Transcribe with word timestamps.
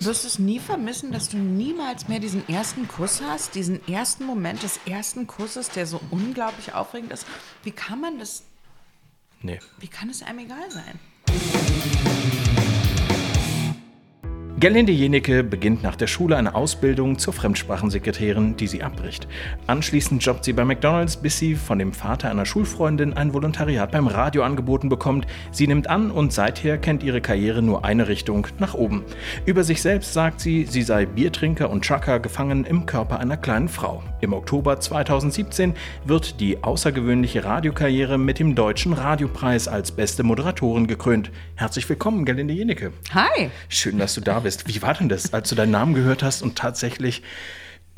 wirst 0.00 0.24
du 0.24 0.28
es 0.28 0.38
nie 0.38 0.58
vermissen, 0.58 1.12
dass 1.12 1.28
du 1.28 1.36
niemals 1.36 2.08
mehr 2.08 2.20
diesen 2.20 2.48
ersten 2.48 2.88
Kuss 2.88 3.20
hast, 3.22 3.54
diesen 3.54 3.86
ersten 3.86 4.24
Moment 4.24 4.62
des 4.62 4.80
ersten 4.86 5.26
Kusses, 5.26 5.68
der 5.68 5.86
so 5.86 6.00
unglaublich 6.10 6.72
aufregend 6.74 7.12
ist. 7.12 7.26
Wie 7.62 7.70
kann 7.70 8.00
man 8.00 8.18
das? 8.18 8.44
Nee. 9.42 9.60
Wie 9.78 9.88
kann 9.88 10.08
es 10.08 10.22
einem 10.22 10.40
egal 10.40 10.70
sein? 10.70 10.98
Gerlinde 14.60 14.92
Jenecke 14.92 15.42
beginnt 15.42 15.82
nach 15.82 15.96
der 15.96 16.06
Schule 16.06 16.36
eine 16.36 16.54
Ausbildung 16.54 17.16
zur 17.18 17.32
Fremdsprachensekretärin, 17.32 18.58
die 18.58 18.66
sie 18.66 18.82
abbricht. 18.82 19.26
Anschließend 19.66 20.22
jobbt 20.22 20.44
sie 20.44 20.52
bei 20.52 20.66
McDonalds, 20.66 21.16
bis 21.16 21.38
sie 21.38 21.54
von 21.54 21.78
dem 21.78 21.94
Vater 21.94 22.28
einer 22.28 22.44
Schulfreundin 22.44 23.14
ein 23.14 23.32
Volontariat 23.32 23.90
beim 23.90 24.06
Radio 24.06 24.42
angeboten 24.42 24.90
bekommt. 24.90 25.26
Sie 25.50 25.66
nimmt 25.66 25.88
an 25.88 26.10
und 26.10 26.34
seither 26.34 26.76
kennt 26.76 27.02
ihre 27.02 27.22
Karriere 27.22 27.62
nur 27.62 27.86
eine 27.86 28.06
Richtung, 28.06 28.48
nach 28.58 28.74
oben. 28.74 29.02
Über 29.46 29.64
sich 29.64 29.80
selbst 29.80 30.12
sagt 30.12 30.42
sie, 30.42 30.66
sie 30.66 30.82
sei 30.82 31.06
Biertrinker 31.06 31.70
und 31.70 31.82
Trucker 31.82 32.20
gefangen 32.20 32.66
im 32.66 32.84
Körper 32.84 33.18
einer 33.18 33.38
kleinen 33.38 33.70
Frau. 33.70 34.02
Im 34.20 34.34
Oktober 34.34 34.78
2017 34.78 35.72
wird 36.04 36.38
die 36.38 36.62
außergewöhnliche 36.62 37.44
Radiokarriere 37.44 38.18
mit 38.18 38.38
dem 38.38 38.54
Deutschen 38.54 38.92
Radiopreis 38.92 39.68
als 39.68 39.90
beste 39.90 40.22
Moderatorin 40.22 40.86
gekrönt. 40.86 41.30
Herzlich 41.54 41.88
willkommen, 41.88 42.26
Gerlinde 42.26 42.52
Jenecke. 42.52 42.92
Hi. 43.14 43.48
Schön, 43.70 43.96
dass 43.96 44.14
du 44.14 44.20
da 44.20 44.40
bist 44.40 44.49
bist. 44.50 44.66
Wie 44.66 44.82
war 44.82 44.94
denn 44.94 45.08
das, 45.08 45.32
als 45.32 45.48
du 45.48 45.54
deinen 45.54 45.70
Namen 45.70 45.94
gehört 45.94 46.22
hast 46.22 46.42
und 46.42 46.56
tatsächlich 46.56 47.22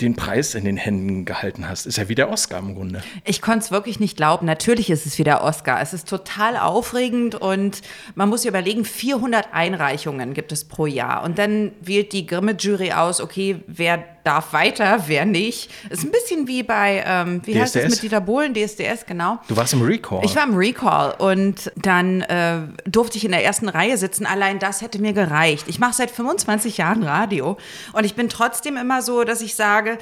den 0.00 0.16
Preis 0.16 0.54
in 0.54 0.64
den 0.64 0.76
Händen 0.76 1.24
gehalten 1.24 1.68
hast. 1.68 1.86
Ist 1.86 1.96
ja 1.98 2.08
wie 2.08 2.14
der 2.14 2.30
Oscar 2.30 2.58
im 2.58 2.74
Grunde. 2.74 3.02
Ich 3.24 3.40
konnte 3.40 3.60
es 3.60 3.70
wirklich 3.70 4.00
nicht 4.00 4.16
glauben. 4.16 4.46
Natürlich 4.46 4.90
ist 4.90 5.06
es 5.06 5.18
wie 5.18 5.22
der 5.22 5.44
Oscar. 5.44 5.80
Es 5.80 5.92
ist 5.92 6.08
total 6.08 6.56
aufregend 6.56 7.34
und 7.34 7.82
man 8.14 8.28
muss 8.28 8.44
überlegen, 8.44 8.84
400 8.84 9.52
Einreichungen 9.52 10.34
gibt 10.34 10.50
es 10.50 10.64
pro 10.64 10.86
Jahr. 10.86 11.22
Und 11.22 11.38
dann 11.38 11.72
wählt 11.80 12.12
die 12.12 12.26
Grimme-Jury 12.26 12.92
aus, 12.92 13.20
okay, 13.20 13.60
wer 13.66 14.02
darf 14.24 14.52
weiter, 14.52 15.04
wer 15.06 15.24
nicht. 15.24 15.70
Ist 15.90 16.04
ein 16.04 16.10
bisschen 16.10 16.46
wie 16.46 16.62
bei, 16.62 17.02
ähm, 17.06 17.40
wie 17.44 17.52
DSDS? 17.52 17.60
heißt 17.60 17.76
das 17.76 17.90
mit 17.90 18.02
Dieter 18.02 18.20
Bohlen, 18.20 18.54
DSDS, 18.54 19.06
genau. 19.06 19.38
Du 19.48 19.56
warst 19.56 19.72
im 19.72 19.82
Recall. 19.82 20.20
Ich 20.24 20.36
war 20.36 20.44
im 20.44 20.54
Recall 20.54 21.14
und 21.18 21.72
dann 21.76 22.22
äh, 22.22 22.60
durfte 22.84 23.18
ich 23.18 23.24
in 23.24 23.32
der 23.32 23.44
ersten 23.44 23.68
Reihe 23.68 23.96
sitzen. 23.96 24.26
Allein 24.26 24.58
das 24.58 24.80
hätte 24.80 25.00
mir 25.00 25.12
gereicht. 25.12 25.66
Ich 25.68 25.78
mache 25.78 25.94
seit 25.94 26.10
25 26.10 26.78
Jahren 26.78 27.02
Radio 27.02 27.56
und 27.92 28.04
ich 28.04 28.14
bin 28.14 28.28
trotzdem 28.28 28.76
immer 28.76 29.02
so, 29.02 29.24
dass 29.24 29.40
ich 29.40 29.54
sage, 29.54 29.92
äh, 29.92 29.98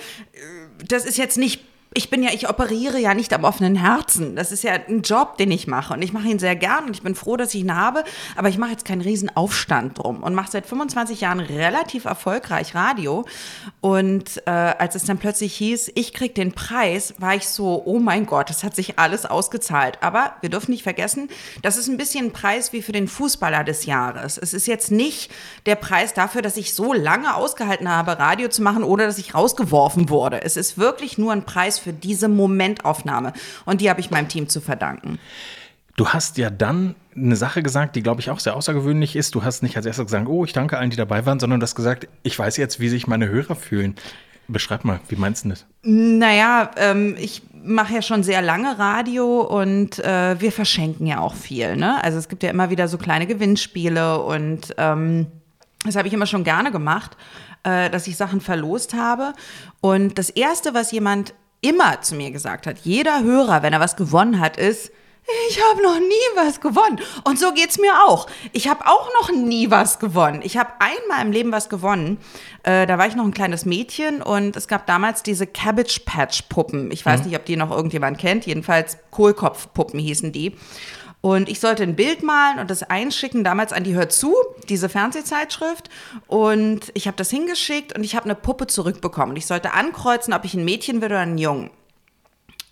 das 0.86 1.04
ist 1.04 1.18
jetzt 1.18 1.38
nicht 1.38 1.69
ich 1.92 2.08
bin 2.08 2.22
ja, 2.22 2.30
ich 2.32 2.48
operiere 2.48 3.00
ja 3.00 3.14
nicht 3.14 3.32
am 3.32 3.42
offenen 3.42 3.74
Herzen. 3.74 4.36
Das 4.36 4.52
ist 4.52 4.62
ja 4.62 4.74
ein 4.74 5.02
Job, 5.02 5.36
den 5.38 5.50
ich 5.50 5.66
mache. 5.66 5.92
Und 5.92 6.02
ich 6.02 6.12
mache 6.12 6.28
ihn 6.28 6.38
sehr 6.38 6.54
gern 6.54 6.84
und 6.84 6.92
ich 6.92 7.02
bin 7.02 7.16
froh, 7.16 7.36
dass 7.36 7.52
ich 7.52 7.62
ihn 7.62 7.74
habe. 7.74 8.04
Aber 8.36 8.48
ich 8.48 8.58
mache 8.58 8.70
jetzt 8.70 8.84
keinen 8.84 9.00
riesen 9.00 9.34
Aufstand 9.36 9.98
drum 9.98 10.22
und 10.22 10.34
mache 10.34 10.52
seit 10.52 10.66
25 10.66 11.22
Jahren 11.22 11.40
relativ 11.40 12.04
erfolgreich 12.04 12.76
Radio. 12.76 13.24
Und 13.80 14.40
äh, 14.46 14.50
als 14.50 14.94
es 14.94 15.02
dann 15.02 15.18
plötzlich 15.18 15.56
hieß, 15.56 15.90
ich 15.96 16.14
krieg 16.14 16.36
den 16.36 16.52
Preis, 16.52 17.14
war 17.18 17.34
ich 17.34 17.48
so, 17.48 17.82
oh 17.84 17.98
mein 17.98 18.24
Gott, 18.24 18.50
das 18.50 18.62
hat 18.62 18.76
sich 18.76 19.00
alles 19.00 19.26
ausgezahlt. 19.26 19.98
Aber 20.00 20.34
wir 20.42 20.48
dürfen 20.48 20.70
nicht 20.70 20.84
vergessen, 20.84 21.28
das 21.62 21.76
ist 21.76 21.88
ein 21.88 21.96
bisschen 21.96 22.26
ein 22.26 22.32
Preis 22.32 22.72
wie 22.72 22.82
für 22.82 22.92
den 22.92 23.08
Fußballer 23.08 23.64
des 23.64 23.84
Jahres. 23.84 24.38
Es 24.38 24.54
ist 24.54 24.68
jetzt 24.68 24.92
nicht 24.92 25.32
der 25.66 25.74
Preis 25.74 26.14
dafür, 26.14 26.40
dass 26.40 26.56
ich 26.56 26.72
so 26.72 26.92
lange 26.92 27.34
ausgehalten 27.34 27.88
habe, 27.88 28.16
Radio 28.20 28.46
zu 28.46 28.62
machen, 28.62 28.84
oder 28.84 29.06
dass 29.06 29.18
ich 29.18 29.34
rausgeworfen 29.34 30.08
wurde. 30.08 30.44
Es 30.44 30.56
ist 30.56 30.78
wirklich 30.78 31.18
nur 31.18 31.32
ein 31.32 31.44
Preis 31.44 31.79
für 31.80 31.92
diese 31.92 32.28
Momentaufnahme. 32.28 33.32
Und 33.64 33.80
die 33.80 33.90
habe 33.90 34.00
ich 34.00 34.10
meinem 34.10 34.28
Team 34.28 34.48
zu 34.48 34.60
verdanken. 34.60 35.18
Du 35.96 36.08
hast 36.08 36.38
ja 36.38 36.50
dann 36.50 36.94
eine 37.14 37.36
Sache 37.36 37.62
gesagt, 37.62 37.96
die, 37.96 38.02
glaube 38.02 38.20
ich, 38.20 38.30
auch 38.30 38.40
sehr 38.40 38.56
außergewöhnlich 38.56 39.16
ist. 39.16 39.34
Du 39.34 39.44
hast 39.44 39.62
nicht 39.62 39.76
als 39.76 39.86
erstes 39.86 40.06
gesagt, 40.06 40.28
oh, 40.28 40.44
ich 40.44 40.52
danke 40.52 40.78
allen, 40.78 40.90
die 40.90 40.96
dabei 40.96 41.26
waren, 41.26 41.40
sondern 41.40 41.60
du 41.60 41.64
hast 41.64 41.74
gesagt, 41.74 42.08
ich 42.22 42.38
weiß 42.38 42.56
jetzt, 42.56 42.80
wie 42.80 42.88
sich 42.88 43.06
meine 43.06 43.28
Hörer 43.28 43.56
fühlen. 43.56 43.96
Beschreib 44.48 44.84
mal, 44.84 45.00
wie 45.08 45.16
meinst 45.16 45.44
du 45.44 45.50
das? 45.50 45.66
Naja, 45.82 46.70
ähm, 46.76 47.16
ich 47.18 47.42
mache 47.62 47.94
ja 47.94 48.02
schon 48.02 48.22
sehr 48.22 48.42
lange 48.42 48.78
Radio 48.78 49.42
und 49.42 49.98
äh, 49.98 50.40
wir 50.40 50.50
verschenken 50.52 51.06
ja 51.06 51.20
auch 51.20 51.34
viel. 51.34 51.76
Ne? 51.76 52.02
Also 52.02 52.18
es 52.18 52.28
gibt 52.28 52.42
ja 52.42 52.50
immer 52.50 52.70
wieder 52.70 52.88
so 52.88 52.98
kleine 52.98 53.26
Gewinnspiele 53.26 54.22
und 54.22 54.74
ähm, 54.78 55.26
das 55.84 55.96
habe 55.96 56.08
ich 56.08 56.14
immer 56.14 56.26
schon 56.26 56.44
gerne 56.44 56.72
gemacht, 56.72 57.16
äh, 57.62 57.90
dass 57.90 58.06
ich 58.06 58.16
Sachen 58.16 58.40
verlost 58.40 58.94
habe. 58.94 59.34
Und 59.80 60.18
das 60.18 60.30
Erste, 60.30 60.74
was 60.74 60.90
jemand 60.92 61.34
immer 61.60 62.00
zu 62.00 62.14
mir 62.14 62.30
gesagt 62.30 62.66
hat, 62.66 62.78
jeder 62.78 63.22
Hörer, 63.22 63.62
wenn 63.62 63.72
er 63.72 63.80
was 63.80 63.96
gewonnen 63.96 64.40
hat, 64.40 64.56
ist, 64.56 64.92
ich 65.48 65.60
habe 65.62 65.82
noch 65.82 65.98
nie 65.98 66.28
was 66.34 66.60
gewonnen. 66.60 66.98
Und 67.24 67.38
so 67.38 67.52
geht 67.52 67.70
es 67.70 67.78
mir 67.78 67.92
auch. 68.06 68.26
Ich 68.52 68.68
habe 68.68 68.86
auch 68.86 69.08
noch 69.20 69.30
nie 69.32 69.70
was 69.70 69.98
gewonnen. 69.98 70.40
Ich 70.42 70.56
habe 70.56 70.70
einmal 70.78 71.24
im 71.24 71.32
Leben 71.32 71.52
was 71.52 71.68
gewonnen. 71.68 72.18
Äh, 72.62 72.86
da 72.86 72.98
war 72.98 73.06
ich 73.06 73.14
noch 73.14 73.24
ein 73.24 73.34
kleines 73.34 73.64
Mädchen 73.64 74.22
und 74.22 74.56
es 74.56 74.66
gab 74.66 74.86
damals 74.86 75.22
diese 75.22 75.46
Cabbage 75.46 76.00
Patch 76.04 76.42
Puppen. 76.48 76.90
Ich 76.90 77.04
weiß 77.04 77.20
mhm. 77.20 77.26
nicht, 77.26 77.36
ob 77.36 77.44
die 77.44 77.56
noch 77.56 77.70
irgendjemand 77.70 78.18
kennt. 78.18 78.46
Jedenfalls 78.46 78.98
Kohlkopfpuppen 79.10 80.00
hießen 80.00 80.32
die. 80.32 80.56
Und 81.22 81.50
ich 81.50 81.60
sollte 81.60 81.82
ein 81.82 81.96
Bild 81.96 82.22
malen 82.22 82.58
und 82.58 82.70
das 82.70 82.82
einschicken, 82.82 83.44
damals 83.44 83.72
an 83.72 83.84
die 83.84 83.94
Hör 83.94 84.08
zu, 84.08 84.34
diese 84.68 84.88
Fernsehzeitschrift. 84.88 85.90
Und 86.26 86.90
ich 86.94 87.06
habe 87.06 87.16
das 87.16 87.28
hingeschickt 87.28 87.94
und 87.94 88.04
ich 88.04 88.16
habe 88.16 88.24
eine 88.24 88.34
Puppe 88.34 88.66
zurückbekommen. 88.66 89.30
Und 89.30 89.36
ich 89.36 89.46
sollte 89.46 89.74
ankreuzen, 89.74 90.32
ob 90.32 90.44
ich 90.44 90.54
ein 90.54 90.64
Mädchen 90.64 91.02
will 91.02 91.08
oder 91.08 91.20
ein 91.20 91.36
Jungen. 91.36 91.70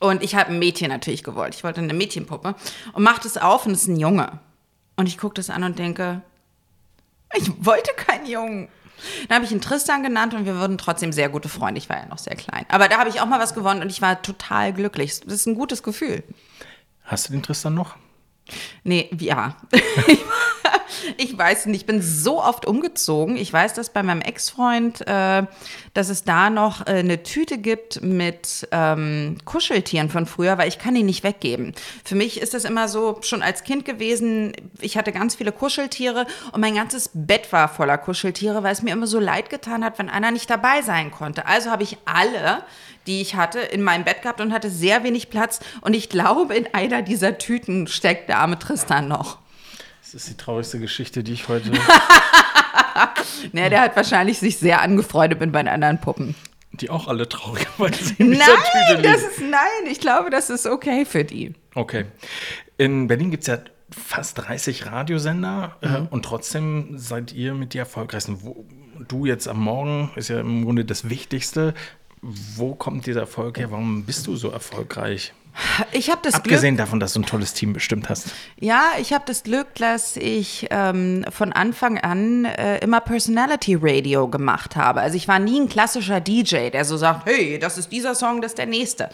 Und 0.01 0.23
ich 0.23 0.35
habe 0.35 0.51
ein 0.51 0.59
Mädchen 0.59 0.89
natürlich 0.89 1.25
gewollt. 1.25 1.55
Ich 1.55 1.65
wollte 1.65 1.81
eine 1.81 1.93
Mädchenpuppe. 1.93 2.55
Und 2.93 3.03
mache 3.03 3.21
das 3.23 3.37
auf 3.37 3.67
und 3.67 3.73
es 3.73 3.83
ist 3.83 3.89
ein 3.89 4.01
Junge. 4.01 4.39
Und 4.97 5.07
ich 5.07 5.19
gucke 5.19 5.35
das 5.35 5.51
an 5.51 5.65
und 5.65 5.79
denke, 5.79 6.23
ich 7.37 7.53
wollte 7.65 7.93
keinen 7.97 8.27
Jungen. 8.27 8.69
Dann 9.29 9.37
habe 9.37 9.45
ich 9.45 9.53
ihn 9.53 9.61
Tristan 9.61 10.03
genannt 10.03 10.35
und 10.35 10.45
wir 10.45 10.59
wurden 10.59 10.79
trotzdem 10.79 11.13
sehr 11.13 11.29
gute 11.29 11.49
Freunde. 11.49 11.79
Ich 11.79 11.89
war 11.89 11.99
ja 11.99 12.07
noch 12.07 12.19
sehr 12.19 12.35
klein. 12.35 12.65
Aber 12.69 12.89
da 12.89 12.99
habe 12.99 13.11
ich 13.11 13.21
auch 13.21 13.27
mal 13.27 13.39
was 13.39 13.55
gewonnen 13.55 13.83
und 13.83 13.91
ich 13.91 14.03
war 14.03 14.23
total 14.23 14.73
glücklich. 14.73 15.21
Das 15.21 15.35
ist 15.35 15.47
ein 15.47 15.55
gutes 15.55 15.83
Gefühl. 15.83 16.25
Hast 17.05 17.29
du 17.29 17.33
den 17.33 17.43
Tristan 17.43 17.75
noch? 17.75 17.97
Nee, 18.83 19.09
ja. 19.19 19.57
weiß 21.39 21.67
nicht, 21.67 21.83
ich 21.83 21.87
bin 21.87 22.03
so 22.03 22.43
oft 22.43 22.67
umgezogen. 22.67 23.37
Ich 23.37 23.53
weiß, 23.53 23.75
dass 23.75 23.91
bei 23.91 24.03
meinem 24.03 24.21
Ex-Freund, 24.21 25.07
äh, 25.07 25.45
dass 25.95 26.09
es 26.09 26.25
da 26.25 26.51
noch 26.51 26.87
äh, 26.87 26.99
eine 26.99 27.23
Tüte 27.23 27.59
gibt 27.59 28.03
mit 28.03 28.69
ähm, 28.73 29.39
Kuscheltieren 29.45 30.11
von 30.11 30.27
früher, 30.27 30.59
weil 30.59 30.69
ich 30.69 30.79
kann 30.79 30.95
die 30.95 31.03
nicht 31.03 31.25
weggeben. 31.25 31.75
Für 32.05 32.15
mich 32.15 32.41
ist 32.41 32.55
das 32.55 32.65
immer 32.65 32.89
so 32.89 33.19
schon 33.23 33.43
als 33.43 33.65
Kind 33.65 33.85
gewesen. 33.85 34.53
Ich 34.81 34.97
hatte 34.97 35.13
ganz 35.13 35.37
viele 35.37 35.53
Kuscheltiere 35.53 36.27
und 36.53 36.61
mein 36.61 36.75
ganzes 36.75 37.11
Bett 37.15 37.53
war 37.53 37.69
voller 37.69 37.99
Kuscheltiere, 37.99 38.63
weil 38.63 38.73
es 38.73 38.83
mir 38.83 38.93
immer 38.93 39.07
so 39.07 39.21
leid 39.21 39.51
getan 39.51 39.85
hat, 39.85 39.99
wenn 39.99 40.09
einer 40.09 40.31
nicht 40.31 40.51
dabei 40.51 40.83
sein 40.83 41.11
konnte. 41.11 41.47
Also 41.47 41.71
habe 41.71 41.83
ich 41.83 41.99
alle 42.05 42.63
die 43.09 43.23
ich 43.23 43.35
hatte, 43.35 43.59
in 43.59 43.83
meinem 43.83 44.05
Bett 44.05 44.23
gehabt 44.23 44.41
und 44.41 44.53
hatte 44.53 44.71
sehr 44.71 45.03
wenig 45.03 45.31
Platz. 45.31 45.61
Und 45.81 45.95
ich 45.95 46.11
glaube, 46.11 46.55
in 46.55 46.73
einer 46.75 47.03
dieser 47.03 47.39
Tüten 47.39 47.87
steckt 47.89 48.29
der 48.29 48.39
arme 48.39 48.59
Tristan 48.59 49.09
noch. 49.09 49.39
Das 50.11 50.23
ist 50.23 50.31
die 50.31 50.37
traurigste 50.39 50.81
Geschichte, 50.81 51.23
die 51.23 51.35
ich 51.35 51.49
heute. 51.49 51.71
naja, 53.53 53.69
der 53.69 53.81
hat 53.83 53.95
wahrscheinlich 53.95 54.39
sich 54.39 54.57
sehr 54.57 54.81
angefreundet 54.81 55.39
mit 55.39 55.53
meinen 55.53 55.69
anderen 55.69 56.01
Puppen. 56.01 56.35
Die 56.73 56.89
auch 56.89 57.09
alle 57.09 57.25
in 57.25 57.29
dieser 58.33 58.47
nein. 58.47 59.03
Das 59.03 59.21
ist, 59.21 59.41
nein, 59.43 59.91
ich 59.91 60.01
glaube, 60.01 60.31
das 60.31 60.49
ist 60.49 60.67
okay 60.67 61.05
für 61.05 61.25
die. 61.25 61.53
Okay. 61.75 62.07
In 62.79 63.07
Berlin 63.07 63.31
gibt 63.31 63.43
es 63.43 63.49
ja 63.49 63.59
fast 63.91 64.39
30 64.39 64.87
Radiosender 64.87 65.77
äh, 65.83 65.89
mhm. 65.89 65.95
äh, 65.95 66.09
und 66.09 66.25
trotzdem 66.25 66.97
seid 66.97 67.35
ihr 67.35 67.53
mit 67.53 67.75
die 67.75 67.79
erfolgreichsten. 67.79 68.43
Wo, 68.43 68.65
du 69.07 69.27
jetzt 69.27 69.47
am 69.47 69.61
Morgen 69.61 70.11
ist 70.17 70.29
ja 70.29 70.41
im 70.41 70.65
Grunde 70.65 70.87
das 70.87 71.11
Wichtigste. 71.11 71.75
Wo 72.23 72.75
kommt 72.75 73.05
dieser 73.05 73.21
Erfolg 73.21 73.59
her? 73.59 73.71
Warum 73.71 74.07
bist 74.07 74.27
du 74.27 74.37
so 74.37 74.49
erfolgreich? 74.49 75.35
Ich 75.93 76.11
habe 76.11 76.21
das 76.23 76.35
Abgesehen 76.35 76.77
Glück, 76.77 76.87
davon, 76.87 77.01
dass 77.01 77.13
du 77.13 77.21
ein 77.21 77.27
tolles 77.27 77.55
Team 77.55 77.73
bestimmt 77.73 78.09
hast. 78.09 78.29
Ja, 78.61 78.93
ich 79.01 79.13
habe 79.13 79.25
das 79.27 79.43
Glück, 79.43 79.75
dass 79.77 80.17
ich 80.17 80.67
ähm, 80.71 81.25
von 81.31 81.53
Anfang 81.53 81.99
an 81.99 82.45
äh, 82.45 82.79
immer 82.79 83.01
Personality 83.01 83.77
Radio 83.81 84.29
gemacht 84.29 84.77
habe. 84.77 85.01
Also 85.01 85.17
ich 85.17 85.29
war 85.29 85.39
nie 85.39 85.61
ein 85.61 85.69
klassischer 85.69 86.21
DJ, 86.21 86.71
der 86.71 86.85
so 86.85 86.97
sagt, 86.97 87.27
hey, 87.27 87.59
das 87.59 87.79
ist 87.79 87.91
dieser 87.91 88.15
Song, 88.15 88.41
das 88.41 88.53
ist 88.53 88.59
der 88.59 88.67
nächste. 88.67 89.11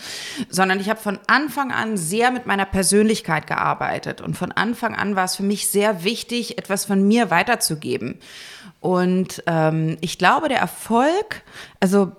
Sondern 0.48 0.80
ich 0.80 0.88
habe 0.90 1.00
von 1.00 1.18
Anfang 1.26 1.72
an 1.72 1.96
sehr 1.96 2.30
mit 2.30 2.46
meiner 2.46 2.66
Persönlichkeit 2.66 3.46
gearbeitet. 3.46 4.20
Und 4.20 4.36
von 4.36 4.52
Anfang 4.52 4.94
an 4.94 5.16
war 5.16 5.24
es 5.24 5.36
für 5.36 5.42
mich 5.42 5.68
sehr 5.68 6.04
wichtig, 6.04 6.58
etwas 6.58 6.84
von 6.84 7.06
mir 7.06 7.30
weiterzugeben. 7.30 8.18
Und 8.80 9.42
ähm, 9.46 9.96
ich 10.02 10.18
glaube, 10.18 10.48
der 10.48 10.58
Erfolg, 10.58 11.42
also 11.80 12.12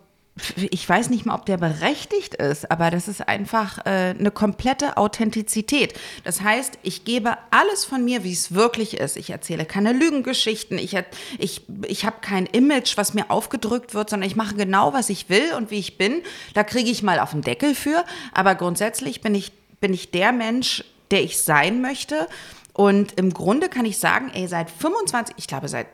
ich 0.58 0.88
weiß 0.88 1.10
nicht 1.12 1.26
mal, 1.26 1.34
ob 1.34 1.46
der 1.46 1.56
berechtigt 1.56 2.36
ist, 2.36 2.70
aber 2.70 2.92
das 2.92 3.08
ist 3.08 3.26
einfach 3.26 3.86
äh, 3.86 4.14
eine 4.20 4.32
komplette 4.32 4.98
Authentizität. 4.98 5.94
Das 6.26 6.42
heißt, 6.42 6.78
ich 6.84 7.06
gebe 7.06 7.38
alles 7.52 7.86
von 7.86 8.04
mir, 8.04 8.26
wie 8.26 8.34
es 8.34 8.54
wirklich 8.54 8.98
ist. 8.98 9.16
Ich 9.16 9.30
erzähle 9.30 9.66
keine 9.66 9.94
Lügengeschichten, 9.94 10.78
ich, 10.78 10.98
ich, 11.40 11.62
ich 11.88 12.06
habe 12.06 12.18
kein 12.20 12.48
Image, 12.48 12.98
was 12.98 13.14
mir 13.14 13.32
aufgedrückt 13.32 13.94
wird, 13.94 14.10
sondern 14.10 14.28
ich 14.28 14.36
mache 14.36 14.56
genau, 14.56 14.94
was 14.94 15.10
ich 15.10 15.30
will 15.30 15.54
und 15.56 15.72
wie 15.72 15.80
ich 15.80 15.98
bin. 15.98 16.22
Da 16.54 16.66
kriege 16.66 16.90
ich 16.90 17.02
mal 17.02 17.20
auf 17.20 17.32
den 17.32 17.42
Deckel 17.42 17.74
für, 17.74 18.04
aber 18.34 18.56
grundsätzlich 18.56 19.22
bin 19.22 19.36
ich, 19.36 19.54
bin 19.80 19.94
ich 19.94 20.12
der 20.12 20.34
Mensch, 20.34 20.84
der 21.12 21.24
ich 21.24 21.40
sein 21.42 21.80
möchte. 21.80 22.28
Und 22.74 23.14
im 23.14 23.34
Grunde 23.34 23.70
kann 23.70 23.86
ich 23.86 24.00
sagen, 24.00 24.32
ey, 24.34 24.50
seit 24.50 24.70
25, 24.70 25.36
ich 25.38 25.48
glaube 25.48 25.70
seit 25.70 25.88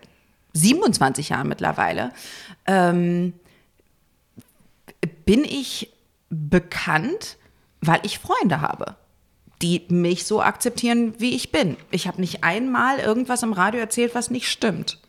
27 0.54 1.30
Jahren 1.30 1.48
mittlerweile, 1.48 2.12
ähm, 2.66 3.34
bin 5.32 5.46
ich 5.46 5.90
bekannt, 6.30 7.38
weil 7.80 8.02
ich 8.04 8.20
Freunde 8.20 8.60
habe, 8.60 8.98
die 9.62 9.82
mich 9.88 10.26
so 10.26 10.42
akzeptieren, 10.42 11.14
wie 11.20 11.34
ich 11.36 11.54
bin. 11.54 11.78
Ich 11.90 12.06
habe 12.06 12.20
nicht 12.20 12.44
einmal 12.44 13.00
irgendwas 13.00 13.42
im 13.42 13.54
Radio 13.54 13.80
erzählt, 13.80 14.14
was 14.14 14.30
nicht 14.30 14.50
stimmt. 14.50 15.00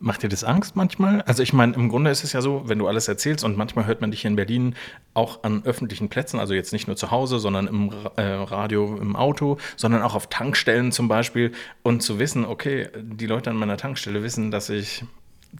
Macht 0.00 0.22
dir 0.22 0.30
das 0.30 0.44
Angst 0.44 0.76
manchmal? 0.76 1.20
Also 1.22 1.42
ich 1.42 1.52
meine, 1.52 1.74
im 1.74 1.90
Grunde 1.90 2.10
ist 2.10 2.24
es 2.24 2.32
ja 2.32 2.40
so, 2.40 2.62
wenn 2.68 2.78
du 2.78 2.88
alles 2.88 3.06
erzählst 3.06 3.44
und 3.44 3.58
manchmal 3.58 3.84
hört 3.84 4.00
man 4.00 4.12
dich 4.12 4.22
hier 4.22 4.30
in 4.30 4.36
Berlin 4.36 4.74
auch 5.12 5.42
an 5.44 5.62
öffentlichen 5.62 6.08
Plätzen, 6.08 6.40
also 6.40 6.54
jetzt 6.54 6.72
nicht 6.72 6.86
nur 6.86 6.96
zu 6.96 7.10
Hause, 7.10 7.38
sondern 7.38 7.66
im 7.66 7.92
äh, 8.16 8.22
Radio, 8.22 8.96
im 8.96 9.14
Auto, 9.14 9.58
sondern 9.76 10.00
auch 10.00 10.14
auf 10.14 10.28
Tankstellen 10.28 10.90
zum 10.90 11.08
Beispiel 11.08 11.52
und 11.82 12.02
zu 12.02 12.18
wissen, 12.18 12.46
okay, 12.46 12.88
die 12.96 13.26
Leute 13.26 13.50
an 13.50 13.56
meiner 13.56 13.76
Tankstelle 13.76 14.22
wissen, 14.22 14.50
dass 14.50 14.70
ich 14.70 15.04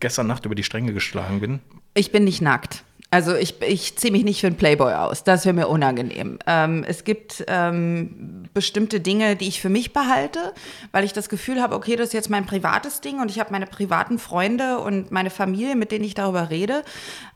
gestern 0.01 0.27
Nacht 0.27 0.47
über 0.47 0.55
die 0.55 0.65
Stränge 0.65 0.95
geschlagen 0.95 1.41
bin. 1.41 1.61
Ich 1.93 2.13
bin 2.13 2.25
nicht 2.25 2.41
nackt. 2.41 2.83
Also 3.11 3.35
ich, 3.35 3.63
ich 3.63 3.97
ziehe 3.97 4.13
mich 4.13 4.23
nicht 4.23 4.41
für 4.41 4.49
einen 4.49 4.57
Playboy 4.57 4.93
aus. 4.93 5.25
Das 5.25 5.47
wäre 5.47 5.55
mir 5.55 5.69
unangenehm. 5.69 6.39
Ähm, 6.47 6.85
es 6.87 7.05
gibt 7.05 7.43
ähm, 7.49 8.45
bestimmte 8.53 9.01
Dinge, 9.01 9.35
die 9.35 9.49
ich 9.49 9.63
für 9.63 9.71
mich 9.71 9.95
behalte, 9.95 10.53
weil 10.93 11.05
ich 11.05 11.15
das 11.15 11.31
Gefühl 11.31 11.63
habe, 11.63 11.75
okay, 11.75 11.97
das 11.97 12.09
ist 12.09 12.13
jetzt 12.13 12.29
mein 12.29 12.45
privates 12.45 13.01
Ding 13.01 13.21
und 13.21 13.31
ich 13.31 13.41
habe 13.41 13.51
meine 13.51 13.67
privaten 13.67 14.19
Freunde 14.19 14.79
und 14.81 15.11
meine 15.11 15.31
Familie, 15.31 15.75
mit 15.75 15.91
denen 15.91 16.05
ich 16.05 16.13
darüber 16.13 16.51
rede. 16.51 16.85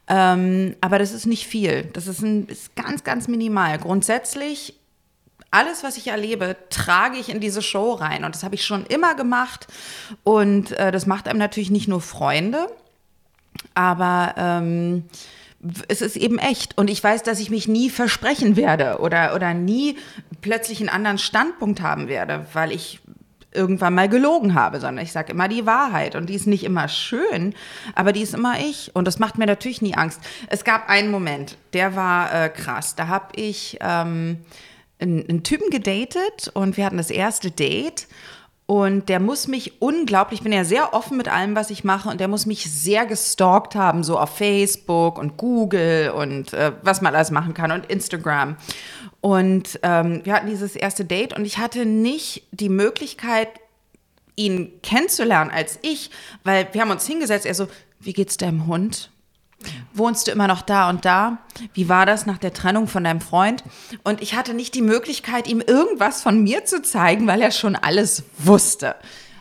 Ähm, 0.08 0.76
aber 0.82 0.98
das 0.98 1.12
ist 1.12 1.24
nicht 1.24 1.46
viel. 1.46 1.84
Das 1.94 2.06
ist, 2.06 2.20
ein, 2.20 2.48
ist 2.48 2.76
ganz, 2.76 3.02
ganz 3.02 3.26
minimal. 3.26 3.78
Grundsätzlich 3.78 4.74
alles, 5.50 5.82
was 5.82 5.96
ich 5.96 6.08
erlebe, 6.08 6.56
trage 6.68 7.16
ich 7.16 7.30
in 7.30 7.40
diese 7.40 7.62
Show 7.62 7.92
rein. 7.92 8.24
Und 8.24 8.34
das 8.34 8.42
habe 8.42 8.56
ich 8.56 8.64
schon 8.64 8.84
immer 8.86 9.14
gemacht. 9.14 9.68
Und 10.22 10.72
äh, 10.72 10.92
das 10.92 11.06
macht 11.06 11.28
einem 11.28 11.38
natürlich 11.38 11.70
nicht 11.70 11.88
nur 11.88 12.02
Freunde, 12.02 12.66
aber 13.74 14.34
ähm, 14.36 15.04
es 15.88 16.00
ist 16.02 16.16
eben 16.16 16.38
echt. 16.38 16.76
Und 16.76 16.90
ich 16.90 17.02
weiß, 17.02 17.22
dass 17.22 17.40
ich 17.40 17.50
mich 17.50 17.68
nie 17.68 17.90
versprechen 17.90 18.56
werde 18.56 18.98
oder, 18.98 19.34
oder 19.34 19.54
nie 19.54 19.96
plötzlich 20.40 20.80
einen 20.80 20.88
anderen 20.88 21.18
Standpunkt 21.18 21.80
haben 21.80 22.08
werde, 22.08 22.46
weil 22.52 22.72
ich 22.72 23.00
irgendwann 23.54 23.94
mal 23.94 24.08
gelogen 24.08 24.54
habe, 24.54 24.80
sondern 24.80 25.04
ich 25.04 25.12
sage 25.12 25.32
immer 25.32 25.48
die 25.48 25.66
Wahrheit. 25.66 26.16
Und 26.16 26.28
die 26.28 26.34
ist 26.34 26.46
nicht 26.46 26.64
immer 26.64 26.88
schön, 26.88 27.54
aber 27.94 28.12
die 28.12 28.22
ist 28.22 28.34
immer 28.34 28.58
ich. 28.58 28.90
Und 28.94 29.06
das 29.06 29.18
macht 29.18 29.38
mir 29.38 29.46
natürlich 29.46 29.82
nie 29.82 29.94
Angst. 29.94 30.20
Es 30.48 30.64
gab 30.64 30.88
einen 30.88 31.10
Moment, 31.10 31.58
der 31.74 31.94
war 31.94 32.32
äh, 32.32 32.48
krass. 32.48 32.94
Da 32.94 33.08
habe 33.08 33.28
ich 33.36 33.78
ähm, 33.80 34.38
einen, 34.98 35.28
einen 35.28 35.42
Typen 35.42 35.70
gedatet 35.70 36.50
und 36.54 36.76
wir 36.76 36.86
hatten 36.86 36.96
das 36.96 37.10
erste 37.10 37.50
Date. 37.50 38.08
Und 38.72 39.10
der 39.10 39.20
muss 39.20 39.48
mich 39.48 39.82
unglaublich, 39.82 40.40
ich 40.40 40.44
bin 40.44 40.50
ja 40.50 40.64
sehr 40.64 40.94
offen 40.94 41.18
mit 41.18 41.28
allem, 41.28 41.54
was 41.54 41.68
ich 41.68 41.84
mache, 41.84 42.08
und 42.08 42.20
der 42.20 42.28
muss 42.28 42.46
mich 42.46 42.72
sehr 42.72 43.04
gestalkt 43.04 43.74
haben, 43.74 44.02
so 44.02 44.18
auf 44.18 44.38
Facebook 44.38 45.18
und 45.18 45.36
Google 45.36 46.10
und 46.12 46.54
äh, 46.54 46.72
was 46.80 47.02
man 47.02 47.14
alles 47.14 47.30
machen 47.30 47.52
kann 47.52 47.70
und 47.70 47.84
Instagram. 47.84 48.56
Und 49.20 49.78
ähm, 49.82 50.22
wir 50.24 50.32
hatten 50.32 50.46
dieses 50.46 50.74
erste 50.74 51.04
Date 51.04 51.36
und 51.36 51.44
ich 51.44 51.58
hatte 51.58 51.84
nicht 51.84 52.44
die 52.50 52.70
Möglichkeit, 52.70 53.48
ihn 54.36 54.72
kennenzulernen 54.82 55.50
als 55.50 55.78
ich, 55.82 56.10
weil 56.42 56.66
wir 56.72 56.80
haben 56.80 56.90
uns 56.90 57.06
hingesetzt, 57.06 57.44
er 57.44 57.52
so, 57.52 57.68
wie 58.00 58.14
geht's 58.14 58.38
deinem 58.38 58.66
Hund? 58.66 59.11
Wohnst 59.94 60.26
du 60.26 60.30
immer 60.32 60.46
noch 60.46 60.62
da 60.62 60.88
und 60.88 61.04
da? 61.04 61.38
Wie 61.74 61.88
war 61.88 62.06
das 62.06 62.26
nach 62.26 62.38
der 62.38 62.52
Trennung 62.52 62.88
von 62.88 63.04
deinem 63.04 63.20
Freund? 63.20 63.62
Und 64.04 64.22
ich 64.22 64.34
hatte 64.34 64.54
nicht 64.54 64.74
die 64.74 64.82
Möglichkeit, 64.82 65.46
ihm 65.48 65.60
irgendwas 65.60 66.22
von 66.22 66.42
mir 66.42 66.64
zu 66.64 66.82
zeigen, 66.82 67.26
weil 67.26 67.42
er 67.42 67.50
schon 67.50 67.76
alles 67.76 68.24
wusste. 68.38 68.94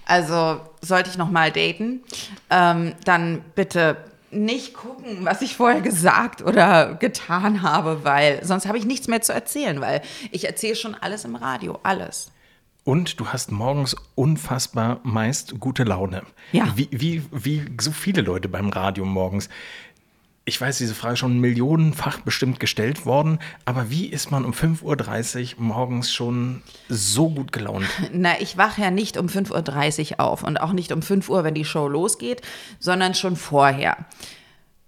Also 0.05 0.59
sollte 0.81 1.09
ich 1.09 1.17
noch 1.17 1.29
mal 1.29 1.51
daten, 1.51 2.01
ähm, 2.49 2.93
dann 3.05 3.43
bitte 3.55 3.97
nicht 4.31 4.73
gucken, 4.73 5.25
was 5.25 5.41
ich 5.41 5.55
vorher 5.55 5.81
gesagt 5.81 6.41
oder 6.41 6.95
getan 6.95 7.61
habe, 7.61 8.03
weil 8.03 8.43
sonst 8.43 8.65
habe 8.65 8.77
ich 8.77 8.85
nichts 8.85 9.07
mehr 9.07 9.21
zu 9.21 9.33
erzählen, 9.33 9.79
weil 9.81 10.01
ich 10.31 10.45
erzähle 10.45 10.75
schon 10.75 10.95
alles 10.95 11.25
im 11.25 11.35
Radio, 11.35 11.79
alles. 11.83 12.31
Und 12.83 13.19
du 13.19 13.27
hast 13.27 13.51
morgens 13.51 13.95
unfassbar 14.15 14.99
meist 15.03 15.59
gute 15.59 15.83
Laune. 15.83 16.23
Ja. 16.51 16.73
Wie, 16.75 16.87
wie, 16.91 17.23
wie 17.31 17.65
so 17.79 17.91
viele 17.91 18.21
Leute 18.21 18.49
beim 18.49 18.69
Radio 18.69 19.05
morgens 19.05 19.49
ich 20.43 20.59
weiß, 20.59 20.79
diese 20.79 20.95
Frage 20.95 21.17
schon 21.17 21.39
millionenfach 21.39 22.21
bestimmt 22.21 22.59
gestellt 22.59 23.05
worden, 23.05 23.39
aber 23.65 23.91
wie 23.91 24.07
ist 24.07 24.31
man 24.31 24.43
um 24.43 24.53
5.30 24.53 25.57
Uhr 25.57 25.63
morgens 25.63 26.11
schon 26.11 26.63
so 26.89 27.29
gut 27.29 27.51
gelaunt? 27.51 27.85
Na, 28.11 28.39
ich 28.39 28.57
wache 28.57 28.81
ja 28.81 28.91
nicht 28.91 29.17
um 29.17 29.27
5.30 29.27 30.13
Uhr 30.13 30.19
auf 30.19 30.43
und 30.43 30.59
auch 30.59 30.73
nicht 30.73 30.91
um 30.91 31.01
5 31.01 31.29
Uhr, 31.29 31.43
wenn 31.43 31.53
die 31.53 31.65
Show 31.65 31.87
losgeht, 31.87 32.41
sondern 32.79 33.13
schon 33.13 33.35
vorher. 33.35 33.97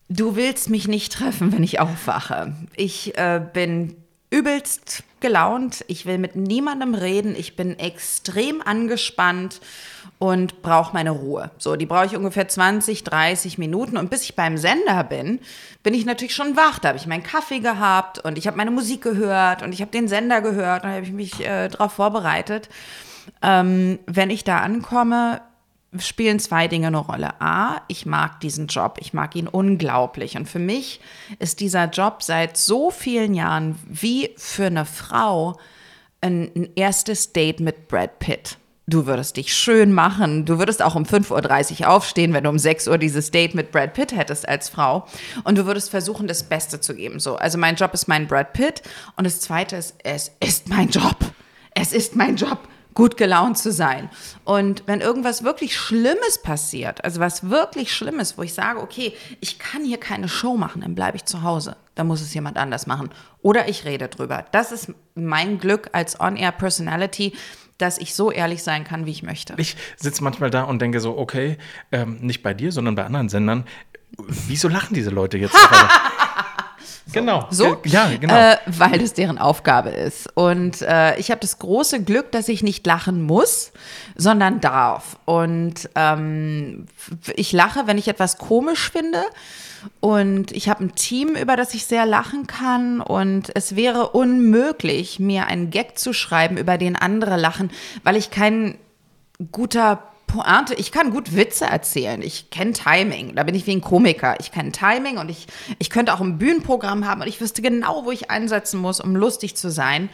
Du 0.09 0.35
willst 0.35 0.69
mich 0.69 0.88
nicht 0.88 1.13
treffen, 1.13 1.53
wenn 1.53 1.63
ich 1.63 1.79
aufwache. 1.79 2.55
Ich 2.75 3.17
äh, 3.17 3.41
bin 3.53 3.95
übelst 4.33 5.03
gelaunt, 5.19 5.85
ich 5.88 6.07
will 6.07 6.18
mit 6.18 6.35
niemandem 6.35 6.95
reden, 6.95 7.35
ich 7.35 7.56
bin 7.56 7.77
extrem 7.77 8.63
angespannt 8.63 9.62
und 10.18 10.63
brauche 10.63 10.94
meine 10.94 11.12
Ruhe. 11.12 11.51
So, 11.59 11.75
die 11.75 11.85
brauche 11.85 12.07
ich 12.07 12.15
ungefähr 12.15 12.47
20, 12.47 13.03
30 13.03 13.59
Minuten 13.59 13.95
und 13.95 14.09
bis 14.09 14.24
ich 14.24 14.35
beim 14.35 14.57
Sender 14.57 15.03
bin, 15.03 15.39
bin 15.83 15.94
ich 15.94 16.06
natürlich 16.06 16.33
schon 16.33 16.57
wach. 16.57 16.80
Da 16.80 16.89
habe 16.89 16.97
ich 16.97 17.06
meinen 17.06 17.21
Kaffee 17.21 17.59
gehabt 17.59 18.19
und 18.25 18.39
ich 18.39 18.47
habe 18.47 18.57
meine 18.57 18.71
Musik 18.71 19.03
gehört 19.03 19.62
und 19.62 19.71
ich 19.71 19.81
habe 19.81 19.91
den 19.91 20.07
Sender 20.07 20.41
gehört 20.41 20.83
und 20.83 20.89
habe 20.89 21.03
ich 21.03 21.12
mich 21.12 21.39
äh, 21.45 21.69
darauf 21.69 21.94
vorbereitet. 21.94 22.69
Ähm, 23.44 24.00
wenn 24.07 24.31
ich 24.31 24.44
da 24.44 24.57
ankomme, 24.57 25.41
spielen 26.00 26.40
zwei 26.40 26.68
Dinge 26.68 26.88
eine 26.88 26.98
Rolle. 26.98 27.42
A, 27.42 27.81
ich 27.88 28.06
mag 28.06 28.40
diesen 28.40 28.68
Job, 28.68 28.98
ich 29.00 29.13
mag 29.13 29.36
ihn 29.36 29.48
unglaublich. 29.48 30.36
Und 30.36 30.48
für 30.48 30.60
mich 30.60 31.00
ist 31.40 31.60
dieser 31.60 31.86
Job 31.86 32.24
seit 32.24 32.57
so 32.57 32.92
vielen 32.92 33.34
Jahren 33.34 33.78
wie 33.86 34.31
für 34.38 34.66
eine 34.66 34.86
Frau 34.86 35.57
ein, 36.22 36.51
ein 36.56 36.69
erstes 36.75 37.34
Date 37.34 37.60
mit 37.60 37.88
Brad 37.88 38.19
Pitt. 38.19 38.57
Du 38.86 39.06
würdest 39.06 39.38
dich 39.38 39.54
schön 39.54 39.94
machen. 39.94 40.45
Du 40.45 40.60
würdest 40.60 40.81
auch 40.81 40.95
um 40.95 41.04
5.30 41.04 41.81
Uhr 41.81 41.90
aufstehen, 41.90 42.34
wenn 42.34 42.44
du 42.44 42.50
um 42.50 42.60
6 42.60 42.89
Uhr 42.89 42.98
dieses 42.98 43.31
Date 43.31 43.56
mit 43.56 43.72
Brad 43.72 43.94
Pitt 43.94 44.13
hättest 44.13 44.48
als 44.48 44.68
Frau. 44.68 45.07
Und 45.46 45.57
du 45.57 45.66
würdest 45.66 45.89
versuchen, 45.89 46.28
das 46.28 46.44
Beste 46.44 46.81
zu 46.81 46.94
geben. 46.94 47.19
So, 47.19 47.36
also 47.36 47.57
mein 47.57 47.75
Job 47.75 47.94
ist 47.94 48.07
mein 48.07 48.28
Brad 48.28 48.51
Pitt. 48.51 48.81
Und 49.16 49.25
das 49.25 49.39
Zweite 49.39 49.78
ist, 49.78 49.96
es 50.04 50.31
ist 50.42 50.68
mein 50.68 50.89
Job. 50.89 51.16
Es 51.74 51.94
ist 51.94 52.16
mein 52.16 52.36
Job 52.36 52.60
gut 52.94 53.18
gelaunt 53.18 53.57
zu 53.57 53.72
sein. 53.72 54.10
Und 54.44 54.84
wenn 54.86 55.01
irgendwas 55.01 55.44
wirklich 55.44 55.78
Schlimmes 55.78 56.42
passiert, 56.44 57.04
also 57.04 57.19
was 57.19 57.50
wirklich 57.50 57.94
Schlimmes, 57.94 58.38
wo 58.38 58.44
ich 58.44 58.54
sage, 58.54 58.80
okay, 58.80 59.13
ich 59.40 59.60
kann 59.60 59.84
hier 59.84 60.00
keine 60.00 60.30
Show 60.30 60.56
machen, 60.56 60.82
dann 60.82 60.96
bleibe 60.96 61.17
ich 61.17 61.25
zu 61.25 61.44
Hause. 61.44 61.75
Dann 61.96 62.08
muss 62.08 62.22
es 62.22 62.34
jemand 62.34 62.58
anders 62.58 62.88
machen. 62.88 63.10
Oder 63.41 63.67
ich 63.70 63.86
rede 63.86 64.08
drüber. 64.08 64.46
Das 64.51 64.72
ist 64.72 64.91
mein 65.15 65.60
Glück 65.60 65.89
als 65.94 66.20
On-Air-Personality, 66.20 67.34
dass 67.77 67.98
ich 67.98 68.15
so 68.15 68.32
ehrlich 68.32 68.63
sein 68.63 68.84
kann, 68.84 69.06
wie 69.06 69.12
ich 69.12 69.24
möchte. 69.24 69.56
Ich 69.58 69.75
sitze 69.98 70.24
manchmal 70.24 70.50
da 70.50 70.63
und 70.63 70.82
denke 70.82 71.00
so, 71.00 71.17
okay, 71.17 71.58
ähm, 71.91 72.20
nicht 72.22 72.44
bei 72.44 72.53
dir, 72.53 72.72
sondern 72.72 72.96
bei 72.96 73.06
anderen 73.06 73.29
Sendern. 73.29 73.65
Wieso 74.17 74.67
lachen 74.67 74.94
diese 74.94 75.10
Leute 75.10 75.38
jetzt? 75.38 75.58
Genau. 77.12 77.48
So? 77.50 77.77
Ja, 77.86 78.10
genau. 78.19 78.33
Äh, 78.33 78.57
weil 78.65 79.01
es 79.01 79.13
deren 79.13 79.38
Aufgabe 79.38 79.89
ist. 79.89 80.29
Und 80.36 80.81
äh, 80.81 81.17
ich 81.17 81.31
habe 81.31 81.41
das 81.41 81.60
große 81.60 82.03
Glück, 82.03 82.31
dass 82.31 82.48
ich 82.48 82.63
nicht 82.63 82.86
lachen 82.86 83.22
muss, 83.22 83.72
sondern 84.15 84.62
darf. 84.62 85.17
Und 85.25 85.89
ähm, 85.95 86.86
ich 87.36 87.51
lache, 87.51 87.88
wenn 87.88 87.98
ich 87.98 88.07
etwas 88.07 88.38
komisch 88.38 88.89
finde. 88.91 89.24
Und 90.00 90.53
ich 90.53 90.69
habe 90.69 90.86
ein 90.86 90.95
Team, 90.95 91.36
über 91.36 91.57
das 91.57 91.74
ich 91.74 91.86
sehr 91.86 92.05
lachen 92.05 92.48
kann. 92.48 93.01
Und 93.01 93.51
es 93.53 93.75
wäre 93.75 94.10
unmöglich, 94.10 95.19
mir 95.19 95.48
einen 95.48 95.72
Gag 95.72 95.98
zu 95.98 96.13
schreiben, 96.13 96.57
über 96.57 96.77
den 96.77 96.95
andere 96.95 97.36
lachen, 97.38 97.69
weil 98.03 98.15
ich 98.15 98.31
kein 98.31 98.77
guter 99.51 100.12
Pointe, 100.27 100.74
ich 100.75 100.92
kann 100.92 101.12
gut 101.12 101.36
Witze 101.36 101.65
erzählen. 101.65 102.22
Ich 102.22 102.50
kenne 102.50 102.74
Timing. 102.74 103.36
Da 103.36 103.44
bin 103.44 103.56
ich 103.56 103.68
wie 103.68 103.75
ein 103.75 103.82
Komiker. 103.82 104.39
Ich 104.39 104.51
kenne 104.51 104.72
Timing 104.72 105.18
und 105.18 105.30
ich, 105.30 105.48
ich 105.80 105.89
könnte 105.89 106.13
auch 106.13 106.22
ein 106.22 106.38
Bühnenprogramm 106.38 107.08
haben 107.08 107.22
und 107.22 107.27
ich 107.27 107.39
wüsste 107.39 107.62
genau, 107.62 108.06
wo 108.06 108.12
ich 108.12 108.32
einsetzen 108.32 108.80
muss, 108.80 109.00
um 109.00 109.15
lustig 109.15 109.56
zu 109.56 109.70
sein. 109.70 110.10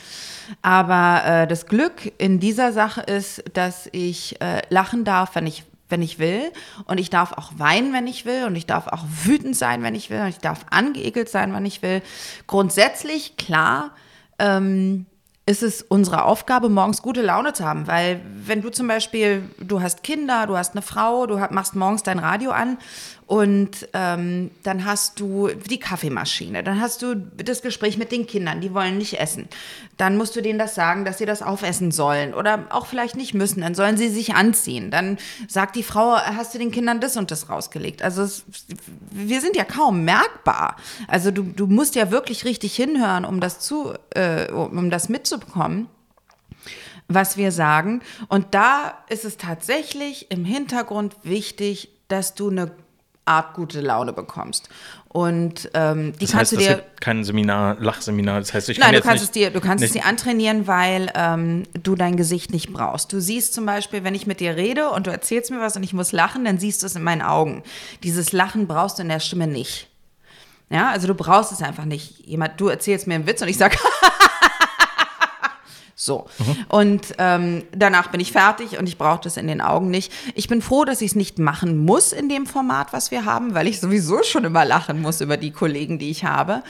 Aber 0.61 1.23
äh, 1.25 1.47
das 1.47 1.67
Glück 1.67 2.11
in 2.17 2.39
dieser 2.39 2.73
Sache 2.73 3.01
ist, 3.01 3.43
dass 3.53 3.87
ich 3.91 4.41
äh, 4.41 4.61
lachen 4.69 5.05
darf, 5.05 5.35
wenn 5.35 5.47
ich 5.47 5.63
wenn 5.89 6.01
ich 6.03 6.19
will. 6.19 6.51
Und 6.85 6.99
ich 6.99 7.09
darf 7.09 7.33
auch 7.33 7.51
weinen, 7.57 7.93
wenn 7.93 8.07
ich 8.07 8.25
will. 8.25 8.45
Und 8.45 8.55
ich 8.55 8.65
darf 8.65 8.87
auch 8.87 9.03
wütend 9.23 9.55
sein, 9.55 9.83
wenn 9.83 9.95
ich 9.95 10.09
will. 10.09 10.21
Und 10.21 10.27
ich 10.27 10.37
darf 10.37 10.65
angeekelt 10.69 11.29
sein, 11.29 11.53
wenn 11.53 11.65
ich 11.65 11.81
will. 11.81 12.01
Grundsätzlich, 12.47 13.37
klar, 13.37 13.91
ähm, 14.37 15.07
ist 15.49 15.63
es 15.63 15.81
unsere 15.81 16.25
Aufgabe, 16.25 16.69
morgens 16.69 17.01
gute 17.01 17.23
Laune 17.23 17.53
zu 17.53 17.65
haben. 17.65 17.87
Weil 17.87 18.21
wenn 18.45 18.61
du 18.61 18.69
zum 18.69 18.87
Beispiel, 18.87 19.41
du 19.57 19.81
hast 19.81 20.03
Kinder, 20.03 20.45
du 20.45 20.55
hast 20.55 20.73
eine 20.73 20.83
Frau, 20.83 21.25
du 21.25 21.39
machst 21.49 21.75
morgens 21.75 22.03
dein 22.03 22.19
Radio 22.19 22.51
an 22.51 22.77
und 23.29 23.87
ähm, 23.93 24.49
dann 24.63 24.85
hast 24.85 25.19
du 25.19 25.49
die 25.49 25.77
Kaffeemaschine, 25.77 26.63
dann 26.63 26.81
hast 26.81 27.03
du 27.03 27.13
das 27.13 27.61
Gespräch 27.61 27.95
mit 27.99 28.11
den 28.11 28.25
Kindern, 28.25 28.59
die 28.59 28.73
wollen 28.73 28.97
nicht 28.97 29.19
essen. 29.19 29.47
Dann 29.97 30.17
musst 30.17 30.35
du 30.35 30.41
denen 30.41 30.57
das 30.57 30.73
sagen, 30.73 31.05
dass 31.05 31.19
sie 31.19 31.27
das 31.27 31.43
aufessen 31.43 31.91
sollen 31.91 32.33
oder 32.33 32.65
auch 32.71 32.87
vielleicht 32.87 33.15
nicht 33.15 33.35
müssen. 33.35 33.61
Dann 33.61 33.75
sollen 33.75 33.97
sie 33.97 34.09
sich 34.09 34.33
anziehen. 34.33 34.89
Dann 34.89 35.19
sagt 35.47 35.75
die 35.75 35.83
Frau, 35.83 36.15
hast 36.15 36.55
du 36.55 36.57
den 36.57 36.71
Kindern 36.71 37.01
das 37.01 37.17
und 37.17 37.29
das 37.29 37.51
rausgelegt. 37.51 38.01
Also 38.01 38.23
es, 38.23 38.45
wir 39.11 39.41
sind 39.41 39.55
ja 39.55 39.63
kaum 39.63 40.03
merkbar. 40.05 40.77
Also 41.07 41.29
du, 41.29 41.43
du 41.43 41.67
musst 41.67 41.93
ja 41.93 42.09
wirklich 42.09 42.45
richtig 42.45 42.75
hinhören, 42.75 43.25
um 43.25 43.39
das 43.39 43.59
zu, 43.59 43.93
äh, 44.15 44.51
um 44.51 44.89
das 44.89 45.07
mitzubekommen 45.07 45.87
was 47.11 47.37
wir 47.37 47.51
sagen. 47.51 48.03
Und 48.27 48.53
da 48.53 48.99
ist 49.09 49.25
es 49.25 49.37
tatsächlich 49.37 50.29
im 50.29 50.45
Hintergrund 50.45 51.15
wichtig, 51.23 51.89
dass 52.07 52.35
du 52.35 52.51
eine 52.51 52.71
Art 53.29 53.53
gute 53.53 53.79
Laune 53.81 54.11
bekommst. 54.13 54.67
Und 55.11 55.69
ähm, 55.73 56.13
die 56.19 56.25
das 56.25 56.31
kannst 56.33 56.51
heißt, 56.51 56.51
du 56.51 56.57
dir. 56.57 56.75
Das 56.75 56.85
kein 56.99 57.23
Seminar, 57.23 57.77
Lachseminar. 57.79 58.39
Das 58.39 58.53
heißt, 58.53 58.69
ich 58.69 58.77
Nein, 58.77 58.85
kann 58.87 58.91
du 58.91 58.97
jetzt 58.97 59.05
kannst, 59.05 59.21
nicht, 59.23 59.29
es 59.29 59.31
dir, 59.31 59.49
du 59.51 59.59
kannst 59.59 59.83
es 59.83 59.93
nicht- 59.93 60.03
dir 60.03 60.07
antrainieren, 60.09 60.67
weil 60.67 61.11
ähm, 61.15 61.63
du 61.81 61.95
dein 61.95 62.15
Gesicht 62.15 62.51
nicht 62.51 62.71
brauchst. 62.73 63.11
Du 63.13 63.19
siehst 63.19 63.53
zum 63.53 63.65
Beispiel, 63.65 64.03
wenn 64.03 64.13
ich 64.13 64.27
mit 64.27 64.39
dir 64.39 64.55
rede 64.55 64.89
und 64.89 65.07
du 65.07 65.11
erzählst 65.11 65.49
mir 65.51 65.59
was 65.61 65.75
und 65.75 65.83
ich 65.83 65.93
muss 65.93 66.11
lachen, 66.11 66.45
dann 66.45 66.59
siehst 66.59 66.83
du 66.83 66.85
es 66.85 66.95
in 66.95 67.01
meinen 67.03 67.21
Augen. 67.23 67.63
Dieses 68.03 68.31
Lachen 68.33 68.67
brauchst 68.67 68.99
du 68.99 69.01
in 69.03 69.09
der 69.09 69.19
Stimme 69.19 69.47
nicht. 69.47 69.87
Ja, 70.71 70.91
also 70.91 71.07
du 71.07 71.15
brauchst 71.15 71.51
es 71.51 71.63
einfach 71.63 71.85
nicht. 71.85 72.19
Jemand, 72.27 72.61
du 72.61 72.67
erzählst 72.67 73.07
mir 73.07 73.15
einen 73.15 73.25
Witz 73.25 73.41
und 73.41 73.47
ich 73.47 73.57
sag 73.57 73.75
so. 75.99 76.27
Und 76.69 77.13
ähm, 77.17 77.65
danach 77.75 78.07
bin 78.07 78.21
ich 78.21 78.31
fertig 78.31 78.79
und 78.79 78.87
ich 78.87 78.97
brauche 78.97 79.19
das 79.21 79.35
in 79.35 79.47
den 79.47 79.59
Augen 79.59 79.89
nicht. 79.89 80.13
Ich 80.33 80.47
bin 80.47 80.61
froh, 80.61 80.85
dass 80.85 81.01
ich 81.01 81.11
es 81.11 81.15
nicht 81.15 81.39
machen 81.39 81.77
muss 81.77 82.13
in 82.13 82.29
dem 82.29 82.45
Format, 82.45 82.93
was 82.93 83.11
wir 83.11 83.25
haben, 83.25 83.53
weil 83.53 83.67
ich 83.67 83.81
sowieso 83.81 84.23
schon 84.23 84.45
immer 84.45 84.63
lachen 84.63 85.01
muss 85.01 85.19
über 85.19 85.35
die 85.35 85.51
Kollegen, 85.51 85.99
die 85.99 86.09
ich 86.09 86.23
habe. 86.23 86.63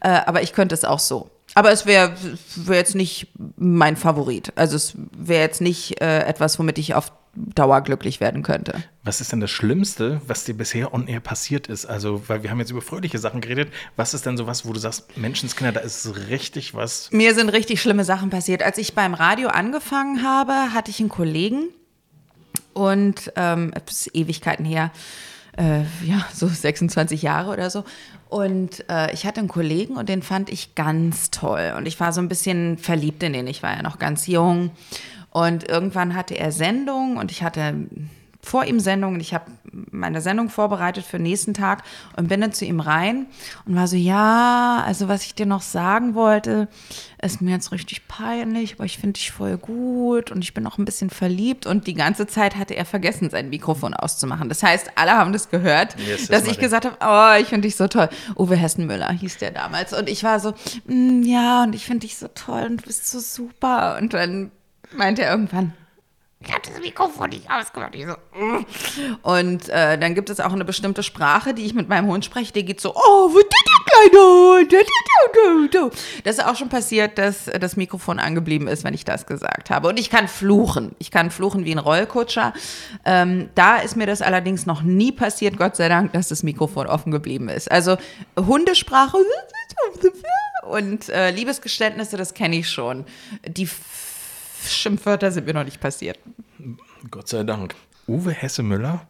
Äh, 0.00 0.20
aber 0.24 0.42
ich 0.42 0.52
könnte 0.52 0.74
es 0.74 0.84
auch 0.84 1.00
so. 1.00 1.28
Aber 1.54 1.72
es 1.72 1.84
wäre 1.84 2.14
wär 2.54 2.76
jetzt 2.76 2.94
nicht 2.94 3.28
mein 3.56 3.96
Favorit. 3.96 4.52
Also 4.54 4.76
es 4.76 4.94
wäre 5.16 5.42
jetzt 5.42 5.60
nicht 5.60 6.00
äh, 6.00 6.20
etwas, 6.20 6.58
womit 6.60 6.78
ich 6.78 6.94
auf 6.94 7.10
Dauer 7.36 7.82
glücklich 7.82 8.20
werden 8.20 8.42
könnte. 8.42 8.82
Was 9.04 9.20
ist 9.20 9.32
denn 9.32 9.40
das 9.40 9.50
Schlimmste, 9.50 10.20
was 10.26 10.44
dir 10.44 10.56
bisher 10.56 10.92
on 10.92 11.06
air 11.06 11.20
passiert 11.20 11.66
ist? 11.66 11.86
Also, 11.86 12.28
weil 12.28 12.42
wir 12.42 12.50
haben 12.50 12.58
jetzt 12.58 12.70
über 12.70 12.82
fröhliche 12.82 13.18
Sachen 13.18 13.40
geredet. 13.40 13.72
Was 13.94 14.14
ist 14.14 14.26
denn 14.26 14.36
sowas, 14.36 14.66
wo 14.66 14.72
du 14.72 14.80
sagst, 14.80 15.16
Menschenskinder, 15.16 15.72
da 15.72 15.80
ist 15.80 16.28
richtig 16.28 16.74
was. 16.74 17.10
Mir 17.12 17.34
sind 17.34 17.50
richtig 17.50 17.80
schlimme 17.80 18.04
Sachen 18.04 18.30
passiert. 18.30 18.62
Als 18.62 18.78
ich 18.78 18.94
beim 18.94 19.14
Radio 19.14 19.48
angefangen 19.48 20.22
habe, 20.22 20.52
hatte 20.74 20.90
ich 20.90 21.00
einen 21.00 21.08
Kollegen 21.08 21.68
und 22.76 23.32
ähm, 23.36 23.72
das 23.86 24.06
ist 24.06 24.14
Ewigkeiten 24.14 24.64
her, 24.64 24.90
äh, 25.56 25.80
ja, 26.04 26.26
so 26.34 26.46
26 26.46 27.22
Jahre 27.22 27.50
oder 27.50 27.70
so. 27.70 27.84
Und 28.28 28.84
äh, 28.90 29.12
ich 29.14 29.24
hatte 29.24 29.40
einen 29.40 29.48
Kollegen 29.48 29.96
und 29.96 30.08
den 30.08 30.22
fand 30.22 30.50
ich 30.50 30.74
ganz 30.74 31.30
toll. 31.30 31.74
Und 31.76 31.86
ich 31.86 31.98
war 32.00 32.12
so 32.12 32.20
ein 32.20 32.28
bisschen 32.28 32.76
verliebt 32.76 33.22
in 33.22 33.32
den. 33.32 33.46
Ich 33.46 33.62
war 33.62 33.74
ja 33.74 33.82
noch 33.82 33.98
ganz 33.98 34.26
jung. 34.26 34.70
Und 35.36 35.68
irgendwann 35.68 36.14
hatte 36.16 36.34
er 36.38 36.50
Sendung 36.50 37.18
und 37.18 37.30
ich 37.30 37.42
hatte 37.42 37.74
vor 38.40 38.64
ihm 38.64 38.80
Sendung 38.80 39.14
und 39.14 39.20
ich 39.20 39.34
habe 39.34 39.50
meine 39.90 40.22
Sendung 40.22 40.48
vorbereitet 40.48 41.04
für 41.04 41.18
den 41.18 41.24
nächsten 41.24 41.52
Tag 41.52 41.82
und 42.16 42.28
bin 42.28 42.40
dann 42.40 42.52
zu 42.54 42.64
ihm 42.64 42.80
rein 42.80 43.26
und 43.66 43.76
war 43.76 43.86
so, 43.86 43.96
ja, 43.96 44.82
also 44.86 45.08
was 45.08 45.24
ich 45.26 45.34
dir 45.34 45.44
noch 45.44 45.60
sagen 45.60 46.14
wollte, 46.14 46.68
ist 47.20 47.42
mir 47.42 47.50
jetzt 47.50 47.70
richtig 47.70 48.08
peinlich, 48.08 48.74
aber 48.76 48.86
ich 48.86 48.96
finde 48.96 49.14
dich 49.14 49.30
voll 49.30 49.58
gut 49.58 50.30
und 50.30 50.42
ich 50.42 50.54
bin 50.54 50.66
auch 50.66 50.78
ein 50.78 50.86
bisschen 50.86 51.10
verliebt 51.10 51.66
und 51.66 51.86
die 51.86 51.94
ganze 51.94 52.26
Zeit 52.26 52.56
hatte 52.56 52.74
er 52.74 52.86
vergessen, 52.86 53.28
sein 53.28 53.50
Mikrofon 53.50 53.92
auszumachen. 53.92 54.48
Das 54.48 54.62
heißt, 54.62 54.92
alle 54.94 55.12
haben 55.18 55.34
das 55.34 55.50
gehört, 55.50 55.96
Yes, 55.98 56.28
dass 56.28 56.44
das 56.44 56.52
ich 56.52 56.58
gesagt 56.58 56.86
habe, 56.86 56.96
oh, 57.02 57.38
ich 57.42 57.48
finde 57.48 57.68
dich 57.68 57.76
so 57.76 57.88
toll. 57.88 58.08
Uwe 58.36 58.56
Hessenmüller 58.56 59.12
hieß 59.12 59.36
der 59.36 59.50
damals 59.50 59.92
und 59.92 60.08
ich 60.08 60.24
war 60.24 60.40
so, 60.40 60.54
"Mm, 60.86 61.22
ja, 61.24 61.64
und 61.64 61.74
ich 61.74 61.84
finde 61.84 62.06
dich 62.06 62.16
so 62.16 62.28
toll 62.28 62.62
und 62.70 62.80
du 62.80 62.86
bist 62.86 63.10
so 63.10 63.18
super 63.18 63.98
und 64.00 64.14
dann 64.14 64.50
meinte 64.92 65.22
er 65.22 65.30
irgendwann, 65.30 65.72
ich 66.40 66.52
habe 66.52 66.62
das 66.68 66.78
Mikrofon 66.80 67.30
nicht 67.30 67.50
ausgemacht. 67.50 67.94
Ich 67.94 68.06
so, 68.06 68.12
"Mm." 68.38 68.66
Und 69.22 69.68
äh, 69.70 69.98
dann 69.98 70.14
gibt 70.14 70.28
es 70.28 70.38
auch 70.38 70.52
eine 70.52 70.66
bestimmte 70.66 71.02
Sprache, 71.02 71.54
die 71.54 71.64
ich 71.64 71.72
mit 71.72 71.88
meinem 71.88 72.08
Hund 72.08 72.26
spreche. 72.26 72.52
Der 72.52 72.62
geht 72.62 72.80
so, 72.80 72.94
oh, 72.94 73.32
wo 73.32 73.38
ist 73.38 73.48
der 73.48 74.10
kleine 74.10 74.24
Hund? 74.24 74.72
Du, 74.72 74.76
du, 74.76 75.68
du, 75.68 75.88
du." 75.88 75.96
Das 76.24 76.36
ist 76.36 76.44
auch 76.44 76.54
schon 76.54 76.68
passiert, 76.68 77.16
dass 77.16 77.48
äh, 77.48 77.58
das 77.58 77.76
Mikrofon 77.76 78.18
angeblieben 78.18 78.68
ist, 78.68 78.84
wenn 78.84 78.92
ich 78.92 79.04
das 79.04 79.26
gesagt 79.26 79.70
habe. 79.70 79.88
Und 79.88 79.98
ich 79.98 80.10
kann 80.10 80.28
fluchen. 80.28 80.94
Ich 80.98 81.10
kann 81.10 81.30
fluchen 81.30 81.64
wie 81.64 81.72
ein 81.72 81.78
Rollkutscher. 81.78 82.52
Ähm, 83.06 83.48
da 83.54 83.78
ist 83.78 83.96
mir 83.96 84.06
das 84.06 84.20
allerdings 84.20 84.66
noch 84.66 84.82
nie 84.82 85.12
passiert, 85.12 85.56
Gott 85.56 85.74
sei 85.74 85.88
Dank, 85.88 86.12
dass 86.12 86.28
das 86.28 86.42
Mikrofon 86.42 86.86
offen 86.86 87.12
geblieben 87.12 87.48
ist. 87.48 87.70
Also 87.70 87.96
Hundesprache 88.38 89.16
und 90.68 91.08
äh, 91.08 91.30
Liebesgeständnisse, 91.30 92.18
das 92.18 92.34
kenne 92.34 92.56
ich 92.56 92.68
schon. 92.68 93.06
Die 93.48 93.68
Schimpfwörter 94.74 95.30
sind 95.30 95.46
mir 95.46 95.54
noch 95.54 95.64
nicht 95.64 95.80
passiert. 95.80 96.18
Gott 97.10 97.28
sei 97.28 97.42
Dank. 97.44 97.74
Uwe 98.06 98.30
Hesse-Müller? 98.32 99.06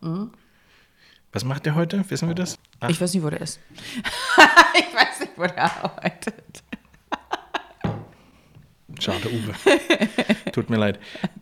Was 1.33 1.45
macht 1.45 1.67
der 1.67 1.75
heute? 1.75 2.05
Wissen 2.09 2.29
wir 2.29 2.35
das? 2.35 2.59
Ach, 2.81 2.89
Ich 2.89 3.01
weiß 3.01 3.13
nicht, 3.15 3.23
wo 3.23 3.31
der 3.31 3.41
ist. 3.41 3.61
ich 4.79 4.95
weiß 4.95 5.21
nicht, 5.21 5.33
wo 5.37 5.43
der 5.47 5.85
arbeitet. 5.85 6.63
schade, 9.01 9.29
Uwe. 9.31 9.53
Tut 10.53 10.71
mir 10.71 10.77
leid. 10.77 10.99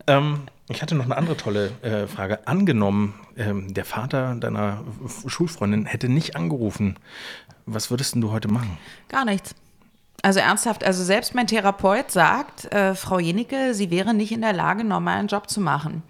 Ähm, 0.07 0.43
ich 0.69 0.83
hatte 0.83 0.95
noch 0.95 1.05
eine 1.05 1.17
andere 1.17 1.37
tolle 1.37 1.71
äh, 1.83 2.07
Frage. 2.07 2.47
Angenommen, 2.49 3.15
ähm, 3.37 3.73
der 3.75 3.85
Vater 3.85 4.35
deiner 4.35 4.83
Schulfreundin 5.27 5.87
hätte 5.87 6.09
nicht 6.09 6.37
angerufen. 6.37 6.99
Was 7.67 7.91
würdest 7.91 8.15
denn 8.15 8.21
du 8.21 8.31
heute 8.33 8.49
machen? 8.49 8.79
Gar 9.09 9.25
nichts. 9.25 9.55
Also 10.25 10.41
ernsthaft, 10.41 10.85
also 10.85 11.05
selbst 11.05 11.35
mein 11.35 11.47
Therapeut 11.47 12.11
sagt, 12.11 12.73
äh, 12.73 12.95
Frau 12.95 13.19
Jenicke, 13.19 13.75
sie 13.75 13.91
wäre 13.91 14.15
nicht 14.15 14.33
in 14.33 14.41
der 14.41 14.55
Lage, 14.55 14.83
normalen 14.83 15.27
Job 15.27 15.51
zu 15.51 15.61
machen. 15.61 16.03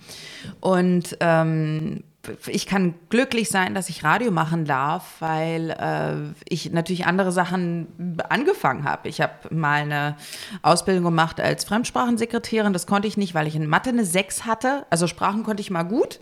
Und 0.60 1.16
ähm, 1.18 2.04
ich 2.46 2.68
kann 2.68 2.94
glücklich 3.08 3.48
sein, 3.48 3.74
dass 3.74 3.88
ich 3.88 4.04
Radio 4.04 4.30
machen 4.30 4.66
darf, 4.66 5.16
weil 5.18 5.70
äh, 5.70 6.32
ich 6.48 6.70
natürlich 6.70 7.06
andere 7.06 7.32
Sachen 7.32 7.88
angefangen 8.28 8.84
habe. 8.84 9.08
Ich 9.08 9.20
habe 9.20 9.52
mal 9.52 9.82
eine 9.82 10.14
Ausbildung 10.62 11.02
gemacht 11.02 11.40
als 11.40 11.64
Fremdsprachensekretärin. 11.64 12.72
Das 12.72 12.86
konnte 12.86 13.08
ich 13.08 13.16
nicht, 13.16 13.34
weil 13.34 13.48
ich 13.48 13.56
in 13.56 13.66
Mathe 13.66 13.90
eine 13.90 14.04
6 14.04 14.46
hatte. 14.46 14.86
Also 14.90 15.08
Sprachen 15.08 15.42
konnte 15.42 15.60
ich 15.60 15.72
mal 15.72 15.82
gut. 15.82 16.20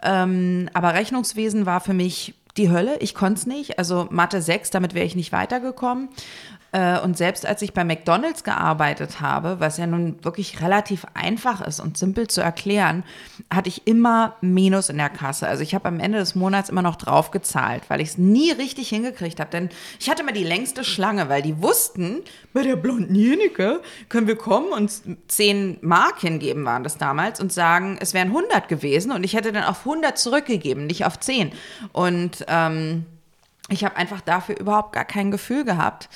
Ähm, 0.00 0.70
aber 0.74 0.94
Rechnungswesen 0.94 1.66
war 1.66 1.80
für 1.80 1.92
mich 1.92 2.34
die 2.56 2.70
Hölle. 2.70 2.98
Ich 3.00 3.14
konnte 3.14 3.40
es 3.40 3.46
nicht. 3.46 3.78
Also 3.78 4.06
Mathe 4.10 4.40
6, 4.40 4.70
damit 4.70 4.94
wäre 4.94 5.06
ich 5.06 5.16
nicht 5.16 5.32
weitergekommen. 5.32 6.08
Äh, 6.76 7.00
Und 7.00 7.16
selbst 7.16 7.46
als 7.46 7.62
ich 7.62 7.72
bei 7.72 7.84
McDonald's 7.84 8.44
gearbeitet 8.44 9.22
habe, 9.22 9.60
was 9.60 9.78
ja 9.78 9.86
nun 9.86 10.22
wirklich 10.22 10.60
relativ 10.60 11.06
einfach 11.14 11.62
ist 11.62 11.80
und 11.80 11.96
simpel 11.96 12.28
zu 12.28 12.42
erklären, 12.42 13.02
hatte 13.50 13.70
ich 13.70 13.86
immer 13.86 14.36
Minus 14.42 14.90
in 14.90 14.98
der 14.98 15.08
Kasse. 15.08 15.48
Also 15.48 15.62
ich 15.62 15.74
habe 15.74 15.88
am 15.88 16.00
Ende 16.00 16.18
des 16.18 16.34
Monats 16.34 16.68
immer 16.68 16.82
noch 16.82 16.96
drauf 16.96 17.30
gezahlt, 17.30 17.84
weil 17.88 18.02
ich 18.02 18.10
es 18.10 18.18
nie 18.18 18.50
richtig 18.50 18.90
hingekriegt 18.90 19.40
habe. 19.40 19.50
Denn 19.50 19.70
ich 19.98 20.10
hatte 20.10 20.22
immer 20.22 20.32
die 20.32 20.44
längste 20.44 20.84
Schlange, 20.84 21.30
weil 21.30 21.40
die 21.40 21.62
wussten, 21.62 22.20
bei 22.52 22.62
der 22.62 22.76
blonden 22.76 23.14
Jenike 23.14 23.80
können 24.10 24.26
wir 24.26 24.36
kommen 24.36 24.72
und 24.72 24.92
10 25.28 25.78
Mark 25.80 26.20
hingeben 26.20 26.66
waren 26.66 26.84
das 26.84 26.98
damals 26.98 27.40
und 27.40 27.54
sagen, 27.54 27.96
es 28.00 28.12
wären 28.12 28.28
100 28.28 28.68
gewesen 28.68 29.12
und 29.12 29.24
ich 29.24 29.32
hätte 29.32 29.50
dann 29.50 29.64
auf 29.64 29.86
100 29.86 30.18
zurückgegeben, 30.18 30.86
nicht 30.86 31.06
auf 31.06 31.18
10. 31.18 31.52
Und 31.92 32.44
ähm, 32.48 33.06
ich 33.68 33.84
habe 33.84 33.96
einfach 33.96 34.20
dafür 34.20 34.58
überhaupt 34.58 34.92
gar 34.92 35.04
kein 35.04 35.30
Gefühl 35.30 35.64
gehabt. 35.64 36.08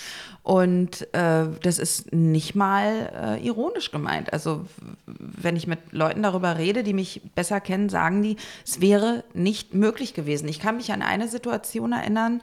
Und 0.42 1.12
äh, 1.14 1.46
das 1.62 1.78
ist 1.78 2.12
nicht 2.12 2.54
mal 2.54 3.38
äh, 3.40 3.46
ironisch 3.46 3.90
gemeint. 3.90 4.32
Also 4.32 4.66
wenn 5.06 5.54
ich 5.54 5.66
mit 5.66 5.92
Leuten 5.92 6.22
darüber 6.22 6.56
rede, 6.56 6.82
die 6.82 6.94
mich 6.94 7.20
besser 7.34 7.60
kennen, 7.60 7.88
sagen 7.88 8.22
die, 8.22 8.36
es 8.66 8.80
wäre 8.80 9.24
nicht 9.34 9.74
möglich 9.74 10.14
gewesen. 10.14 10.48
Ich 10.48 10.58
kann 10.58 10.76
mich 10.76 10.92
an 10.92 11.02
eine 11.02 11.28
Situation 11.28 11.92
erinnern, 11.92 12.40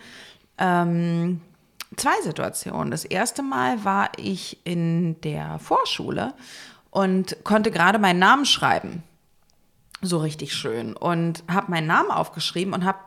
ähm, 0.59 1.41
zwei 1.95 2.21
Situationen. 2.23 2.91
Das 2.91 3.03
erste 3.03 3.41
Mal 3.41 3.83
war 3.83 4.11
ich 4.17 4.59
in 4.63 5.19
der 5.21 5.57
Vorschule 5.59 6.33
und 6.91 7.37
konnte 7.43 7.71
gerade 7.71 7.97
meinen 7.97 8.19
Namen 8.19 8.45
schreiben 8.45 9.03
so 10.01 10.17
richtig 10.19 10.53
schön 10.53 10.95
und 10.95 11.43
habe 11.49 11.71
meinen 11.71 11.87
Namen 11.87 12.11
aufgeschrieben 12.11 12.73
und 12.73 12.85
habe 12.85 12.99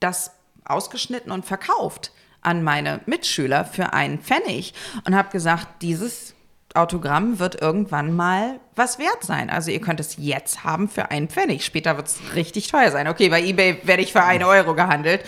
das 0.00 0.32
ausgeschnitten 0.64 1.32
und 1.32 1.44
verkauft 1.46 2.12
an 2.46 2.62
meine 2.62 3.00
Mitschüler 3.06 3.64
für 3.64 3.92
einen 3.92 4.18
Pfennig 4.20 4.72
und 5.04 5.14
habe 5.16 5.30
gesagt, 5.30 5.82
dieses 5.82 6.34
Autogramm 6.74 7.38
wird 7.38 7.60
irgendwann 7.60 8.14
mal 8.14 8.60
was 8.74 8.98
wert 8.98 9.22
sein. 9.24 9.48
Also 9.50 9.70
ihr 9.70 9.80
könnt 9.80 9.98
es 9.98 10.16
jetzt 10.18 10.62
haben 10.62 10.88
für 10.88 11.10
einen 11.10 11.28
Pfennig. 11.28 11.64
Später 11.64 11.96
wird 11.96 12.08
es 12.08 12.18
richtig 12.34 12.68
teuer 12.68 12.90
sein. 12.90 13.08
Okay, 13.08 13.30
bei 13.30 13.42
eBay 13.42 13.80
werde 13.84 14.02
ich 14.02 14.12
für 14.12 14.22
einen 14.22 14.44
Euro 14.44 14.74
gehandelt. 14.74 15.24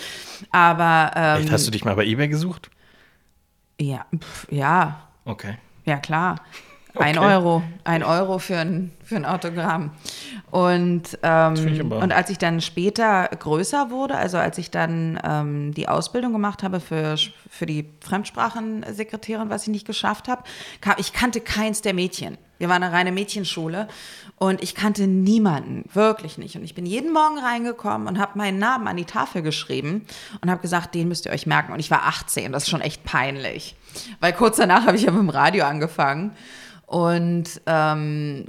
Aber 0.51 1.11
ähm, 1.15 1.41
Echt, 1.43 1.51
hast 1.51 1.65
du 1.67 1.71
dich 1.71 1.83
mal 1.83 1.95
bei 1.95 2.05
eBay 2.05 2.27
gesucht? 2.27 2.69
ja, 3.81 4.05
pf, 4.17 4.47
ja, 4.51 5.07
Okay. 5.25 5.57
ja 5.85 5.97
klar. 5.97 6.35
Okay. 6.95 7.03
Ein 7.03 7.19
Euro. 7.19 7.61
Ein 7.83 8.03
Euro 8.03 8.39
für 8.39 8.57
ein, 8.57 8.91
für 9.03 9.15
ein 9.15 9.25
Autogramm. 9.25 9.91
Und, 10.49 11.19
ähm, 11.21 11.91
und 11.91 12.11
als 12.11 12.31
ich 12.31 12.39
dann 12.39 12.61
später 12.61 13.27
größer 13.27 13.91
wurde, 13.91 14.15
also 14.15 14.37
als 14.37 14.57
ich 14.57 14.71
dann 14.71 15.19
ähm, 15.23 15.73
die 15.75 15.87
Ausbildung 15.87 16.33
gemacht 16.33 16.63
habe 16.63 16.79
für, 16.79 17.15
für 17.49 17.67
die 17.67 17.87
Fremdsprachensekretärin, 18.01 19.51
was 19.51 19.63
ich 19.63 19.67
nicht 19.69 19.85
geschafft 19.85 20.27
habe, 20.27 20.43
kam, 20.81 20.95
ich 20.97 21.13
kannte 21.13 21.41
keins 21.41 21.81
der 21.81 21.93
Mädchen. 21.93 22.39
Wir 22.57 22.69
waren 22.69 22.83
eine 22.83 22.91
reine 22.91 23.11
Mädchenschule 23.11 23.87
und 24.37 24.61
ich 24.61 24.73
kannte 24.73 25.05
niemanden, 25.05 25.85
wirklich 25.93 26.37
nicht. 26.39 26.55
Und 26.55 26.63
ich 26.63 26.75
bin 26.75 26.85
jeden 26.85 27.13
Morgen 27.13 27.37
reingekommen 27.37 28.07
und 28.07 28.19
habe 28.19 28.37
meinen 28.37 28.57
Namen 28.57 28.87
an 28.87 28.97
die 28.97 29.05
Tafel 29.05 29.43
geschrieben 29.43 30.05
und 30.41 30.49
habe 30.49 30.61
gesagt, 30.61 30.95
den 30.95 31.07
müsst 31.07 31.25
ihr 31.25 31.31
euch 31.31 31.45
merken. 31.45 31.71
Und 31.71 31.79
ich 31.79 31.91
war 31.91 32.07
18, 32.07 32.51
das 32.51 32.63
ist 32.63 32.69
schon 32.69 32.81
echt 32.81 33.03
peinlich. 33.03 33.75
Weil 34.19 34.33
kurz 34.33 34.57
danach 34.57 34.87
habe 34.87 34.97
ich 34.97 35.03
ja 35.03 35.11
mit 35.11 35.21
dem 35.21 35.29
Radio 35.29 35.65
angefangen. 35.65 36.31
Und 36.89 37.61
ähm, 37.67 38.45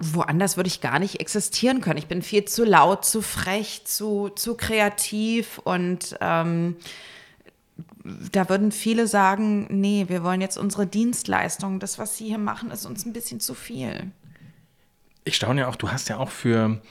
woanders 0.00 0.56
würde 0.56 0.66
ich 0.66 0.80
gar 0.80 0.98
nicht 0.98 1.20
existieren 1.20 1.80
können. 1.80 1.98
Ich 1.98 2.08
bin 2.08 2.20
viel 2.20 2.44
zu 2.46 2.64
laut, 2.64 3.04
zu 3.04 3.22
frech, 3.22 3.82
zu, 3.84 4.28
zu 4.30 4.56
kreativ 4.56 5.58
und 5.58 6.16
ähm, 6.20 6.76
da 8.32 8.48
würden 8.48 8.72
viele 8.72 9.06
sagen, 9.06 9.68
nee, 9.70 10.06
wir 10.08 10.24
wollen 10.24 10.40
jetzt 10.40 10.58
unsere 10.58 10.84
Dienstleistung, 10.84 11.78
das, 11.78 12.00
was 12.00 12.16
Sie 12.16 12.26
hier 12.26 12.38
machen, 12.38 12.72
ist 12.72 12.86
uns 12.86 13.06
ein 13.06 13.12
bisschen 13.12 13.38
zu 13.38 13.54
viel. 13.54 14.10
Ich 15.22 15.36
staune 15.36 15.60
ja 15.60 15.68
auch, 15.68 15.76
du 15.76 15.92
hast 15.92 16.08
ja 16.08 16.18
auch 16.18 16.30
für 16.30 16.82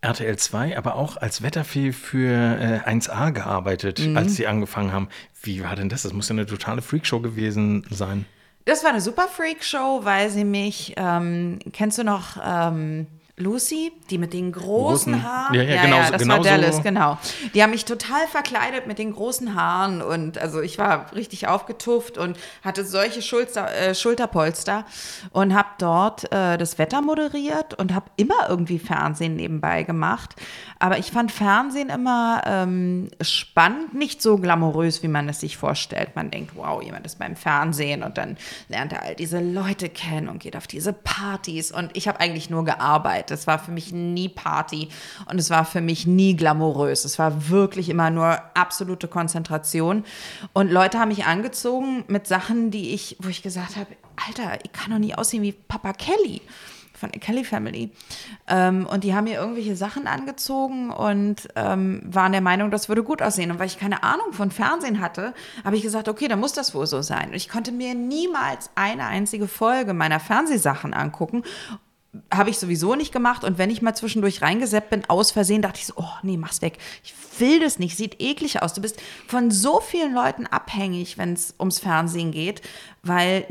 RTL 0.00 0.38
2, 0.38 0.78
aber 0.78 0.94
auch 0.94 1.18
als 1.18 1.42
Wetterfee 1.42 1.92
für 1.92 2.58
äh, 2.58 2.88
1A 2.88 3.32
gearbeitet, 3.32 4.00
mhm. 4.00 4.16
als 4.16 4.34
sie 4.36 4.46
angefangen 4.46 4.92
haben. 4.92 5.08
Wie 5.42 5.62
war 5.62 5.76
denn 5.76 5.90
das? 5.90 6.04
Das 6.04 6.14
muss 6.14 6.30
ja 6.30 6.32
eine 6.32 6.46
totale 6.46 6.80
Freakshow 6.80 7.20
gewesen 7.20 7.84
sein. 7.90 8.24
Das 8.68 8.84
war 8.84 8.90
eine 8.90 9.00
super 9.00 9.28
Freak-Show, 9.28 10.00
weil 10.02 10.28
sie 10.28 10.44
mich, 10.44 10.92
ähm, 10.98 11.58
kennst 11.72 11.96
du 11.96 12.04
noch 12.04 12.36
ähm, 12.44 13.06
Lucy, 13.38 13.92
die 14.10 14.18
mit 14.18 14.32
den 14.32 14.52
großen 14.52 15.14
Roten. 15.14 15.24
Haaren. 15.24 15.54
Ja, 15.54 15.62
ja, 15.62 15.74
ja, 15.74 15.82
genau, 15.82 15.96
ja 15.96 16.10
das 16.10 16.22
genau 16.22 16.36
war 16.36 16.42
Dallas, 16.42 16.76
so. 16.76 16.82
genau. 16.82 17.18
Die 17.54 17.62
haben 17.62 17.70
mich 17.70 17.84
total 17.84 18.26
verkleidet 18.26 18.86
mit 18.86 18.98
den 18.98 19.12
großen 19.12 19.54
Haaren 19.54 20.02
und 20.02 20.38
also 20.38 20.60
ich 20.60 20.78
war 20.78 21.14
richtig 21.14 21.46
aufgetufft 21.46 22.18
und 22.18 22.36
hatte 22.62 22.84
solche 22.84 23.22
Schulter, 23.22 23.72
äh, 23.74 23.94
Schulterpolster 23.94 24.84
und 25.30 25.54
habe 25.54 25.68
dort 25.78 26.32
äh, 26.32 26.58
das 26.58 26.78
Wetter 26.78 27.00
moderiert 27.02 27.74
und 27.74 27.94
habe 27.94 28.06
immer 28.16 28.48
irgendwie 28.48 28.78
Fernsehen 28.78 29.36
nebenbei 29.36 29.84
gemacht. 29.84 30.34
Aber 30.80 30.98
ich 30.98 31.10
fand 31.10 31.32
Fernsehen 31.32 31.88
immer 31.88 32.42
ähm, 32.46 33.08
spannend, 33.20 33.94
nicht 33.94 34.22
so 34.22 34.38
glamourös, 34.38 35.02
wie 35.02 35.08
man 35.08 35.28
es 35.28 35.40
sich 35.40 35.56
vorstellt. 35.56 36.14
Man 36.14 36.30
denkt, 36.30 36.52
wow, 36.54 36.82
jemand 36.82 37.04
ist 37.06 37.18
beim 37.18 37.36
Fernsehen 37.36 38.02
und 38.02 38.18
dann 38.18 38.36
lernt 38.68 38.92
er 38.92 39.02
all 39.02 39.14
diese 39.14 39.40
Leute 39.40 39.88
kennen 39.88 40.28
und 40.28 40.38
geht 40.40 40.56
auf 40.56 40.66
diese 40.66 40.92
Partys 40.92 41.72
und 41.72 41.96
ich 41.96 42.08
habe 42.08 42.20
eigentlich 42.20 42.50
nur 42.50 42.64
gearbeitet. 42.64 43.27
Es 43.30 43.46
war 43.46 43.58
für 43.58 43.70
mich 43.70 43.92
nie 43.92 44.28
Party 44.28 44.88
und 45.30 45.38
es 45.38 45.50
war 45.50 45.64
für 45.64 45.80
mich 45.80 46.06
nie 46.06 46.36
glamourös. 46.36 47.04
Es 47.04 47.18
war 47.18 47.48
wirklich 47.48 47.88
immer 47.88 48.10
nur 48.10 48.38
absolute 48.54 49.08
Konzentration. 49.08 50.04
Und 50.52 50.70
Leute 50.70 50.98
haben 50.98 51.08
mich 51.08 51.26
angezogen 51.26 52.04
mit 52.08 52.26
Sachen, 52.26 52.70
die 52.70 52.94
ich, 52.94 53.16
wo 53.20 53.28
ich 53.28 53.42
gesagt 53.42 53.76
habe, 53.76 53.88
Alter, 54.26 54.58
ich 54.64 54.72
kann 54.72 54.90
doch 54.90 54.98
nie 54.98 55.14
aussehen 55.14 55.42
wie 55.42 55.52
Papa 55.52 55.92
Kelly 55.92 56.40
von 56.98 57.10
der 57.10 57.20
Kelly 57.20 57.44
Family. 57.44 57.90
Ähm, 58.48 58.86
und 58.86 59.04
die 59.04 59.14
haben 59.14 59.24
mir 59.24 59.38
irgendwelche 59.38 59.76
Sachen 59.76 60.06
angezogen 60.06 60.90
und 60.90 61.48
ähm, 61.54 62.02
waren 62.04 62.32
der 62.32 62.40
Meinung, 62.40 62.70
das 62.70 62.88
würde 62.88 63.02
gut 63.02 63.22
aussehen. 63.22 63.50
Und 63.50 63.58
weil 63.58 63.66
ich 63.66 63.78
keine 63.78 64.02
Ahnung 64.02 64.32
von 64.32 64.50
Fernsehen 64.50 65.00
hatte, 65.00 65.32
habe 65.64 65.76
ich 65.76 65.82
gesagt, 65.82 66.08
okay, 66.08 66.28
dann 66.28 66.40
muss 66.40 66.52
das 66.52 66.74
wohl 66.74 66.86
so 66.86 67.00
sein. 67.02 67.28
Und 67.28 67.34
ich 67.34 67.48
konnte 67.48 67.72
mir 67.72 67.94
niemals 67.94 68.70
eine 68.74 69.06
einzige 69.06 69.48
Folge 69.48 69.94
meiner 69.94 70.20
Fernsehsachen 70.20 70.92
angucken 70.92 71.44
habe 72.32 72.50
ich 72.50 72.58
sowieso 72.58 72.94
nicht 72.94 73.12
gemacht. 73.12 73.44
Und 73.44 73.58
wenn 73.58 73.70
ich 73.70 73.82
mal 73.82 73.94
zwischendurch 73.94 74.42
reingeseppt 74.42 74.90
bin, 74.90 75.02
aus 75.08 75.30
Versehen, 75.30 75.62
dachte 75.62 75.78
ich 75.78 75.86
so, 75.86 75.94
oh 75.96 76.12
nee, 76.22 76.36
mach's 76.36 76.62
weg. 76.62 76.78
Ich 77.04 77.14
will 77.38 77.60
das 77.60 77.78
nicht, 77.78 77.96
sieht 77.96 78.20
eklig 78.20 78.62
aus. 78.62 78.72
Du 78.74 78.80
bist 78.80 79.00
von 79.26 79.50
so 79.50 79.80
vielen 79.80 80.14
Leuten 80.14 80.46
abhängig, 80.46 81.18
wenn 81.18 81.34
es 81.34 81.54
ums 81.58 81.78
Fernsehen 81.78 82.32
geht, 82.32 82.62
weil 83.02 83.46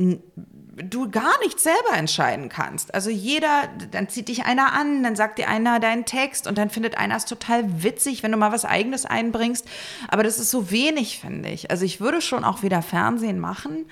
du 0.78 1.10
gar 1.10 1.40
nicht 1.44 1.60
selber 1.60 1.96
entscheiden 1.96 2.50
kannst. 2.50 2.94
Also 2.94 3.10
jeder, 3.10 3.68
dann 3.92 4.10
zieht 4.10 4.28
dich 4.28 4.46
einer 4.46 4.74
an, 4.74 5.04
dann 5.04 5.16
sagt 5.16 5.40
dir 5.40 5.48
einer 5.48 5.80
deinen 5.80 6.06
Text 6.06 6.48
und 6.48 6.58
dann 6.58 6.70
findet 6.70 6.98
einer 6.98 7.16
es 7.16 7.26
total 7.26 7.84
witzig, 7.84 8.22
wenn 8.22 8.32
du 8.32 8.38
mal 8.38 8.52
was 8.52 8.66
eigenes 8.66 9.06
einbringst. 9.06 9.68
Aber 10.08 10.24
das 10.24 10.40
ist 10.40 10.52
so 10.52 10.70
wenig, 10.70 11.20
finde 11.20 11.50
ich. 11.50 11.72
Also 11.72 11.86
ich 11.86 12.00
würde 12.00 12.22
schon 12.22 12.44
auch 12.44 12.62
wieder 12.62 12.82
Fernsehen 12.82 13.40
machen, 13.40 13.86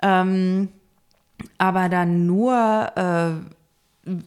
ähm, 0.00 0.68
aber 1.58 1.88
dann 1.88 2.26
nur 2.26 2.92
äh, 2.96 3.61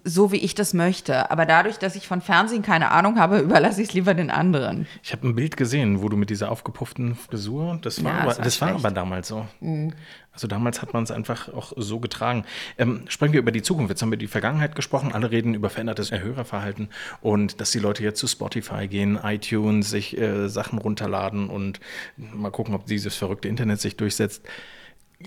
so, 0.06 0.32
wie 0.32 0.38
ich 0.38 0.56
das 0.56 0.74
möchte. 0.74 1.30
Aber 1.32 1.46
dadurch, 1.46 1.78
dass 1.78 1.96
ich 1.96 2.08
von 2.08 2.22
Fernsehen 2.22 2.62
keine 2.62 2.92
Ahnung 2.92 3.20
habe, 3.20 3.40
überlasse 3.40 3.82
ich 3.82 3.90
es 3.90 3.94
lieber 3.94 4.14
den 4.14 4.32
anderen. 4.32 4.88
Ich 5.04 5.12
habe 5.12 5.28
ein 5.28 5.36
Bild 5.36 5.58
gesehen, 5.58 6.02
wo 6.02 6.10
du 6.10 6.18
mit 6.18 6.30
dieser 6.30 6.52
aufgepufften 6.52 7.16
Frisur, 7.16 7.78
das 7.82 8.04
war, 8.04 8.14
ja, 8.14 8.20
aber, 8.20 8.28
das 8.30 8.38
war, 8.38 8.44
das 8.44 8.62
war 8.62 8.70
aber 8.70 8.92
damals 8.92 9.28
so. 9.28 9.46
Mhm. 9.60 9.94
Also 10.32 10.48
damals 10.48 10.82
hat 10.82 10.94
man 10.94 11.04
es 11.04 11.12
einfach 11.12 11.54
auch 11.54 11.72
so 11.78 12.00
getragen. 12.00 12.44
Ähm, 12.78 13.06
sprechen 13.08 13.32
wir 13.34 13.40
über 13.40 13.54
die 13.54 13.62
Zukunft. 13.62 13.90
Jetzt 13.90 14.02
haben 14.02 14.12
wir 14.12 14.18
die 14.18 14.28
Vergangenheit 14.28 14.76
gesprochen. 14.76 15.14
Alle 15.14 15.32
reden 15.32 15.54
über 15.54 15.70
verändertes 15.70 16.12
Hörerverhalten 16.12 16.90
und 17.22 17.62
dass 17.62 17.72
die 17.72 17.80
Leute 17.80 18.04
jetzt 18.04 18.20
zu 18.20 18.28
Spotify 18.28 18.88
gehen, 18.88 19.18
iTunes, 19.24 19.90
sich 19.90 20.18
äh, 20.18 20.50
Sachen 20.50 20.78
runterladen 20.80 21.50
und 21.50 21.80
mal 22.18 22.52
gucken, 22.52 22.76
ob 22.76 22.86
dieses 22.86 23.16
verrückte 23.16 23.48
Internet 23.48 23.80
sich 23.80 23.96
durchsetzt. 23.96 24.46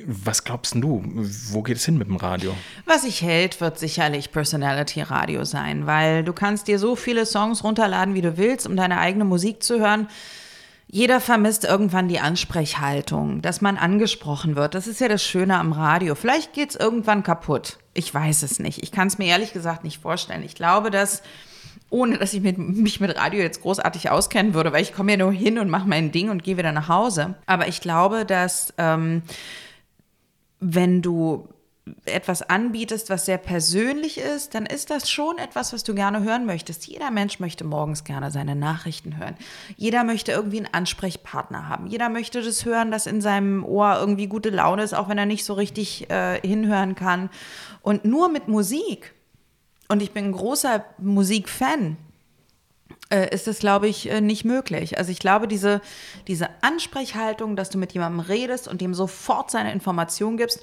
Was 0.05 0.44
glaubst 0.44 0.74
du? 0.74 1.03
Wo 1.05 1.62
geht 1.62 1.79
es 1.79 1.85
hin 1.85 1.96
mit 1.96 2.09
dem 2.09 2.16
Radio? 2.16 2.55
Was 2.85 3.03
sich 3.03 3.22
hält, 3.22 3.61
wird 3.61 3.79
sicherlich 3.79 4.33
Personality 4.33 5.01
Radio 5.01 5.44
sein, 5.44 5.87
weil 5.87 6.24
du 6.24 6.33
kannst 6.33 6.68
dir 6.68 6.79
so 6.79 6.94
viele 6.94 7.24
Songs 7.24 7.64
runterladen, 7.64 8.14
wie 8.14 8.20
du 8.20 8.37
willst, 8.37 8.66
um 8.66 8.77
deine 8.77 8.98
eigene 8.98 9.24
Musik 9.24 9.62
zu 9.62 9.81
hören. 9.81 10.09
Jeder 10.90 11.20
vermisst 11.20 11.64
irgendwann 11.64 12.09
die 12.09 12.18
Ansprechhaltung, 12.18 13.42
dass 13.42 13.61
man 13.61 13.77
angesprochen 13.77 14.57
wird. 14.57 14.74
Das 14.74 14.87
ist 14.87 15.01
ja 15.01 15.09
das 15.09 15.22
Schöne 15.22 15.59
am 15.59 15.72
Radio. 15.72 16.14
Vielleicht 16.14 16.55
geht 16.55 16.70
es 16.70 16.77
irgendwann 16.77 17.22
kaputt. 17.22 17.79
Ich 17.92 18.12
weiß 18.12 18.42
es 18.42 18.59
nicht. 18.59 18.83
Ich 18.83 18.92
kann 18.92 19.09
es 19.09 19.18
mir 19.18 19.27
ehrlich 19.27 19.53
gesagt 19.53 19.85
nicht 19.85 20.01
vorstellen. 20.01 20.42
Ich 20.42 20.55
glaube, 20.55 20.90
dass 20.90 21.22
ohne 21.90 22.18
dass 22.18 22.35
ich 22.35 22.42
mit, 22.42 22.59
mich 22.59 23.01
mit 23.01 23.16
Radio 23.16 23.40
jetzt 23.40 23.62
großartig 23.62 24.11
auskennen 24.11 24.53
würde, 24.53 24.72
weil 24.72 24.83
ich 24.83 24.92
komme 24.92 25.12
ja 25.12 25.18
nur 25.18 25.33
hin 25.33 25.59
und 25.59 25.70
mache 25.70 25.88
mein 25.88 26.12
Ding 26.12 26.29
und 26.29 26.42
gehe 26.42 26.59
wieder 26.59 26.72
nach 26.72 26.88
Hause. 26.88 27.35
Aber 27.46 27.68
ich 27.68 27.81
glaube, 27.81 28.24
dass 28.24 28.74
ähm, 28.77 29.22
wenn 30.61 31.03
du 31.03 31.49
etwas 32.05 32.42
anbietest, 32.42 33.11
was 33.11 33.25
sehr 33.25 33.38
persönlich 33.38 34.18
ist, 34.18 34.55
dann 34.55 34.66
ist 34.66 34.90
das 34.90 35.11
schon 35.11 35.38
etwas, 35.38 35.73
was 35.73 35.85
du 35.85 35.94
gerne 35.94 36.23
hören 36.23 36.47
möchtest. 36.47 36.87
Jeder 36.87 37.11
Mensch 37.11 37.40
möchte 37.40 37.64
morgens 37.64 38.05
gerne 38.05 38.31
seine 38.31 38.55
Nachrichten 38.55 39.16
hören. 39.16 39.37
Jeder 39.77 40.05
möchte 40.05 40.33
irgendwie 40.33 40.59
einen 40.59 40.73
Ansprechpartner 40.75 41.68
haben. 41.68 41.87
Jeder 41.87 42.09
möchte 42.09 42.42
das 42.42 42.64
hören, 42.64 42.90
dass 42.90 43.07
in 43.07 43.21
seinem 43.21 43.64
Ohr 43.64 43.97
irgendwie 43.99 44.27
gute 44.27 44.51
Laune 44.51 44.83
ist, 44.83 44.94
auch 44.94 45.09
wenn 45.09 45.18
er 45.18 45.27
nicht 45.27 45.44
so 45.44 45.55
richtig 45.55 46.11
äh, 46.11 46.40
hinhören 46.47 46.94
kann. 46.94 47.31
Und 47.83 48.05
nur 48.05 48.29
mit 48.29 48.49
Musik, 48.49 49.14
und 49.88 50.03
ich 50.03 50.12
bin 50.12 50.27
ein 50.27 50.33
großer 50.33 50.85
Musikfan, 50.99 51.97
ist 53.35 53.49
es, 53.49 53.59
glaube 53.59 53.88
ich, 53.88 54.11
äh, 54.11 54.21
nicht 54.21 54.44
möglich. 54.44 54.99
Also 54.99 55.11
ich 55.11 55.18
glaube, 55.18 55.49
diese, 55.49 55.81
diese 56.27 56.49
Ansprechhaltung, 56.61 57.57
dass 57.57 57.71
du 57.71 57.79
mit 57.79 57.92
jemandem 57.92 58.21
redest 58.21 58.68
und 58.68 58.83
ihm 58.83 58.94
sofort 58.94 59.51
seine 59.51 59.73
Information 59.73 60.37
gibst, 60.37 60.61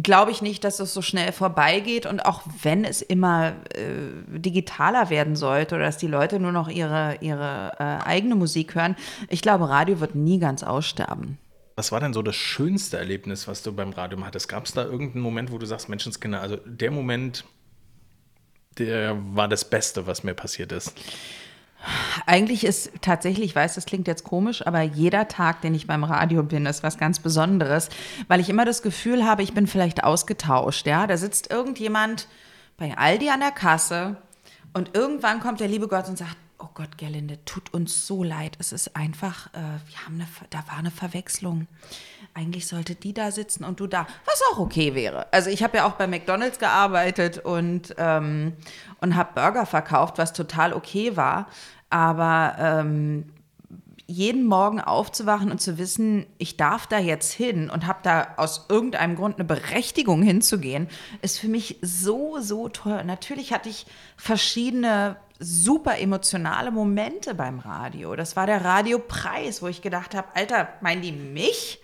glaube 0.00 0.30
ich 0.30 0.42
nicht, 0.42 0.62
dass 0.62 0.78
es 0.78 0.94
so 0.94 1.02
schnell 1.02 1.32
vorbeigeht. 1.32 2.06
Und 2.06 2.24
auch 2.24 2.42
wenn 2.62 2.84
es 2.84 3.02
immer 3.02 3.54
äh, 3.74 4.38
digitaler 4.38 5.10
werden 5.10 5.36
sollte 5.36 5.74
oder 5.74 5.84
dass 5.84 5.98
die 5.98 6.06
Leute 6.06 6.38
nur 6.38 6.52
noch 6.52 6.68
ihre, 6.68 7.16
ihre 7.20 7.72
äh, 7.78 8.06
eigene 8.06 8.34
Musik 8.34 8.74
hören, 8.74 8.96
ich 9.28 9.42
glaube, 9.42 9.68
Radio 9.68 10.00
wird 10.00 10.14
nie 10.14 10.38
ganz 10.38 10.62
aussterben. 10.62 11.38
Was 11.74 11.92
war 11.92 12.00
denn 12.00 12.12
so 12.12 12.22
das 12.22 12.34
schönste 12.34 12.98
Erlebnis, 12.98 13.46
was 13.46 13.62
du 13.62 13.72
beim 13.72 13.90
Radio 13.90 14.18
hattest? 14.24 14.48
Gab 14.48 14.66
es 14.66 14.72
da 14.72 14.84
irgendeinen 14.84 15.22
Moment, 15.22 15.52
wo 15.52 15.58
du 15.58 15.66
sagst, 15.66 15.88
Menschenskinder, 15.88 16.40
also 16.40 16.56
der 16.66 16.90
Moment, 16.90 17.44
der 18.78 19.16
war 19.34 19.46
das 19.48 19.68
Beste, 19.68 20.06
was 20.06 20.24
mir 20.24 20.34
passiert 20.34 20.72
ist? 20.72 20.92
Eigentlich 22.26 22.64
ist 22.64 22.90
tatsächlich, 23.00 23.46
ich 23.46 23.54
weiß, 23.54 23.76
das 23.76 23.86
klingt 23.86 24.08
jetzt 24.08 24.24
komisch, 24.24 24.66
aber 24.66 24.82
jeder 24.82 25.28
Tag, 25.28 25.62
den 25.62 25.74
ich 25.74 25.86
beim 25.86 26.04
Radio 26.04 26.42
bin, 26.42 26.66
ist 26.66 26.82
was 26.82 26.98
ganz 26.98 27.20
Besonderes, 27.20 27.88
weil 28.26 28.40
ich 28.40 28.50
immer 28.50 28.64
das 28.64 28.82
Gefühl 28.82 29.24
habe, 29.24 29.42
ich 29.42 29.54
bin 29.54 29.66
vielleicht 29.66 30.02
ausgetauscht. 30.02 30.86
Ja, 30.86 31.06
da 31.06 31.16
sitzt 31.16 31.50
irgendjemand 31.50 32.26
bei 32.76 32.96
Aldi 32.96 33.30
an 33.30 33.40
der 33.40 33.52
Kasse 33.52 34.16
und 34.74 34.94
irgendwann 34.94 35.40
kommt 35.40 35.60
der 35.60 35.68
liebe 35.68 35.88
Gott 35.88 36.08
und 36.08 36.18
sagt, 36.18 36.36
oh 36.58 36.68
Gott, 36.74 36.98
Gerlinde, 36.98 37.38
tut 37.44 37.72
uns 37.72 38.06
so 38.06 38.24
leid. 38.24 38.56
Es 38.58 38.72
ist 38.72 38.96
einfach, 38.96 39.46
äh, 39.54 39.58
wir 39.86 40.04
haben 40.04 40.14
eine, 40.14 40.26
da 40.50 40.64
war 40.68 40.78
eine 40.78 40.90
Verwechslung. 40.90 41.66
Eigentlich 42.38 42.68
sollte 42.68 42.94
die 42.94 43.12
da 43.12 43.32
sitzen 43.32 43.64
und 43.64 43.80
du 43.80 43.88
da, 43.88 44.06
was 44.24 44.40
auch 44.52 44.60
okay 44.60 44.94
wäre. 44.94 45.26
Also 45.32 45.50
ich 45.50 45.64
habe 45.64 45.78
ja 45.78 45.86
auch 45.86 45.94
bei 45.94 46.06
McDonald's 46.06 46.60
gearbeitet 46.60 47.38
und, 47.38 47.96
ähm, 47.98 48.52
und 49.00 49.16
habe 49.16 49.30
Burger 49.34 49.66
verkauft, 49.66 50.18
was 50.18 50.32
total 50.32 50.72
okay 50.72 51.16
war. 51.16 51.48
Aber 51.90 52.54
ähm, 52.60 53.24
jeden 54.06 54.46
Morgen 54.46 54.80
aufzuwachen 54.80 55.50
und 55.50 55.60
zu 55.60 55.78
wissen, 55.78 56.26
ich 56.38 56.56
darf 56.56 56.86
da 56.86 57.00
jetzt 57.00 57.32
hin 57.32 57.70
und 57.70 57.88
habe 57.88 57.98
da 58.04 58.34
aus 58.36 58.66
irgendeinem 58.68 59.16
Grund 59.16 59.40
eine 59.40 59.44
Berechtigung 59.44 60.22
hinzugehen, 60.22 60.86
ist 61.22 61.40
für 61.40 61.48
mich 61.48 61.80
so, 61.82 62.38
so 62.38 62.68
toll. 62.68 63.02
Natürlich 63.02 63.52
hatte 63.52 63.68
ich 63.68 63.84
verschiedene 64.16 65.16
super 65.40 65.98
emotionale 65.98 66.70
Momente 66.70 67.34
beim 67.34 67.58
Radio. 67.58 68.14
Das 68.14 68.36
war 68.36 68.46
der 68.46 68.64
Radiopreis, 68.64 69.60
wo 69.60 69.66
ich 69.66 69.82
gedacht 69.82 70.14
habe, 70.14 70.28
Alter, 70.36 70.68
meinen 70.80 71.02
die 71.02 71.10
mich? 71.10 71.80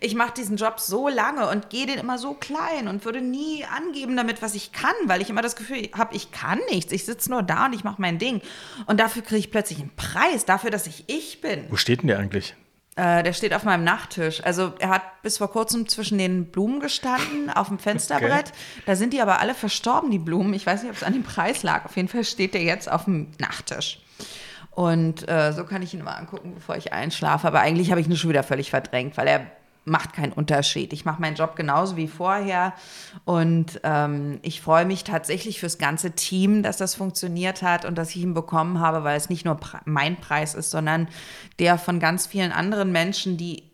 Ich 0.00 0.14
mache 0.14 0.34
diesen 0.34 0.56
Job 0.56 0.78
so 0.78 1.08
lange 1.08 1.48
und 1.48 1.70
gehe 1.70 1.86
den 1.86 1.98
immer 1.98 2.18
so 2.18 2.34
klein 2.34 2.86
und 2.88 3.04
würde 3.04 3.22
nie 3.22 3.64
angeben 3.64 4.16
damit, 4.16 4.42
was 4.42 4.54
ich 4.54 4.72
kann, 4.72 4.94
weil 5.06 5.22
ich 5.22 5.30
immer 5.30 5.40
das 5.40 5.56
Gefühl 5.56 5.88
habe, 5.94 6.14
ich 6.14 6.32
kann 6.32 6.60
nichts. 6.70 6.92
Ich 6.92 7.04
sitze 7.06 7.30
nur 7.30 7.42
da 7.42 7.66
und 7.66 7.72
ich 7.72 7.84
mache 7.84 8.00
mein 8.00 8.18
Ding. 8.18 8.42
Und 8.86 9.00
dafür 9.00 9.22
kriege 9.22 9.38
ich 9.38 9.50
plötzlich 9.50 9.80
einen 9.80 9.94
Preis, 9.96 10.44
dafür, 10.44 10.70
dass 10.70 10.86
ich 10.86 11.04
ich 11.06 11.40
bin. 11.40 11.64
Wo 11.70 11.76
steht 11.76 12.02
denn 12.02 12.08
der 12.08 12.18
eigentlich? 12.18 12.54
Äh, 12.94 13.22
der 13.22 13.32
steht 13.32 13.54
auf 13.54 13.64
meinem 13.64 13.84
Nachttisch. 13.84 14.42
Also 14.44 14.74
er 14.78 14.90
hat 14.90 15.22
bis 15.22 15.38
vor 15.38 15.50
kurzem 15.50 15.88
zwischen 15.88 16.18
den 16.18 16.50
Blumen 16.50 16.80
gestanden, 16.80 17.48
auf 17.48 17.68
dem 17.68 17.78
Fensterbrett. 17.78 18.48
Okay. 18.48 18.82
Da 18.84 18.96
sind 18.96 19.14
die 19.14 19.22
aber 19.22 19.40
alle 19.40 19.54
verstorben, 19.54 20.10
die 20.10 20.18
Blumen. 20.18 20.52
Ich 20.52 20.66
weiß 20.66 20.82
nicht, 20.82 20.90
ob 20.90 20.96
es 20.96 21.02
an 21.02 21.14
dem 21.14 21.22
Preis 21.22 21.62
lag. 21.62 21.86
Auf 21.86 21.96
jeden 21.96 22.08
Fall 22.08 22.24
steht 22.24 22.52
der 22.52 22.62
jetzt 22.62 22.90
auf 22.92 23.04
dem 23.04 23.28
Nachttisch. 23.38 24.00
Und 24.74 25.28
äh, 25.28 25.52
so 25.52 25.64
kann 25.64 25.82
ich 25.82 25.92
ihn 25.94 26.02
mal 26.02 26.14
angucken, 26.14 26.54
bevor 26.54 26.76
ich 26.76 26.92
einschlafe. 26.92 27.46
Aber 27.46 27.60
eigentlich 27.60 27.90
habe 27.90 28.00
ich 28.00 28.08
ihn 28.08 28.16
schon 28.16 28.30
wieder 28.30 28.42
völlig 28.42 28.70
verdrängt, 28.70 29.16
weil 29.16 29.26
er 29.28 29.46
macht 29.84 30.12
keinen 30.12 30.32
Unterschied. 30.32 30.92
Ich 30.92 31.04
mache 31.04 31.20
meinen 31.20 31.34
Job 31.34 31.56
genauso 31.56 31.96
wie 31.96 32.06
vorher 32.06 32.72
und 33.24 33.80
ähm, 33.82 34.38
ich 34.42 34.60
freue 34.60 34.84
mich 34.84 35.02
tatsächlich 35.02 35.58
fürs 35.58 35.78
ganze 35.78 36.12
Team, 36.12 36.62
dass 36.62 36.76
das 36.76 36.94
funktioniert 36.94 37.62
hat 37.62 37.84
und 37.84 37.96
dass 37.98 38.10
ich 38.10 38.18
ihn 38.18 38.34
bekommen 38.34 38.78
habe, 38.78 39.02
weil 39.02 39.16
es 39.16 39.28
nicht 39.28 39.44
nur 39.44 39.58
mein 39.84 40.16
Preis 40.20 40.54
ist, 40.54 40.70
sondern 40.70 41.08
der 41.58 41.78
von 41.78 41.98
ganz 41.98 42.28
vielen 42.28 42.52
anderen 42.52 42.92
Menschen, 42.92 43.36
die 43.36 43.64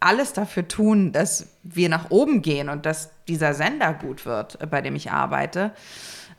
alles 0.00 0.34
dafür 0.34 0.68
tun, 0.68 1.12
dass 1.12 1.48
wir 1.62 1.88
nach 1.88 2.10
oben 2.10 2.42
gehen 2.42 2.68
und 2.68 2.84
dass 2.84 3.10
dieser 3.26 3.54
Sender 3.54 3.94
gut 3.94 4.26
wird, 4.26 4.58
bei 4.70 4.82
dem 4.82 4.94
ich 4.96 5.12
arbeite. 5.12 5.72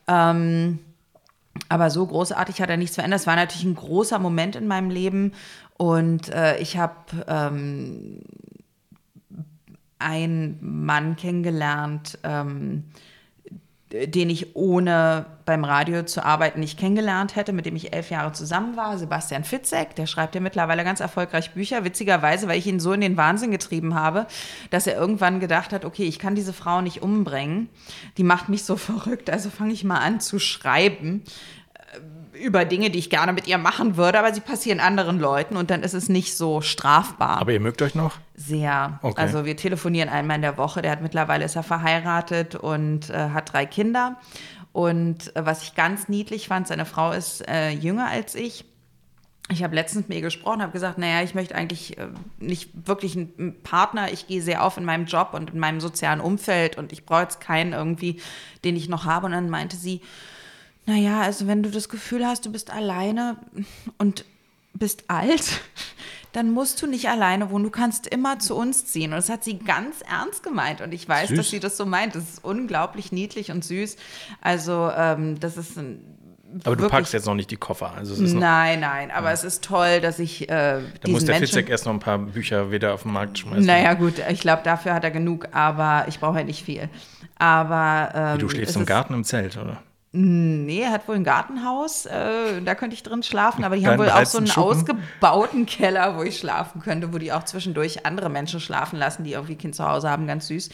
Ähm, 0.07 0.79
aber 1.69 1.89
so 1.89 2.05
großartig 2.05 2.61
hat 2.61 2.69
er 2.69 2.77
nichts 2.77 2.95
verändert. 2.95 3.21
Es 3.21 3.27
war 3.27 3.35
natürlich 3.35 3.65
ein 3.65 3.75
großer 3.75 4.19
Moment 4.19 4.55
in 4.55 4.67
meinem 4.67 4.89
Leben 4.89 5.33
und 5.77 6.29
äh, 6.29 6.57
ich 6.57 6.77
habe 6.77 6.95
ähm, 7.27 8.21
einen 9.99 10.57
Mann 10.85 11.15
kennengelernt, 11.15 12.19
ähm, 12.23 12.85
den 13.91 14.29
ich 14.29 14.55
ohne 14.55 15.27
beim 15.45 15.63
Radio 15.63 16.03
zu 16.03 16.25
arbeiten 16.25 16.59
nicht 16.59 16.79
kennengelernt 16.79 17.35
hätte, 17.35 17.53
mit 17.53 17.67
dem 17.67 17.75
ich 17.75 17.93
elf 17.93 18.09
Jahre 18.09 18.31
zusammen 18.31 18.75
war, 18.75 18.97
Sebastian 18.97 19.43
Fitzek. 19.43 19.95
Der 19.95 20.07
schreibt 20.07 20.33
ja 20.33 20.41
mittlerweile 20.41 20.83
ganz 20.83 20.99
erfolgreich 20.99 21.51
Bücher, 21.51 21.83
witzigerweise, 21.83 22.47
weil 22.47 22.57
ich 22.57 22.65
ihn 22.65 22.79
so 22.79 22.93
in 22.93 23.01
den 23.01 23.15
Wahnsinn 23.15 23.51
getrieben 23.51 23.93
habe, 23.93 24.25
dass 24.71 24.87
er 24.87 24.95
irgendwann 24.95 25.39
gedacht 25.39 25.71
hat, 25.71 25.85
okay, 25.85 26.03
ich 26.03 26.17
kann 26.17 26.33
diese 26.33 26.53
Frau 26.53 26.81
nicht 26.81 27.03
umbringen, 27.03 27.69
die 28.17 28.23
macht 28.23 28.49
mich 28.49 28.63
so 28.63 28.75
verrückt, 28.75 29.29
also 29.29 29.49
fange 29.49 29.73
ich 29.73 29.83
mal 29.83 29.99
an 29.99 30.19
zu 30.19 30.39
schreiben 30.39 31.23
über 32.33 32.65
Dinge, 32.65 32.89
die 32.89 32.99
ich 32.99 33.09
gerne 33.09 33.31
mit 33.33 33.47
ihr 33.47 33.57
machen 33.57 33.95
würde, 33.95 34.19
aber 34.19 34.33
sie 34.33 34.41
passieren 34.41 34.79
anderen 34.79 35.19
Leuten 35.19 35.55
und 35.55 35.69
dann 35.69 35.83
ist 35.83 35.93
es 35.93 36.09
nicht 36.09 36.35
so 36.35 36.59
strafbar. 36.59 37.37
Aber 37.37 37.53
ihr 37.53 37.61
mögt 37.61 37.81
euch 37.81 37.95
noch? 37.95 38.17
Sehr. 38.35 38.99
Okay. 39.01 39.21
Also 39.21 39.45
wir 39.45 39.55
telefonieren 39.55 40.09
einmal 40.09 40.35
in 40.35 40.41
der 40.41 40.57
Woche. 40.57 40.81
Der 40.81 40.91
hat 40.91 41.01
mittlerweile 41.01 41.45
ist 41.45 41.55
er 41.55 41.63
verheiratet 41.63 42.55
und 42.55 43.09
äh, 43.09 43.29
hat 43.29 43.53
drei 43.53 43.65
Kinder. 43.65 44.17
Und 44.73 45.33
äh, 45.35 45.45
was 45.45 45.63
ich 45.63 45.75
ganz 45.75 46.09
niedlich 46.09 46.49
fand, 46.49 46.67
seine 46.67 46.85
Frau 46.85 47.13
ist 47.13 47.47
äh, 47.47 47.69
jünger 47.69 48.07
als 48.07 48.35
ich. 48.35 48.65
Ich 49.49 49.63
habe 49.63 49.75
letztens 49.75 50.09
mit 50.09 50.17
ihr 50.17 50.23
gesprochen, 50.23 50.61
habe 50.61 50.71
gesagt, 50.73 50.97
naja, 50.97 51.23
ich 51.23 51.35
möchte 51.35 51.55
eigentlich 51.55 51.97
äh, 51.97 52.07
nicht 52.39 52.87
wirklich 52.87 53.15
einen 53.15 53.61
Partner. 53.63 54.11
Ich 54.11 54.27
gehe 54.27 54.41
sehr 54.41 54.65
auf 54.65 54.75
in 54.75 54.83
meinem 54.83 55.05
Job 55.05 55.29
und 55.33 55.51
in 55.51 55.59
meinem 55.59 55.79
sozialen 55.79 56.19
Umfeld 56.19 56.77
und 56.77 56.91
ich 56.91 57.05
brauche 57.05 57.21
jetzt 57.21 57.39
keinen 57.39 57.71
irgendwie, 57.71 58.19
den 58.65 58.75
ich 58.75 58.89
noch 58.89 59.05
habe. 59.05 59.27
Und 59.27 59.31
dann 59.31 59.49
meinte 59.49 59.77
sie, 59.77 60.01
naja, 60.87 61.21
also 61.21 61.47
wenn 61.47 61.63
du 61.63 61.69
das 61.69 61.87
Gefühl 61.87 62.25
hast, 62.25 62.45
du 62.45 62.51
bist 62.51 62.69
alleine 62.69 63.37
und 63.97 64.25
bist 64.75 65.05
alt, 65.07 65.61
dann 66.33 66.51
musst 66.51 66.81
du 66.81 66.87
nicht 66.87 67.09
alleine 67.09 67.49
wohnen. 67.49 67.63
Du 67.63 67.69
kannst 67.69 68.07
immer 68.07 68.39
zu 68.39 68.55
uns 68.55 68.85
ziehen. 68.85 69.11
Und 69.11 69.17
das 69.17 69.29
hat 69.29 69.43
sie 69.43 69.57
ganz 69.57 70.01
ernst 70.01 70.43
gemeint. 70.43 70.81
Und 70.81 70.93
ich 70.93 71.07
weiß, 71.07 71.29
süß. 71.29 71.37
dass 71.37 71.49
sie 71.49 71.59
das 71.59 71.77
so 71.77 71.85
meint. 71.85 72.15
Das 72.15 72.23
ist 72.23 72.43
unglaublich 72.43 73.11
niedlich 73.11 73.51
und 73.51 73.63
süß. 73.63 73.95
Also, 74.41 74.91
ähm, 74.95 75.39
das 75.39 75.57
ist 75.57 75.77
ein. 75.77 76.01
Aber 76.63 76.77
du 76.77 76.87
packst 76.87 77.11
jetzt 77.11 77.25
noch 77.25 77.35
nicht 77.35 77.51
die 77.51 77.57
Koffer. 77.57 77.93
Also 77.95 78.21
nein, 78.21 78.79
nein, 78.79 79.11
aber 79.11 79.27
ja. 79.27 79.33
es 79.33 79.43
ist 79.43 79.63
toll, 79.63 79.99
dass 79.99 80.19
ich. 80.19 80.43
Äh, 80.43 80.81
da 81.01 81.09
muss 81.09 81.25
der 81.25 81.35
Fitzek 81.35 81.69
erst 81.69 81.85
noch 81.85 81.91
ein 81.91 81.99
paar 81.99 82.17
Bücher 82.17 82.71
wieder 82.71 82.93
auf 82.93 83.03
den 83.03 83.11
Markt 83.11 83.39
schmeißen. 83.39 83.65
Naja, 83.65 83.93
gut, 83.93 84.13
ich 84.29 84.39
glaube, 84.39 84.61
dafür 84.63 84.93
hat 84.93 85.03
er 85.03 85.11
genug, 85.11 85.49
aber 85.51 86.05
ich 86.07 86.19
brauche 86.19 86.37
ja 86.37 86.43
nicht 86.45 86.63
viel. 86.63 86.87
Aber. 87.37 88.11
Ähm, 88.13 88.39
du 88.39 88.47
schläfst 88.47 88.77
im 88.77 88.85
Garten 88.85 89.13
im 89.13 89.25
Zelt, 89.25 89.57
oder? 89.57 89.81
Nee, 90.17 90.79
er 90.79 90.91
hat 90.91 91.09
wohl 91.09 91.15
ein 91.15 91.25
Gartenhaus, 91.25 92.05
äh, 92.05 92.61
da 92.63 92.73
könnte 92.73 92.93
ich 92.93 93.03
drin 93.03 93.21
schlafen, 93.21 93.65
aber 93.65 93.75
die 93.75 93.85
haben 93.85 93.97
wohl 93.97 94.09
auch 94.09 94.25
so 94.25 94.37
einen 94.37 94.47
Schuppen. 94.47 94.63
ausgebauten 94.63 95.65
Keller, 95.65 96.15
wo 96.15 96.23
ich 96.23 96.39
schlafen 96.39 96.79
könnte, 96.79 97.13
wo 97.13 97.17
die 97.17 97.33
auch 97.33 97.43
zwischendurch 97.43 98.05
andere 98.05 98.29
Menschen 98.29 98.61
schlafen 98.61 98.97
lassen, 98.97 99.25
die 99.25 99.33
irgendwie 99.33 99.57
Kind 99.57 99.75
zu 99.75 99.85
Hause 99.85 100.09
haben, 100.09 100.25
ganz 100.25 100.47
süß. 100.47 100.69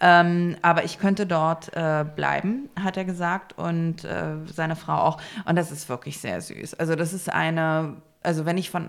Ähm, 0.00 0.56
aber 0.62 0.84
ich 0.84 0.98
könnte 0.98 1.26
dort 1.26 1.70
äh, 1.76 2.06
bleiben, 2.16 2.70
hat 2.82 2.96
er 2.96 3.04
gesagt, 3.04 3.58
und 3.58 4.04
äh, 4.04 4.36
seine 4.54 4.74
Frau 4.74 4.94
auch. 4.94 5.20
Und 5.44 5.56
das 5.56 5.70
ist 5.70 5.90
wirklich 5.90 6.18
sehr 6.18 6.40
süß. 6.40 6.72
Also 6.74 6.94
das 6.94 7.12
ist 7.12 7.30
eine, 7.30 7.96
also 8.22 8.46
wenn 8.46 8.56
ich 8.56 8.70
von 8.70 8.88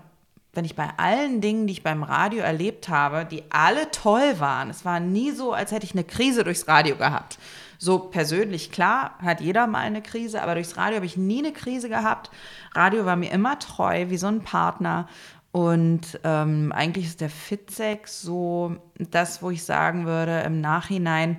wenn 0.52 0.64
ich 0.64 0.74
bei 0.74 0.88
allen 0.96 1.40
Dingen, 1.40 1.66
die 1.66 1.74
ich 1.74 1.84
beim 1.84 2.02
Radio 2.02 2.42
erlebt 2.42 2.88
habe, 2.88 3.24
die 3.24 3.44
alle 3.50 3.90
toll 3.92 4.40
waren, 4.40 4.68
es 4.68 4.84
war 4.84 4.98
nie 4.98 5.30
so, 5.30 5.52
als 5.52 5.70
hätte 5.70 5.86
ich 5.86 5.92
eine 5.92 6.02
Krise 6.02 6.42
durchs 6.42 6.66
Radio 6.66 6.96
gehabt. 6.96 7.38
So 7.82 7.98
persönlich, 7.98 8.70
klar, 8.70 9.16
hat 9.22 9.40
jeder 9.40 9.66
mal 9.66 9.78
eine 9.78 10.02
Krise, 10.02 10.42
aber 10.42 10.52
durchs 10.52 10.76
Radio 10.76 10.96
habe 10.96 11.06
ich 11.06 11.16
nie 11.16 11.38
eine 11.38 11.54
Krise 11.54 11.88
gehabt. 11.88 12.30
Radio 12.74 13.06
war 13.06 13.16
mir 13.16 13.32
immer 13.32 13.58
treu, 13.58 14.10
wie 14.10 14.18
so 14.18 14.26
ein 14.26 14.42
Partner. 14.42 15.08
Und 15.50 16.20
ähm, 16.22 16.72
eigentlich 16.72 17.06
ist 17.06 17.22
der 17.22 17.30
Fitzek 17.30 18.06
so 18.06 18.76
das, 18.98 19.42
wo 19.42 19.48
ich 19.48 19.64
sagen 19.64 20.04
würde, 20.04 20.40
im 20.40 20.60
Nachhinein, 20.60 21.38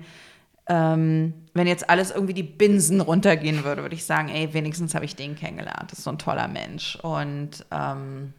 ähm, 0.66 1.32
wenn 1.54 1.68
jetzt 1.68 1.88
alles 1.88 2.10
irgendwie 2.10 2.34
die 2.34 2.42
Binsen 2.42 3.00
runtergehen 3.00 3.62
würde, 3.62 3.82
würde 3.82 3.94
ich 3.94 4.04
sagen, 4.04 4.28
ey, 4.28 4.52
wenigstens 4.52 4.96
habe 4.96 5.04
ich 5.04 5.14
den 5.14 5.36
kennengelernt. 5.36 5.92
Das 5.92 6.00
ist 6.00 6.04
so 6.04 6.10
ein 6.10 6.18
toller 6.18 6.48
Mensch. 6.48 6.96
Und 6.96 7.64
ähm, 7.70 8.32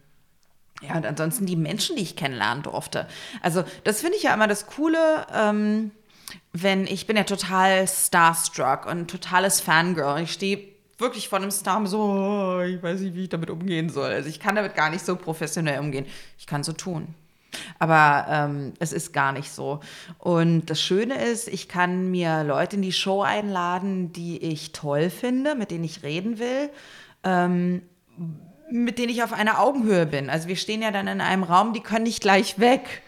ja, 0.82 0.94
und 0.98 1.06
ansonsten 1.06 1.46
die 1.46 1.56
Menschen, 1.56 1.96
die 1.96 2.02
ich 2.02 2.16
kennenlernen 2.16 2.64
durfte. 2.64 3.06
Also, 3.40 3.64
das 3.84 4.02
finde 4.02 4.18
ich 4.18 4.24
ja 4.24 4.34
immer 4.34 4.46
das 4.46 4.66
Coole. 4.66 5.26
Ähm, 5.34 5.90
wenn 6.52 6.86
ich 6.86 7.06
bin 7.06 7.16
ja 7.16 7.24
total 7.24 7.86
starstruck 7.88 8.86
und 8.86 9.10
totales 9.10 9.60
Fangirl. 9.60 10.22
Ich 10.22 10.32
stehe 10.32 10.74
wirklich 10.98 11.28
vor 11.28 11.38
einem 11.38 11.50
Star 11.50 11.78
und 11.78 11.86
so, 11.86 12.00
oh, 12.00 12.60
ich 12.60 12.82
weiß 12.82 13.00
nicht, 13.00 13.14
wie 13.14 13.24
ich 13.24 13.28
damit 13.28 13.50
umgehen 13.50 13.88
soll. 13.88 14.10
Also 14.10 14.28
ich 14.28 14.40
kann 14.40 14.54
damit 14.54 14.74
gar 14.74 14.90
nicht 14.90 15.04
so 15.04 15.16
professionell 15.16 15.80
umgehen. 15.80 16.06
Ich 16.38 16.46
kann 16.46 16.62
so 16.62 16.72
tun. 16.72 17.14
Aber 17.78 18.26
ähm, 18.28 18.72
es 18.78 18.92
ist 18.92 19.12
gar 19.12 19.32
nicht 19.32 19.50
so. 19.50 19.80
Und 20.18 20.66
das 20.66 20.80
Schöne 20.80 21.22
ist, 21.22 21.48
ich 21.48 21.68
kann 21.68 22.10
mir 22.10 22.44
Leute 22.44 22.76
in 22.76 22.82
die 22.82 22.92
Show 22.92 23.22
einladen, 23.22 24.12
die 24.12 24.42
ich 24.42 24.72
toll 24.72 25.10
finde, 25.10 25.54
mit 25.54 25.70
denen 25.70 25.84
ich 25.84 26.02
reden 26.02 26.38
will. 26.38 26.70
Ähm, 27.22 27.82
mit 28.70 28.98
denen 28.98 29.10
ich 29.10 29.22
auf 29.22 29.32
einer 29.32 29.60
Augenhöhe 29.60 30.06
bin. 30.06 30.30
Also 30.30 30.48
wir 30.48 30.56
stehen 30.56 30.82
ja 30.82 30.90
dann 30.90 31.06
in 31.06 31.20
einem 31.20 31.42
Raum, 31.42 31.74
die 31.74 31.80
können 31.80 32.04
nicht 32.04 32.20
gleich 32.20 32.58
weg. 32.58 33.02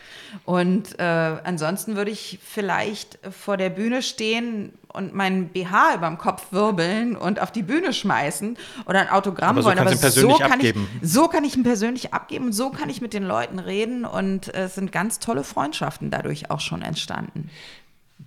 Und 0.44 0.98
äh, 0.98 1.02
ansonsten 1.02 1.96
würde 1.96 2.10
ich 2.10 2.38
vielleicht 2.42 3.18
vor 3.30 3.56
der 3.56 3.70
Bühne 3.70 4.02
stehen 4.02 4.72
und 4.92 5.14
meinen 5.14 5.48
BH 5.48 5.94
über 5.96 6.06
dem 6.06 6.18
Kopf 6.18 6.52
wirbeln 6.52 7.16
und 7.16 7.40
auf 7.40 7.52
die 7.52 7.62
Bühne 7.62 7.92
schmeißen 7.92 8.56
oder 8.86 9.00
ein 9.00 9.08
Autogramm 9.10 9.50
Aber 9.50 9.62
so 9.62 9.68
wollen. 9.68 9.78
Aber 9.78 9.94
so 9.94 10.28
kann 10.38 10.52
abgeben. 10.52 10.88
ich 11.02 11.10
so 11.10 11.28
kann 11.28 11.44
ich 11.44 11.56
ihn 11.56 11.62
persönlich 11.62 12.14
abgeben 12.14 12.46
und 12.46 12.52
so 12.52 12.70
kann 12.70 12.88
ich 12.88 13.00
mit 13.00 13.12
den 13.12 13.24
Leuten 13.24 13.58
reden 13.58 14.04
und 14.04 14.54
äh, 14.54 14.64
es 14.64 14.74
sind 14.74 14.92
ganz 14.92 15.18
tolle 15.18 15.44
Freundschaften 15.44 16.10
dadurch 16.10 16.50
auch 16.50 16.60
schon 16.60 16.82
entstanden. 16.82 17.50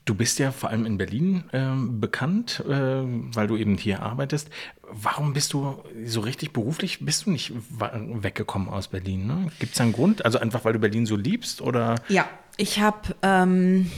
Du 0.06 0.14
bist 0.14 0.40
ja 0.40 0.52
vor 0.52 0.70
allem 0.70 0.86
in 0.86 0.98
Berlin 0.98 1.46
äh, 1.52 1.68
bekannt, 1.76 2.64
äh, 2.68 2.72
weil 2.72 3.48
du 3.48 3.58
eben 3.58 3.78
hier 3.78 4.02
arbeitest. 4.02 4.50
Warum 4.92 5.34
bist 5.34 5.54
du 5.54 5.84
so 6.06 6.22
richtig 6.22 6.54
beruflich, 6.54 7.04
bist 7.06 7.26
du 7.26 7.32
nicht 7.32 7.54
weggekommen 7.80 8.70
aus 8.70 8.88
Berlin? 8.88 9.28
Ne? 9.28 9.52
Gibt 9.60 9.74
es 9.74 9.82
einen 9.82 9.94
Grund? 9.94 10.26
Also 10.26 10.40
einfach, 10.40 10.64
weil 10.66 10.74
du 10.74 10.80
Berlin 10.80 11.06
so 11.06 11.16
liebst? 11.16 11.62
Oder? 11.62 11.96
Ja, 12.08 12.28
ich 12.58 12.80
habe 12.80 13.16
ähm, 13.22 13.92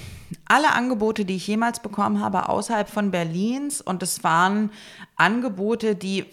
alle 0.46 0.74
Angebote, 0.74 1.26
die 1.26 1.36
ich 1.36 1.48
jemals 1.48 1.82
bekommen 1.82 2.20
habe, 2.22 2.50
außerhalb 2.50 2.90
von 2.90 3.12
Berlins. 3.12 3.82
Und 3.82 4.04
es 4.04 4.24
waren 4.24 4.72
Angebote, 5.16 5.96
die 5.96 6.26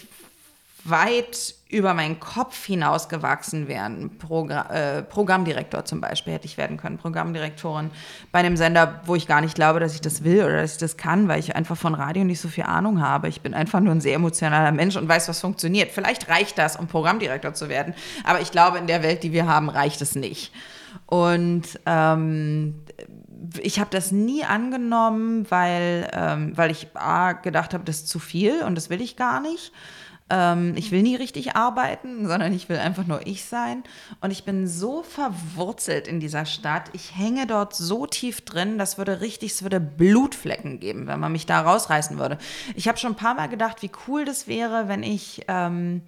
weit 0.84 1.54
über 1.68 1.92
meinen 1.92 2.18
Kopf 2.18 2.64
hinausgewachsen 2.64 3.68
wären. 3.68 4.16
Progr 4.18 4.62
äh, 4.70 5.02
Programmdirektor 5.02 5.84
zum 5.84 6.00
Beispiel 6.00 6.32
hätte 6.32 6.46
ich 6.46 6.56
werden 6.56 6.76
können, 6.78 6.96
Programmdirektorin 6.96 7.90
bei 8.32 8.38
einem 8.38 8.56
Sender, 8.56 9.02
wo 9.04 9.14
ich 9.14 9.26
gar 9.26 9.40
nicht 9.40 9.54
glaube, 9.54 9.80
dass 9.80 9.94
ich 9.94 10.00
das 10.00 10.24
will 10.24 10.44
oder 10.44 10.62
dass 10.62 10.74
ich 10.74 10.78
das 10.78 10.96
kann, 10.96 11.28
weil 11.28 11.40
ich 11.40 11.56
einfach 11.56 11.76
von 11.76 11.94
Radio 11.94 12.24
nicht 12.24 12.40
so 12.40 12.48
viel 12.48 12.64
Ahnung 12.64 13.02
habe. 13.02 13.28
Ich 13.28 13.42
bin 13.42 13.54
einfach 13.54 13.80
nur 13.80 13.94
ein 13.94 14.00
sehr 14.00 14.14
emotionaler 14.14 14.72
Mensch 14.72 14.96
und 14.96 15.08
weiß, 15.08 15.28
was 15.28 15.40
funktioniert. 15.40 15.90
Vielleicht 15.92 16.28
reicht 16.28 16.56
das, 16.56 16.76
um 16.76 16.86
Programmdirektor 16.86 17.52
zu 17.52 17.68
werden, 17.68 17.94
aber 18.24 18.40
ich 18.40 18.50
glaube, 18.50 18.78
in 18.78 18.86
der 18.86 19.02
Welt, 19.02 19.22
die 19.22 19.32
wir 19.32 19.46
haben, 19.46 19.68
reicht 19.68 20.00
es 20.00 20.14
nicht. 20.14 20.52
Und 21.06 21.78
ähm, 21.84 22.80
ich 23.60 23.78
habe 23.78 23.90
das 23.90 24.10
nie 24.10 24.44
angenommen, 24.44 25.46
weil, 25.50 26.08
ähm, 26.12 26.56
weil 26.56 26.70
ich 26.70 26.88
A, 26.94 27.32
gedacht 27.32 27.74
habe, 27.74 27.84
das 27.84 27.96
ist 27.96 28.08
zu 28.08 28.18
viel 28.18 28.62
und 28.62 28.74
das 28.74 28.90
will 28.90 29.00
ich 29.00 29.16
gar 29.16 29.40
nicht. 29.40 29.72
Ähm, 30.30 30.74
ich 30.76 30.90
will 30.90 31.02
nie 31.02 31.16
richtig 31.16 31.56
arbeiten, 31.56 32.26
sondern 32.26 32.52
ich 32.52 32.68
will 32.68 32.78
einfach 32.78 33.06
nur 33.06 33.26
ich 33.26 33.44
sein. 33.44 33.82
Und 34.20 34.30
ich 34.30 34.44
bin 34.44 34.66
so 34.66 35.02
verwurzelt 35.02 36.06
in 36.06 36.20
dieser 36.20 36.44
Stadt. 36.44 36.90
Ich 36.92 37.16
hänge 37.16 37.46
dort 37.46 37.74
so 37.74 38.06
tief 38.06 38.42
drin, 38.42 38.78
das 38.78 38.98
würde 38.98 39.20
richtig, 39.20 39.52
es 39.52 39.62
würde 39.62 39.80
Blutflecken 39.80 40.80
geben, 40.80 41.06
wenn 41.06 41.20
man 41.20 41.32
mich 41.32 41.46
da 41.46 41.60
rausreißen 41.60 42.18
würde. 42.18 42.38
Ich 42.74 42.88
habe 42.88 42.98
schon 42.98 43.12
ein 43.12 43.16
paar 43.16 43.34
Mal 43.34 43.48
gedacht, 43.48 43.82
wie 43.82 43.90
cool 44.06 44.24
das 44.24 44.46
wäre, 44.46 44.88
wenn 44.88 45.02
ich 45.02 45.42
ähm, 45.48 46.02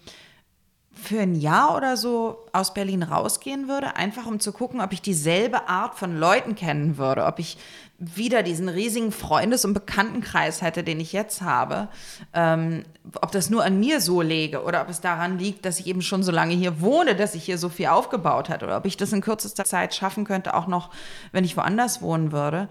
für 0.93 1.21
ein 1.21 1.35
Jahr 1.35 1.77
oder 1.77 1.97
so 1.97 2.47
aus 2.53 2.75
Berlin 2.75 3.03
rausgehen 3.03 3.69
würde, 3.69 3.97
einfach 3.97 4.27
um 4.27 4.41
zu 4.41 4.53
gucken, 4.53 4.81
ob 4.81 4.93
ich 4.93 5.01
dieselbe 5.01 5.69
Art 5.69 5.95
von 5.95 6.19
Leuten 6.19 6.55
kennen 6.55 6.99
würde, 6.99 7.25
ob 7.25 7.39
ich 7.39 7.57
wieder 8.01 8.43
diesen 8.43 8.71
riesigen 8.71 9.13
Freundes- 9.13 9.67
und 9.67 9.75
Bekanntenkreis 9.75 10.63
hätte, 10.63 10.83
den 10.83 10.99
ich 11.01 11.13
jetzt 11.13 11.43
habe, 11.43 11.89
ähm, 12.33 12.85
ob 13.21 13.31
das 13.31 13.51
nur 13.51 13.63
an 13.63 13.79
mir 13.79 14.01
so 14.01 14.23
lege 14.23 14.63
oder 14.63 14.81
ob 14.81 14.89
es 14.89 15.03
daran 15.03 15.39
liegt, 15.39 15.67
dass 15.67 15.79
ich 15.79 15.87
eben 15.87 16.01
schon 16.01 16.23
so 16.23 16.33
lange 16.33 16.55
hier 16.55 16.81
wohne, 16.81 17.15
dass 17.15 17.35
ich 17.35 17.45
hier 17.45 17.59
so 17.59 17.69
viel 17.69 17.87
aufgebaut 17.87 18.49
hat 18.49 18.63
oder 18.63 18.79
ob 18.79 18.87
ich 18.87 18.97
das 18.97 19.13
in 19.13 19.21
kürzester 19.21 19.67
Zeit 19.67 19.95
schaffen 19.95 20.25
könnte, 20.25 20.55
auch 20.55 20.67
noch, 20.67 20.91
wenn 21.33 21.45
ich 21.45 21.59
woanders 21.59 22.01
wohnen 22.01 22.33
würde. 22.33 22.71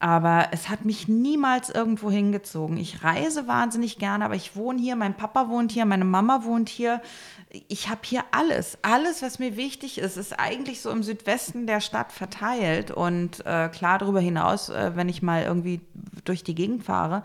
Aber 0.00 0.48
es 0.50 0.68
hat 0.68 0.84
mich 0.84 1.06
niemals 1.06 1.70
irgendwo 1.70 2.10
hingezogen. 2.10 2.76
Ich 2.78 3.04
reise 3.04 3.46
wahnsinnig 3.46 3.98
gerne, 3.98 4.24
aber 4.24 4.34
ich 4.34 4.56
wohne 4.56 4.80
hier, 4.80 4.96
mein 4.96 5.16
Papa 5.16 5.48
wohnt 5.48 5.72
hier, 5.72 5.84
meine 5.84 6.06
Mama 6.06 6.44
wohnt 6.44 6.68
hier 6.68 7.00
ich 7.68 7.88
habe 7.88 8.00
hier 8.04 8.22
alles, 8.30 8.78
alles, 8.82 9.22
was 9.22 9.38
mir 9.38 9.56
wichtig 9.56 9.98
ist, 9.98 10.16
ist 10.16 10.38
eigentlich 10.38 10.80
so 10.80 10.90
im 10.90 11.02
Südwesten 11.02 11.66
der 11.66 11.80
Stadt 11.80 12.12
verteilt. 12.12 12.90
Und 12.90 13.44
äh, 13.44 13.68
klar 13.68 13.98
darüber 13.98 14.20
hinaus, 14.20 14.68
äh, 14.68 14.92
wenn 14.94 15.08
ich 15.08 15.20
mal 15.22 15.42
irgendwie 15.42 15.80
durch 16.24 16.44
die 16.44 16.54
Gegend 16.54 16.84
fahre, 16.84 17.24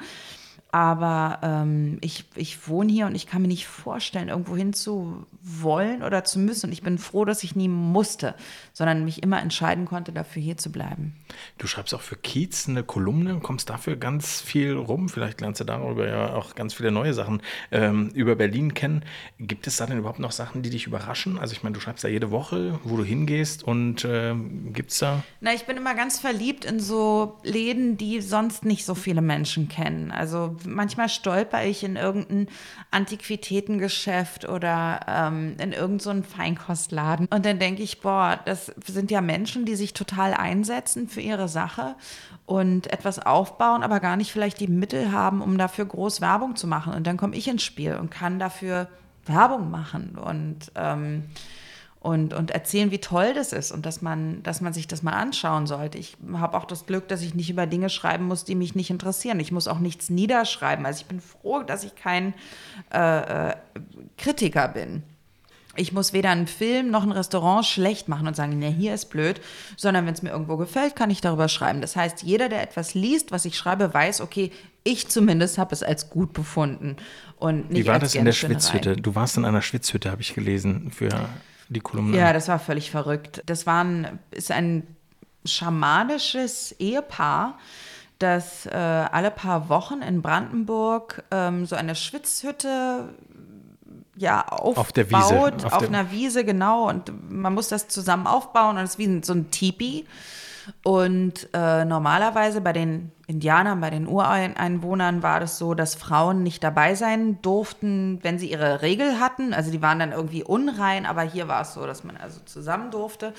aber 0.76 1.40
ähm, 1.42 2.00
ich, 2.02 2.26
ich 2.36 2.68
wohne 2.68 2.92
hier 2.92 3.06
und 3.06 3.16
ich 3.16 3.28
kann 3.28 3.42
mir 3.42 3.48
nicht 3.48 3.66
vorstellen, 3.66 4.28
irgendwo 4.28 4.58
hin 4.58 4.74
zu 4.74 5.26
wollen 5.42 6.04
oder 6.04 6.26
zu 6.26 6.38
müssen. 6.38 6.66
Und 6.66 6.74
ich 6.74 6.82
bin 6.82 6.98
froh, 6.98 7.24
dass 7.24 7.46
ich 7.46 7.56
nie 7.56 7.70
musste, 7.70 8.36
sondern 8.74 9.06
mich 9.06 9.24
immer 9.24 9.42
entscheiden 9.42 9.86
konnte, 9.86 10.12
dafür 10.12 10.42
hier 10.42 10.58
zu 10.58 10.74
bleiben. 10.74 11.16
Du 11.58 11.68
schreibst 11.68 11.94
auch 11.94 12.02
für 12.02 12.18
Kiez 12.18 12.68
eine 12.68 12.84
Kolumne, 12.84 13.40
kommst 13.40 13.70
dafür 13.70 13.96
ganz 13.96 14.42
viel 14.42 14.74
rum. 14.74 15.08
Vielleicht 15.08 15.40
lernst 15.40 15.62
du 15.62 15.64
darüber 15.64 16.10
ja 16.10 16.34
auch 16.34 16.56
ganz 16.56 16.74
viele 16.74 16.92
neue 16.92 17.14
Sachen 17.14 17.42
ähm, 17.72 18.10
über 18.14 18.36
Berlin 18.36 18.74
kennen. 18.74 19.04
Gibt 19.40 19.68
es 19.68 19.78
da 19.78 19.86
denn 19.86 20.00
überhaupt 20.00 20.20
noch 20.20 20.34
Sachen, 20.34 20.62
die 20.62 20.72
dich 20.72 20.88
überraschen? 20.88 21.40
Also 21.40 21.54
ich 21.54 21.64
meine, 21.64 21.76
du 21.76 21.80
schreibst 21.80 22.04
ja 22.04 22.10
jede 22.10 22.32
Woche, 22.32 22.82
wo 22.84 22.98
du 22.98 23.06
hingehst 23.06 23.64
und 23.64 24.04
äh, 24.04 24.36
gibt 24.74 24.92
es 24.92 24.98
da? 24.98 25.24
Na, 25.40 25.54
ich 25.54 25.66
bin 25.66 25.78
immer 25.78 25.96
ganz 25.96 26.20
verliebt 26.20 26.66
in 26.66 26.82
so 26.82 27.38
Läden, 27.44 27.96
die 27.96 28.20
sonst 28.20 28.66
nicht 28.66 28.84
so 28.84 28.94
viele 28.94 29.22
Menschen 29.22 29.70
kennen. 29.70 30.12
Also 30.12 30.58
manchmal 30.68 31.10
stolper 31.10 31.64
ich 31.64 31.84
in 31.84 31.96
irgendein 31.96 32.48
Antiquitätengeschäft 32.92 34.48
oder 34.48 35.00
ähm, 35.08 35.56
in 35.60 35.72
irgendeinen 35.72 36.24
so 36.24 36.30
Feinkostladen. 36.30 37.28
Und 37.30 37.46
dann 37.46 37.60
denke 37.60 37.84
ich, 37.84 38.02
boah, 38.02 38.40
das 38.46 38.72
sind 38.86 39.12
ja 39.12 39.22
Menschen, 39.22 39.66
die 39.66 39.76
sich 39.76 39.94
total 39.94 40.34
einsetzen 40.34 41.08
für 41.08 41.22
ihre 41.22 41.48
Sache 41.48 41.96
und 42.46 42.92
etwas 42.92 43.20
aufbauen, 43.20 43.84
aber 43.84 44.00
gar 44.00 44.16
nicht 44.16 44.32
vielleicht 44.32 44.60
die 44.60 44.68
Mittel 44.68 45.12
haben, 45.12 45.42
um 45.42 45.58
dafür 45.58 45.86
groß 45.86 46.22
Werbung 46.22 46.56
zu 46.56 46.68
machen. 46.68 46.94
Und 46.94 47.08
dann 47.08 47.18
komme 47.18 47.36
ich 47.36 47.48
ins 47.48 47.64
Spiel 47.64 47.96
und 47.96 48.12
kann 48.12 48.40
dafür 48.40 48.88
Werbung 49.26 49.72
machen. 49.72 50.18
Und 50.18 50.72
ähm, 50.76 51.24
und, 52.06 52.36
und 52.36 52.52
erzählen, 52.52 52.92
wie 52.92 53.00
toll 53.00 53.34
das 53.34 53.52
ist 53.52 53.72
und 53.72 53.84
dass 53.84 54.04
man, 54.04 54.44
dass 54.44 54.62
man 54.62 54.74
sich 54.74 54.88
das 54.88 55.02
mal 55.02 55.14
anschauen 55.14 55.66
sollte. 55.66 55.98
Ich 55.98 56.16
habe 56.34 56.56
auch 56.56 56.66
das 56.66 56.86
Glück, 56.86 57.08
dass 57.08 57.24
ich 57.24 57.34
nicht 57.34 57.50
über 57.50 57.66
Dinge 57.66 57.90
schreiben 57.90 58.26
muss, 58.26 58.46
die 58.46 58.54
mich 58.54 58.76
nicht 58.76 58.92
interessieren. 58.92 59.40
Ich 59.40 59.52
muss 59.52 59.68
auch 59.68 59.80
nichts 59.80 60.12
niederschreiben. 60.12 60.86
Also 60.86 61.02
ich 61.02 61.08
bin 61.08 61.20
froh, 61.20 61.64
dass 61.64 61.84
ich 61.84 61.96
kein 61.96 62.36
äh, 62.94 63.50
äh, 63.50 63.56
Kritiker 64.20 64.68
bin. 64.68 65.02
Ich 65.76 65.94
muss 65.94 66.14
weder 66.14 66.30
einen 66.30 66.46
Film 66.46 66.92
noch 66.92 67.02
ein 67.02 67.12
Restaurant 67.12 67.66
schlecht 67.66 68.08
machen 68.08 68.28
und 68.28 68.36
sagen, 68.36 68.60
ne, 68.60 68.70
hier 68.70 68.94
ist 68.94 69.10
blöd, 69.10 69.42
sondern 69.76 70.06
wenn 70.06 70.14
es 70.14 70.22
mir 70.22 70.30
irgendwo 70.30 70.58
gefällt, 70.58 70.96
kann 70.96 71.10
ich 71.10 71.22
darüber 71.22 71.50
schreiben. 71.50 71.82
Das 71.82 71.96
heißt, 71.96 72.22
jeder, 72.22 72.50
der 72.50 72.62
etwas 72.62 72.94
liest, 72.94 73.32
was 73.32 73.46
ich 73.46 73.58
schreibe, 73.58 73.92
weiß, 73.92 74.22
okay, 74.22 74.52
ich 74.84 75.08
zumindest 75.08 75.58
habe 75.58 75.74
es 75.74 75.82
als 75.82 76.12
gut 76.12 76.34
befunden 76.34 76.98
und 77.40 77.72
nicht 77.72 77.84
Wie 77.84 77.88
war 77.88 77.98
das 77.98 78.14
in 78.14 78.26
der 78.26 78.32
Schwitzhütte? 78.32 78.96
Du 78.96 79.16
warst 79.16 79.38
in 79.38 79.44
einer 79.44 79.64
Schwitzhütte, 79.64 80.12
habe 80.12 80.22
ich 80.22 80.36
gelesen, 80.36 80.92
für 80.92 81.10
die 81.70 81.80
Kolumne. 81.80 82.18
Ja, 82.18 82.34
das 82.34 82.48
war 82.48 82.60
völlig 82.60 82.92
verrückt. 82.92 83.42
Das 83.46 83.66
war 83.66 83.84
ein, 83.84 84.20
ist 84.32 84.52
ein 84.52 84.88
schamanisches 85.46 86.74
Ehepaar, 86.80 87.58
das 88.20 88.66
äh, 88.66 88.72
alle 88.72 89.32
paar 89.32 89.70
Wochen 89.70 90.02
in 90.02 90.22
Brandenburg 90.22 91.24
ähm, 91.32 91.66
so 91.66 91.76
eine 91.76 91.96
Schwitzhütte 91.96 93.10
ja, 94.18 94.48
aufbaut, 94.48 94.78
auf 94.78 94.92
der 94.94 95.12
Wiese. 95.12 95.66
Auf, 95.66 95.74
auf 95.74 95.88
einer 95.88 96.12
Wiese, 96.12 96.46
genau. 96.46 96.88
Und 96.88 97.12
man 97.30 97.54
muss 97.54 97.68
das 97.68 97.88
zusammen 97.88 98.28
aufbauen 98.28 98.78
und 98.78 98.84
es 98.84 98.92
ist 98.92 99.00
wie 99.00 99.22
so 99.24 99.34
ein 99.34 99.52
Tipi. 99.52 100.06
Und 100.84 101.50
äh, 101.54 101.86
normalerweise 101.86 102.62
bei 102.62 102.74
den 102.74 103.12
Indianern, 103.28 103.82
bei 103.82 103.90
den 103.90 104.08
Ureinwohnern 104.08 105.24
war 105.24 105.40
das 105.40 105.58
so, 105.58 105.74
dass 105.74 105.96
Frauen 105.96 106.44
nicht 106.44 106.64
dabei 106.64 106.96
sein 106.96 107.42
durften, 107.42 108.20
wenn 108.22 108.38
sie 108.38 108.52
ihre 108.52 108.82
Regel 108.82 109.20
hatten. 109.20 109.54
Also 109.54 109.72
die 109.72 109.82
waren 109.82 110.00
dann 110.00 110.12
irgendwie 110.12 110.44
unrein, 110.44 111.06
aber 111.06 111.24
hier 111.24 111.48
war 111.48 111.62
es 111.62 111.74
so, 111.74 111.86
dass 111.86 112.04
man 112.04 112.18
also 112.18 112.40
zusammen 112.46 112.92
durfte. 112.92 113.34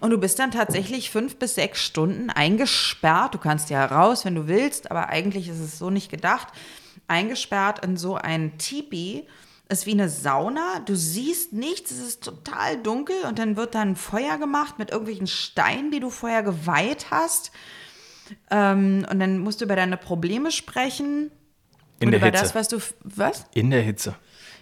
Und 0.00 0.10
du 0.10 0.18
bist 0.18 0.38
dann 0.38 0.50
tatsächlich 0.50 1.10
fünf 1.10 1.36
bis 1.38 1.56
sechs 1.56 1.82
Stunden 1.82 2.30
eingesperrt. 2.30 3.34
Du 3.34 3.38
kannst 3.38 3.70
ja 3.70 3.84
raus, 3.84 4.24
wenn 4.24 4.34
du 4.34 4.46
willst, 4.46 4.90
aber 4.90 5.08
eigentlich 5.08 5.48
ist 5.48 5.60
es 5.60 5.78
so 5.78 5.90
nicht 5.90 6.10
gedacht. 6.10 6.48
Eingesperrt 7.08 7.84
in 7.84 7.96
so 7.96 8.14
ein 8.14 8.56
Tipi 8.58 9.26
ist 9.74 9.86
wie 9.86 9.92
eine 9.92 10.08
Sauna. 10.08 10.80
Du 10.84 10.94
siehst 10.94 11.52
nichts, 11.52 11.90
es 11.90 11.98
ist 11.98 12.24
total 12.24 12.78
dunkel 12.78 13.16
und 13.28 13.38
dann 13.38 13.56
wird 13.56 13.74
dann 13.74 13.96
Feuer 13.96 14.38
gemacht 14.38 14.78
mit 14.78 14.90
irgendwelchen 14.90 15.26
Steinen, 15.26 15.90
die 15.90 16.00
du 16.00 16.10
vorher 16.10 16.42
geweiht 16.42 17.06
hast. 17.10 17.52
Ähm, 18.50 19.06
und 19.10 19.20
dann 19.20 19.38
musst 19.38 19.60
du 19.60 19.66
über 19.66 19.76
deine 19.76 19.96
Probleme 19.96 20.50
sprechen. 20.50 21.30
In 22.00 22.10
der 22.10 22.20
über 22.20 22.26
Hitze. 22.26 22.42
das, 22.42 22.54
was 22.54 22.68
du. 22.68 22.78
Was? 23.02 23.44
In 23.54 23.70
der 23.70 23.82
Hitze. 23.82 24.14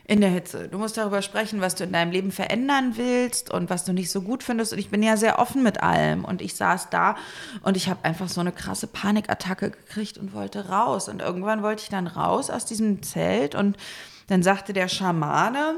In 0.04 0.20
der 0.20 0.30
Hitze. 0.30 0.68
Du 0.68 0.78
musst 0.78 0.96
darüber 0.96 1.22
sprechen, 1.22 1.60
was 1.60 1.76
du 1.76 1.84
in 1.84 1.92
deinem 1.92 2.10
Leben 2.10 2.32
verändern 2.32 2.94
willst 2.96 3.52
und 3.52 3.70
was 3.70 3.84
du 3.84 3.92
nicht 3.92 4.10
so 4.10 4.22
gut 4.22 4.42
findest. 4.42 4.72
Und 4.72 4.80
ich 4.80 4.90
bin 4.90 5.02
ja 5.02 5.16
sehr 5.16 5.38
offen 5.38 5.62
mit 5.62 5.80
allem. 5.82 6.24
Und 6.24 6.42
ich 6.42 6.56
saß 6.56 6.90
da 6.90 7.16
und 7.62 7.76
ich 7.76 7.88
habe 7.88 8.04
einfach 8.04 8.28
so 8.28 8.40
eine 8.40 8.50
krasse 8.50 8.88
Panikattacke 8.88 9.70
gekriegt 9.70 10.18
und 10.18 10.34
wollte 10.34 10.68
raus. 10.68 11.08
Und 11.08 11.22
irgendwann 11.22 11.62
wollte 11.62 11.82
ich 11.82 11.88
dann 11.88 12.08
raus 12.08 12.50
aus 12.50 12.64
diesem 12.64 13.02
Zelt 13.02 13.54
und 13.54 13.76
dann 14.26 14.42
sagte 14.42 14.72
der 14.72 14.88
Schamane, 14.88 15.76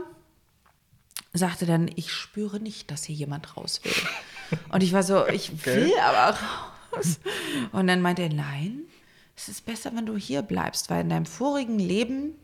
sagte 1.32 1.66
dann, 1.66 1.90
ich 1.96 2.12
spüre 2.12 2.60
nicht, 2.60 2.90
dass 2.90 3.04
hier 3.04 3.16
jemand 3.16 3.56
raus 3.56 3.80
will. 3.82 3.92
Und 4.70 4.82
ich 4.82 4.92
war 4.92 5.02
so, 5.02 5.26
ich 5.26 5.52
okay. 5.52 5.76
will 5.76 5.92
aber 5.98 6.38
raus. 6.92 7.18
Und 7.72 7.86
dann 7.86 8.00
meinte 8.00 8.22
er, 8.22 8.32
nein, 8.32 8.82
es 9.36 9.48
ist 9.48 9.66
besser, 9.66 9.90
wenn 9.94 10.06
du 10.06 10.16
hier 10.16 10.42
bleibst, 10.42 10.90
weil 10.90 11.00
in 11.00 11.08
deinem 11.08 11.26
vorigen 11.26 11.78
Leben, 11.78 12.34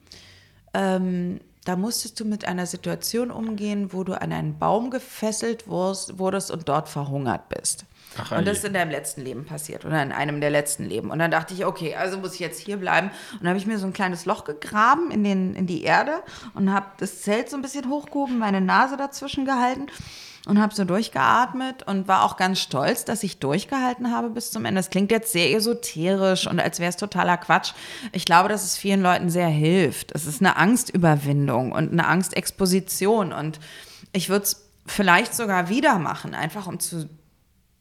ähm, 0.75 1.41
da 1.65 1.77
musstest 1.77 2.19
du 2.19 2.25
mit 2.25 2.47
einer 2.47 2.67
Situation 2.67 3.31
umgehen, 3.31 3.93
wo 3.93 4.03
du 4.03 4.21
an 4.21 4.33
einen 4.33 4.59
Baum 4.59 4.91
gefesselt 4.91 5.69
wurdest 5.69 6.51
und 6.51 6.69
dort 6.69 6.89
verhungert 6.89 7.49
bist. 7.49 7.85
Ach, 8.19 8.33
und 8.33 8.47
das 8.47 8.59
ist 8.59 8.65
in 8.65 8.73
deinem 8.73 8.91
letzten 8.91 9.23
Leben 9.23 9.45
passiert 9.45 9.85
oder 9.85 10.03
in 10.03 10.13
einem 10.13 10.41
der 10.41 10.51
letzten 10.51 10.85
Leben. 10.85 11.11
Und 11.11 11.19
dann 11.19 11.31
dachte 11.31 11.55
ich, 11.55 11.65
okay, 11.65 11.95
also 11.95 12.19
muss 12.19 12.35
ich 12.35 12.41
jetzt 12.41 12.61
hier 12.61 12.77
bleiben. 12.77 13.11
Und 13.33 13.41
dann 13.41 13.49
habe 13.49 13.59
ich 13.59 13.67
mir 13.67 13.79
so 13.79 13.87
ein 13.87 13.93
kleines 13.93 14.25
Loch 14.25 14.45
gegraben 14.45 15.11
in, 15.11 15.23
den, 15.23 15.55
in 15.55 15.67
die 15.67 15.85
Erde 15.85 16.23
und 16.55 16.73
habe 16.73 16.87
das 16.99 17.23
Zelt 17.23 17.51
so 17.51 17.57
ein 17.57 17.63
bisschen 17.63 17.89
hochgehoben, 17.89 18.39
meine 18.39 18.61
Nase 18.61 18.97
dazwischen 18.97 19.45
gehalten 19.45 19.87
und 20.47 20.61
habe 20.61 20.75
so 20.75 20.85
durchgeatmet 20.85 21.83
und 21.87 22.09
war 22.09 22.25
auch 22.25 22.37
ganz 22.37 22.61
stolz, 22.61 23.05
dass 23.05 23.23
ich 23.23 23.39
durchgehalten 23.39 24.13
habe 24.13 24.31
bis 24.31 24.51
zum 24.51 24.65
Ende. 24.65 24.79
Das 24.79 24.91
klingt 24.91 25.11
jetzt 25.11 25.33
sehr 25.33 25.55
esoterisch 25.55 26.47
und 26.47 26.61
als 26.61 26.81
wäre 26.81 26.89
es 26.89 26.97
totaler 26.97 27.37
Quatsch. 27.37 27.73
Ich 28.13 28.25
glaube, 28.25 28.49
dass 28.49 28.65
es 28.65 28.77
vielen 28.77 29.03
Leuten 29.03 29.31
sehr 29.31 29.49
hilft. 29.49 30.13
Es 30.13 30.27
ist 30.27 30.41
eine 30.41 30.57
Angstüberwindung 30.57 31.73
und 31.73 31.93
eine 31.93 32.07
Angstexposition 32.07 33.33
und 33.33 33.61
ich 34.13 34.29
würde 34.29 34.45
es 34.45 34.69
vielleicht 34.87 35.35
sogar 35.35 35.69
wieder 35.69 35.99
machen, 35.99 36.35
einfach 36.35 36.67
um 36.67 36.81
zu 36.81 37.09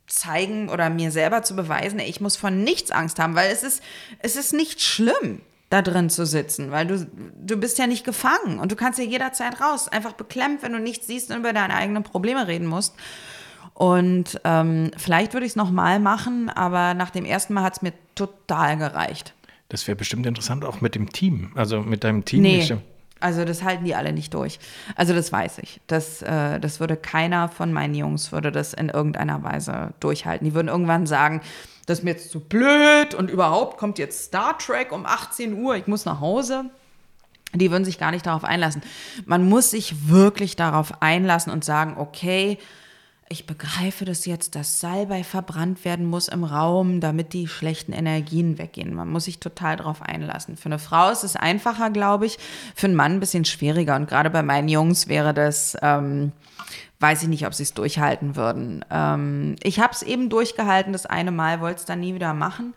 zeigen 0.09 0.69
oder 0.69 0.89
mir 0.89 1.11
selber 1.11 1.43
zu 1.43 1.55
beweisen, 1.55 1.99
ich 1.99 2.21
muss 2.21 2.35
von 2.35 2.63
nichts 2.63 2.91
Angst 2.91 3.19
haben, 3.19 3.35
weil 3.35 3.51
es 3.51 3.63
ist, 3.63 3.83
es 4.19 4.35
ist 4.35 4.53
nicht 4.53 4.81
schlimm. 4.81 5.41
da 5.69 5.83
drin 5.83 6.09
zu 6.09 6.25
sitzen, 6.25 6.71
weil 6.71 6.87
du, 6.87 7.07
du 7.45 7.55
bist 7.57 7.77
ja 7.77 7.85
nicht 7.85 8.03
gefangen 8.03 8.57
und 8.59 8.71
du 8.71 8.75
kannst 8.75 8.97
ja 8.97 9.05
jederzeit 9.05 9.61
raus. 9.61 9.87
Einfach 9.87 10.13
beklemmt, 10.13 10.63
wenn 10.63 10.73
du 10.73 10.79
nichts 10.79 11.05
siehst 11.05 11.29
und 11.29 11.37
über 11.37 11.53
deine 11.53 11.75
eigenen 11.75 12.01
Probleme 12.01 12.47
reden 12.47 12.65
musst. 12.65 12.95
Und 13.75 14.41
ähm, 14.43 14.91
vielleicht 14.97 15.33
würde 15.33 15.45
ich 15.45 15.51
es 15.51 15.55
nochmal 15.55 15.99
machen, 15.99 16.49
aber 16.49 16.95
nach 16.95 17.11
dem 17.11 17.23
ersten 17.23 17.53
Mal 17.53 17.63
hat 17.63 17.77
es 17.77 17.81
mir 17.81 17.93
total 18.15 18.77
gereicht. 18.77 19.33
Das 19.69 19.87
wäre 19.87 19.95
bestimmt 19.95 20.25
interessant, 20.25 20.65
auch 20.65 20.81
mit 20.81 20.95
dem 20.95 21.11
Team, 21.11 21.51
also 21.55 21.81
mit 21.81 22.03
deinem 22.03 22.25
Team. 22.25 22.41
Nee, 22.41 22.77
also 23.19 23.45
das 23.45 23.63
halten 23.63 23.85
die 23.85 23.95
alle 23.95 24.13
nicht 24.13 24.33
durch. 24.33 24.59
Also 24.95 25.13
das 25.13 25.31
weiß 25.31 25.59
ich. 25.59 25.81
Das, 25.87 26.21
äh, 26.21 26.59
das 26.59 26.79
würde 26.79 26.95
keiner 26.95 27.49
von 27.49 27.73
meinen 27.73 27.95
Jungs, 27.95 28.31
würde 28.31 28.51
das 28.51 28.73
in 28.73 28.89
irgendeiner 28.89 29.43
Weise 29.43 29.93
durchhalten. 29.99 30.45
Die 30.45 30.53
würden 30.53 30.67
irgendwann 30.67 31.05
sagen, 31.05 31.41
das 31.85 31.99
ist 31.99 32.03
mir 32.03 32.11
jetzt 32.11 32.31
zu 32.31 32.39
blöd 32.39 33.15
und 33.15 33.31
überhaupt 33.31 33.77
kommt 33.77 33.97
jetzt 33.97 34.25
Star 34.25 34.57
Trek 34.57 34.91
um 34.91 35.05
18 35.05 35.53
Uhr, 35.53 35.75
ich 35.75 35.87
muss 35.87 36.05
nach 36.05 36.19
Hause. 36.19 36.65
Die 37.55 37.71
würden 37.71 37.83
sich 37.83 37.97
gar 37.97 38.11
nicht 38.11 38.27
darauf 38.27 38.43
einlassen. 38.43 38.83
Man 39.25 39.49
muss 39.49 39.71
sich 39.71 40.07
wirklich 40.07 40.55
darauf 40.55 41.01
einlassen 41.01 41.51
und 41.51 41.65
sagen, 41.65 41.95
okay, 41.97 42.59
ich 43.31 43.45
begreife 43.45 44.05
das 44.05 44.25
jetzt, 44.25 44.55
dass 44.55 44.79
Salbei 44.79 45.23
verbrannt 45.23 45.85
werden 45.85 46.07
muss 46.07 46.27
im 46.27 46.43
Raum, 46.43 46.99
damit 46.99 47.33
die 47.33 47.47
schlechten 47.47 47.93
Energien 47.93 48.57
weggehen. 48.57 48.93
Man 48.93 49.07
muss 49.07 49.25
sich 49.25 49.39
total 49.39 49.77
darauf 49.77 50.01
einlassen. 50.01 50.57
Für 50.57 50.65
eine 50.65 50.79
Frau 50.79 51.11
ist 51.11 51.23
es 51.23 51.35
einfacher, 51.35 51.91
glaube 51.91 52.25
ich. 52.25 52.39
Für 52.75 52.87
einen 52.87 52.95
Mann 52.95 53.13
ein 53.13 53.19
bisschen 53.19 53.45
schwieriger. 53.45 53.95
Und 53.95 54.09
gerade 54.09 54.31
bei 54.31 54.41
meinen 54.41 54.67
Jungs 54.67 55.07
wäre 55.07 55.35
das, 55.35 55.77
ähm, 55.83 56.31
weiß 56.99 57.21
ich 57.21 57.27
nicht, 57.29 57.45
ob 57.45 57.53
sie 57.53 57.63
es 57.63 57.75
durchhalten 57.75 58.35
würden. 58.35 58.83
Ähm, 58.89 59.55
ich 59.61 59.79
habe 59.79 59.93
es 59.93 60.01
eben 60.01 60.29
durchgehalten, 60.29 60.91
das 60.91 61.05
eine 61.05 61.31
Mal, 61.31 61.61
wollte 61.61 61.81
es 61.81 61.85
dann 61.85 61.99
nie 61.99 62.15
wieder 62.15 62.33
machen. 62.33 62.73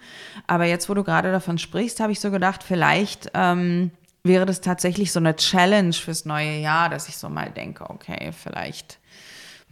Aber 0.46 0.66
jetzt, 0.66 0.86
wo 0.90 0.92
du 0.92 1.02
gerade 1.02 1.32
davon 1.32 1.56
sprichst, 1.56 1.98
habe 1.98 2.12
ich 2.12 2.20
so 2.20 2.30
gedacht, 2.30 2.62
vielleicht 2.62 3.30
ähm, 3.32 3.90
wäre 4.22 4.44
das 4.44 4.60
tatsächlich 4.60 5.12
so 5.12 5.18
eine 5.18 5.34
Challenge 5.34 5.94
fürs 5.94 6.26
neue 6.26 6.58
Jahr, 6.58 6.90
dass 6.90 7.08
ich 7.08 7.16
so 7.16 7.30
mal 7.30 7.50
denke, 7.50 7.88
okay, 7.88 8.32
vielleicht 8.32 8.98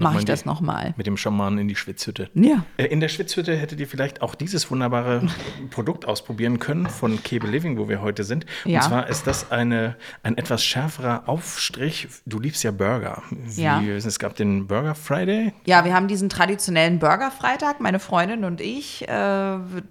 mache 0.01 0.19
ich 0.19 0.25
das 0.25 0.45
nochmal. 0.45 0.95
Mit 0.97 1.07
dem 1.07 1.17
Schamanen 1.17 1.59
in 1.61 1.69
die 1.69 1.77
Schwitzhütte. 1.77 2.31
Ja. 2.35 2.65
Äh, 2.77 2.87
in 2.87 3.01
der 3.01 3.09
Schwitzhütte 3.09 3.57
hättet 3.57 3.81
ihr 3.81 3.87
vielleicht 3.89 4.23
auch 4.23 4.35
dieses 4.35 4.71
wunderbare 4.71 5.23
Produkt 5.71 6.07
ausprobieren 6.07 6.59
können 6.59 6.87
von 6.87 7.23
Kebe 7.23 7.47
Living, 7.47 7.79
wo 7.79 7.89
wir 7.89 8.01
heute 8.03 8.25
sind. 8.25 8.47
Und 8.65 8.71
Ja. 8.73 8.81
zwar 8.81 9.09
ist 9.09 9.27
das 9.27 9.51
eine, 9.51 9.97
ein 10.23 10.37
etwas 10.39 10.65
schärferer 10.65 11.25
Aufstrich. 11.27 12.09
Du 12.27 12.39
liebst 12.41 12.63
ja 12.65 12.71
Burger. 12.71 13.23
Wie, 13.31 13.63
Ja. 13.63 13.81
Es 13.81 14.19
gab 14.19 14.35
den 14.37 14.67
Burger 14.67 14.95
Friday. 14.95 15.53
Ja, 15.67 15.85
wir 15.85 15.95
haben 15.95 16.09
diesen 16.09 16.29
traditionellen 16.29 16.99
Burger-Freitag, 16.99 17.81
meine 17.81 17.99
Freundin 18.01 18.45
und 18.45 18.61
ich. 18.61 19.03
Äh, 19.09 19.09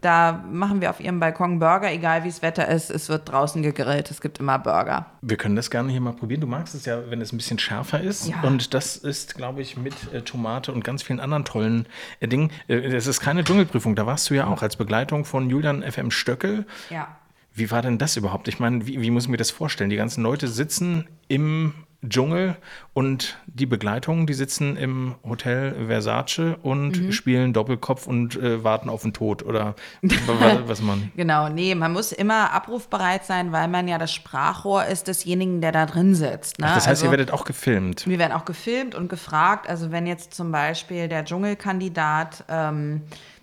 da 0.01 0.43
machen 0.51 0.81
wir 0.81 0.89
auf 0.89 0.99
ihrem 0.99 1.19
Balkon 1.19 1.59
Burger, 1.59 1.91
egal 1.91 2.23
wie 2.23 2.29
das 2.29 2.41
Wetter 2.41 2.67
ist. 2.67 2.89
Es 2.89 3.09
wird 3.09 3.29
draußen 3.29 3.61
gegrillt. 3.61 4.09
Es 4.11 4.21
gibt 4.21 4.39
immer 4.39 4.59
Burger. 4.59 5.05
Wir 5.21 5.37
können 5.37 5.55
das 5.55 5.69
gerne 5.69 5.91
hier 5.91 6.01
mal 6.01 6.13
probieren. 6.13 6.41
Du 6.41 6.47
magst 6.47 6.73
es 6.75 6.85
ja, 6.85 7.09
wenn 7.09 7.21
es 7.21 7.31
ein 7.33 7.37
bisschen 7.37 7.59
schärfer 7.59 8.01
ist. 8.01 8.27
Ja. 8.27 8.41
Und 8.43 8.73
das 8.73 8.95
ist, 8.97 9.35
glaube 9.35 9.61
ich, 9.61 9.77
mit 9.77 9.93
äh, 10.13 10.21
Tomate 10.21 10.71
und 10.71 10.83
ganz 10.83 11.03
vielen 11.03 11.19
anderen 11.19 11.45
tollen 11.45 11.87
äh, 12.19 12.27
Dingen. 12.27 12.51
Äh, 12.67 12.75
Es 12.75 13.07
ist 13.07 13.19
keine 13.19 13.43
Dschungelprüfung. 13.43 13.95
Da 13.95 14.05
warst 14.05 14.29
du 14.29 14.33
ja 14.33 14.47
auch 14.47 14.61
als 14.61 14.75
Begleitung 14.75 15.25
von 15.25 15.49
Julian 15.49 15.83
FM 15.83 16.11
Stöckel. 16.11 16.65
Ja. 16.89 17.17
Wie 17.53 17.71
war 17.71 17.81
denn 17.81 17.97
das 17.97 18.15
überhaupt? 18.15 18.47
Ich 18.47 18.59
meine, 18.59 18.85
wie, 18.87 19.01
wie 19.01 19.11
muss 19.11 19.23
ich 19.23 19.29
mir 19.29 19.37
das 19.37 19.51
vorstellen? 19.51 19.89
Die 19.89 19.95
ganzen 19.95 20.23
Leute 20.23 20.47
sitzen 20.47 21.07
im 21.27 21.73
Dschungel 22.07 22.55
und 22.93 23.37
die 23.47 23.65
Begleitung, 23.65 24.25
die 24.25 24.33
sitzen 24.33 24.77
im 24.77 25.15
Hotel 25.27 25.87
Versace 25.87 26.55
und 26.63 27.01
Mhm. 27.01 27.11
spielen 27.11 27.51
Doppelkopf 27.53 28.07
und 28.07 28.37
äh, 28.37 28.63
warten 28.63 28.89
auf 28.89 29.01
den 29.01 29.11
Tod 29.11 29.43
oder 29.43 29.75
wa- 30.01 30.61
was 30.65 30.81
man. 30.81 31.11
Genau, 31.17 31.49
nee, 31.49 31.75
man 31.75 31.91
muss 31.91 32.11
immer 32.13 32.53
abrufbereit 32.53 33.25
sein, 33.25 33.51
weil 33.51 33.67
man 33.67 33.87
ja 33.89 33.97
das 33.97 34.13
Sprachrohr 34.13 34.85
ist 34.85 35.07
desjenigen, 35.07 35.59
der 35.59 35.73
da 35.73 35.85
drin 35.85 36.15
sitzt. 36.15 36.59
Ne? 36.59 36.67
Das 36.67 36.75
heißt, 36.75 36.87
also, 36.87 37.05
ihr 37.07 37.11
werdet 37.11 37.31
auch 37.31 37.43
gefilmt. 37.43 38.07
wir 38.07 38.17
werden 38.17 38.31
auch 38.31 38.45
gefilmt 38.45 38.95
und 38.95 39.09
gefragt. 39.09 39.67
Also 39.69 39.91
wenn 39.91 40.07
jetzt 40.07 40.33
zum 40.33 40.51
Beispiel 40.53 41.09
der 41.09 41.25
Dschungelkandidat 41.25 42.45
ähm, 42.47 43.01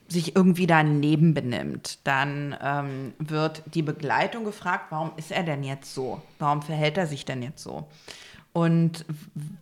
sich 0.09 0.35
irgendwie 0.37 0.67
daneben 0.67 1.35
benimmt, 1.35 1.99
dann 2.05 2.57
ähm, 2.63 3.13
wird 3.19 3.63
die 3.75 3.83
Begleitung 3.83 4.45
gefragt, 4.45 4.87
warum 4.91 5.11
ist 5.17 5.33
er 5.33 5.43
denn 5.43 5.63
jetzt 5.65 5.93
so? 5.95 6.23
Warum 6.39 6.63
verhält 6.63 6.97
er 6.97 7.07
sich 7.07 7.25
denn 7.25 7.43
jetzt 7.43 7.63
so? 7.63 7.87
Und 8.57 9.05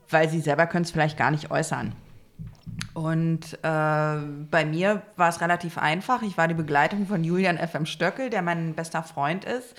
weil 0.08 0.28
sie 0.28 0.38
selber 0.38 0.68
können 0.68 0.84
es 0.84 0.92
vielleicht 0.92 1.18
gar 1.18 1.32
nicht 1.32 1.50
äußern. 1.50 1.92
Und 2.92 3.54
äh, 3.54 4.16
bei 4.50 4.64
mir 4.64 5.02
war 5.16 5.28
es 5.28 5.40
relativ 5.40 5.78
einfach. 5.78 6.22
Ich 6.22 6.38
war 6.38 6.46
die 6.46 6.54
Begleitung 6.54 7.08
von 7.08 7.24
Julian 7.24 7.58
FM 7.58 7.86
Stöckel, 7.86 8.30
der 8.30 8.40
mein 8.40 8.74
bester 8.74 9.02
Freund 9.02 9.44
ist. 9.44 9.74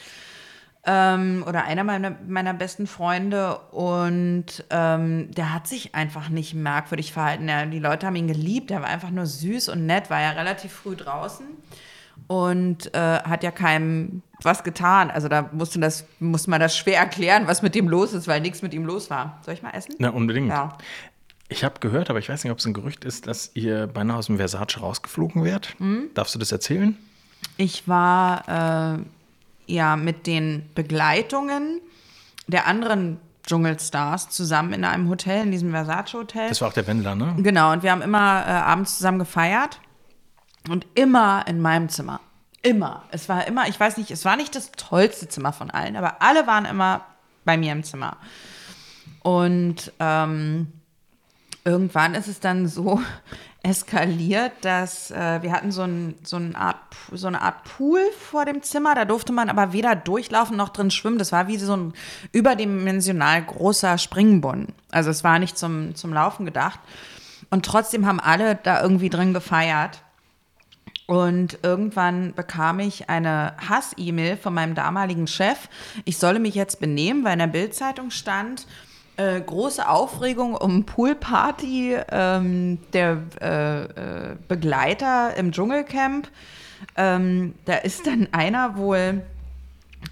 Ähm, 0.86 1.46
oder 1.48 1.64
einer 1.64 1.86
meiner, 1.86 2.18
meiner 2.28 2.54
besten 2.54 2.88
Freunde. 2.88 3.58
Und 3.72 4.66
ähm, 4.70 5.32
der 5.32 5.54
hat 5.54 5.68
sich 5.68 5.96
einfach 5.96 6.28
nicht 6.28 6.54
merkwürdig 6.54 7.14
verhalten. 7.14 7.48
Er, 7.48 7.68
die 7.68 7.80
Leute 7.80 8.08
haben 8.08 8.18
ihn 8.18 8.28
geliebt. 8.28 8.70
Er 8.70 8.82
war 8.82 8.90
einfach 8.90 9.12
nur 9.12 9.28
süß 9.28 9.70
und 9.70 9.86
nett, 9.86 10.10
war 10.10 10.20
ja 10.20 10.32
relativ 10.32 10.74
früh 10.74 10.98
draußen. 10.98 11.46
Und 12.28 12.94
äh, 12.96 13.20
hat 13.20 13.44
ja 13.44 13.52
keinem 13.52 14.24
was 14.42 14.64
getan. 14.64 15.12
Also 15.12 15.28
da 15.28 15.50
musste, 15.52 15.80
das, 15.80 16.06
musste 16.20 16.50
man 16.50 16.60
das 16.60 16.78
schwer 16.78 17.00
erklären, 17.00 17.48
was 17.48 17.62
mit 17.62 17.76
ihm 17.76 17.88
los 17.88 18.14
ist, 18.14 18.28
weil 18.28 18.42
nichts 18.42 18.62
mit 18.62 18.74
ihm 18.74 18.86
los 18.86 19.10
war. 19.10 19.40
Soll 19.44 19.54
ich 19.54 19.62
mal 19.62 19.72
essen? 19.72 19.96
Na, 20.00 20.10
unbedingt. 20.10 20.50
Ja. 20.50 20.78
Ich 21.48 21.64
habe 21.64 21.80
gehört, 21.80 22.10
aber 22.10 22.20
ich 22.20 22.30
weiß 22.30 22.44
nicht, 22.44 22.52
ob 22.52 22.60
es 22.60 22.66
ein 22.66 22.74
Gerücht 22.74 23.06
ist, 23.06 23.28
dass 23.28 23.52
ihr 23.54 23.88
beinahe 23.88 24.18
aus 24.18 24.28
dem 24.28 24.38
Versace 24.38 24.82
rausgeflogen 24.82 25.44
wärt. 25.44 25.76
Mhm. 25.80 26.10
Darfst 26.14 26.34
du 26.34 26.40
das 26.40 26.52
erzählen? 26.52 26.98
Ich 27.58 27.88
war 27.88 28.98
äh, 28.98 29.00
ja 29.68 29.96
mit 29.96 30.26
den 30.26 30.68
Begleitungen 30.74 31.82
der 32.48 32.68
anderen 32.68 33.20
Dschungelstars 33.46 34.30
zusammen 34.30 34.74
in 34.74 34.84
einem 34.86 35.08
Hotel, 35.08 35.44
in 35.44 35.52
diesem 35.52 35.70
Versace-Hotel. 35.70 36.50
Das 36.50 36.62
war 36.62 36.70
auch 36.70 36.74
der 36.74 36.88
Wendler, 36.88 37.14
ne? 37.14 37.36
Genau, 37.38 37.74
und 37.74 37.84
wir 37.84 37.92
haben 37.92 38.02
immer 38.02 38.44
äh, 38.48 38.50
abends 38.50 38.98
zusammen 38.98 39.20
gefeiert 39.20 39.80
und 40.70 40.86
immer 40.96 41.46
in 41.48 41.62
meinem 41.62 41.90
Zimmer. 41.90 42.20
Immer. 42.62 43.04
Es 43.12 43.30
war 43.30 43.46
immer, 43.48 43.68
ich 43.68 43.80
weiß 43.80 43.98
nicht, 43.98 44.12
es 44.12 44.26
war 44.26 44.36
nicht 44.36 44.56
das 44.56 44.72
tollste 44.72 45.28
Zimmer 45.28 45.54
von 45.54 45.70
allen, 45.70 45.96
aber 45.96 46.22
alle 46.22 46.48
waren 46.48 46.66
immer 46.66 47.02
bei 47.44 47.58
mir 47.58 47.72
im 47.72 47.84
Zimmer. 47.84 48.18
Und 49.22 49.92
ähm, 50.00 50.72
irgendwann 51.64 52.16
ist 52.16 52.28
es 52.28 52.40
dann 52.40 52.68
so 52.68 53.02
eskaliert, 53.64 54.54
dass 54.62 55.10
äh, 55.12 55.42
wir 55.42 55.52
hatten 55.52 55.72
so, 55.72 55.84
ein, 55.84 56.16
so, 56.24 56.38
eine 56.38 56.56
Art, 56.56 56.78
so 57.12 57.28
eine 57.28 57.42
Art 57.42 57.64
Pool 57.64 58.00
vor 58.20 58.46
dem 58.46 58.62
Zimmer. 58.62 58.94
Da 58.94 59.06
durfte 59.06 59.34
man 59.34 59.50
aber 59.50 59.74
weder 59.74 59.96
durchlaufen 59.96 60.56
noch 60.56 60.70
drin 60.70 60.92
schwimmen. 60.92 61.18
Das 61.18 61.32
war 61.32 61.48
wie 61.48 61.58
so 61.58 61.76
ein 61.76 61.94
überdimensional 62.32 63.44
großer 63.44 63.98
Springbrunnen. 63.98 64.68
Also 64.92 65.10
es 65.10 65.24
war 65.24 65.40
nicht 65.40 65.58
zum, 65.58 65.96
zum 65.96 66.14
Laufen 66.14 66.46
gedacht. 66.46 66.80
Und 67.50 67.66
trotzdem 67.66 68.06
haben 68.06 68.20
alle 68.20 68.56
da 68.56 68.82
irgendwie 68.82 69.10
drin 69.10 69.34
gefeiert. 69.34 70.02
Und 71.08 71.60
irgendwann 71.62 72.34
bekam 72.34 72.80
ich 72.80 73.10
eine 73.10 73.54
Hass-E-Mail 73.58 74.38
von 74.38 74.54
meinem 74.54 74.74
damaligen 74.74 75.28
Chef. 75.28 75.70
Ich 76.04 76.18
solle 76.18 76.40
mich 76.40 76.56
jetzt 76.56 76.80
benehmen, 76.80 77.24
weil 77.24 77.34
in 77.34 77.40
der 77.40 77.48
Bildzeitung 77.48 78.10
stand, 78.10 78.66
äh, 79.18 79.40
große 79.40 79.88
Aufregung 79.88 80.56
um 80.56 80.86
Poolparty 80.86 81.98
ähm, 82.12 82.80
der 82.94 83.22
äh, 83.40 83.84
äh, 83.84 84.36
Begleiter 84.48 85.36
im 85.38 85.52
Dschungelcamp. 85.52 86.28
Ähm, 86.98 87.54
da 87.66 87.76
ist 87.76 88.08
dann 88.08 88.28
einer 88.32 88.76
wohl 88.76 89.22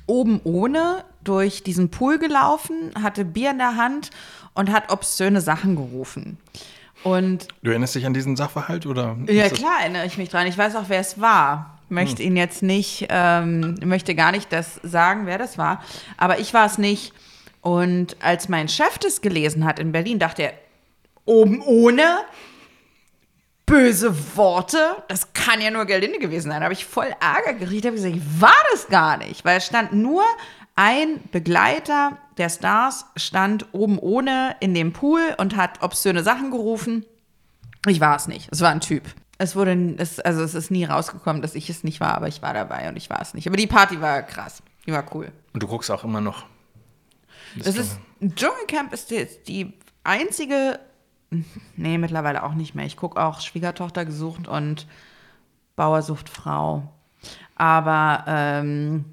oben 0.06 0.40
ohne 0.44 1.04
durch 1.24 1.64
diesen 1.64 1.90
Pool 1.90 2.20
gelaufen, 2.20 2.92
hatte 3.02 3.26
Bier 3.26 3.52
in 3.52 3.58
der 3.58 3.76
Hand 3.78 4.12
und 4.54 4.72
hat 4.72 4.92
obszöne 4.92 5.42
Sachen 5.42 5.76
gerufen. 5.76 6.38
Und 7.04 7.48
Du 7.62 7.70
erinnerst 7.72 7.96
dich 7.96 8.06
an 8.06 8.14
diesen 8.14 8.36
Sachverhalt 8.36 8.86
oder? 8.86 9.18
ja, 9.28 9.50
klar 9.50 9.82
erinnere 9.82 10.06
ich 10.06 10.18
mich 10.18 10.30
dran. 10.30 10.48
Ich 10.48 10.58
weiß 10.58 10.76
auch, 10.76 10.86
wer 10.88 11.00
es 11.00 11.20
war. 11.20 11.78
Möchte 11.90 12.24
ihn 12.24 12.38
jetzt 12.38 12.64
nicht, 12.64 13.08
ähm, 13.10 13.76
möchte 13.84 14.16
gar 14.16 14.32
nicht 14.32 14.52
das 14.52 14.80
sagen, 14.84 15.26
wer 15.26 15.38
das 15.38 15.58
war. 15.58 15.84
Aber 16.18 16.40
ich 16.40 16.54
war 16.54 16.66
es 16.66 16.78
nicht. 16.78 17.14
Und 17.62 18.16
als 18.22 18.50
mein 18.50 18.68
Chef 18.68 18.98
das 18.98 19.22
gelesen 19.22 19.64
hat 19.66 19.80
in 19.80 19.92
Berlin, 19.92 20.18
dachte 20.18 20.44
er, 20.44 20.54
oben 21.26 21.62
ohne 21.62 22.04
böse 23.66 24.14
Worte, 24.36 25.04
das 25.08 25.34
kann 25.34 25.62
ja 25.62 25.72
nur 25.72 25.86
Gerlinde 25.86 26.20
gewesen 26.20 26.50
sein. 26.52 26.60
Da 26.60 26.66
habe 26.66 26.74
ich 26.74 26.86
voll 26.86 27.14
Ärger 27.20 27.54
gekriegt. 27.58 27.86
habe 27.86 27.96
gesagt, 27.96 28.16
ich 28.16 28.42
war 28.42 28.56
das 28.72 28.88
gar 28.88 29.18
nicht. 29.18 29.46
Weil 29.46 29.58
es 29.58 29.66
stand 29.66 29.94
nur 29.94 30.24
ein 30.76 31.20
Begleiter 31.32 32.18
der 32.38 32.50
Stars, 32.50 33.06
stand 33.16 33.74
oben 33.74 34.00
ohne 34.00 34.56
in 34.60 34.74
dem 34.74 34.94
Pool 34.94 35.22
und 35.38 35.56
hat 35.56 35.82
obszöne 35.82 36.24
Sachen 36.24 36.52
gerufen. 36.52 37.06
Ich 37.88 38.00
war 38.00 38.16
es 38.16 38.28
nicht. 38.28 38.50
Es 38.52 38.62
war 38.62 38.70
ein 38.70 38.82
Typ. 38.82 39.04
Es 39.38 39.56
wurde, 39.56 39.96
es, 39.98 40.20
also 40.20 40.42
es 40.44 40.56
ist 40.56 40.72
nie 40.72 40.86
rausgekommen, 40.86 41.42
dass 41.42 41.56
ich 41.56 41.70
es 41.70 41.84
nicht 41.84 42.00
war, 42.00 42.16
aber 42.16 42.28
ich 42.28 42.42
war 42.42 42.54
dabei 42.54 42.88
und 42.88 42.96
ich 42.96 43.10
war 43.10 43.22
es 43.22 43.34
nicht. 43.34 43.48
Aber 43.48 43.58
die 43.58 43.68
Party 43.68 44.00
war 44.00 44.22
krass. 44.24 44.64
Die 44.86 44.92
war 44.92 45.04
cool. 45.14 45.32
Und 45.54 45.64
du 45.64 45.68
guckst 45.68 45.92
auch 45.92 46.04
immer 46.04 46.22
noch. 46.22 46.46
Das 47.58 47.76
ist, 47.76 48.00
Dschungelcamp 48.22 48.94
ist 48.94 49.12
die, 49.12 49.28
die 49.48 49.74
einzige, 50.04 50.80
nee, 51.76 51.98
mittlerweile 51.98 52.44
auch 52.44 52.54
nicht 52.54 52.74
mehr. 52.74 52.86
Ich 52.86 52.98
gucke 52.98 53.22
auch 53.22 53.42
Schwiegertochter 53.42 54.06
gesucht 54.06 54.48
und 54.48 54.88
Bauer 55.76 56.02
sucht 56.02 56.30
Frau. 56.30 56.90
Aber 57.56 58.24
ähm, 58.28 59.06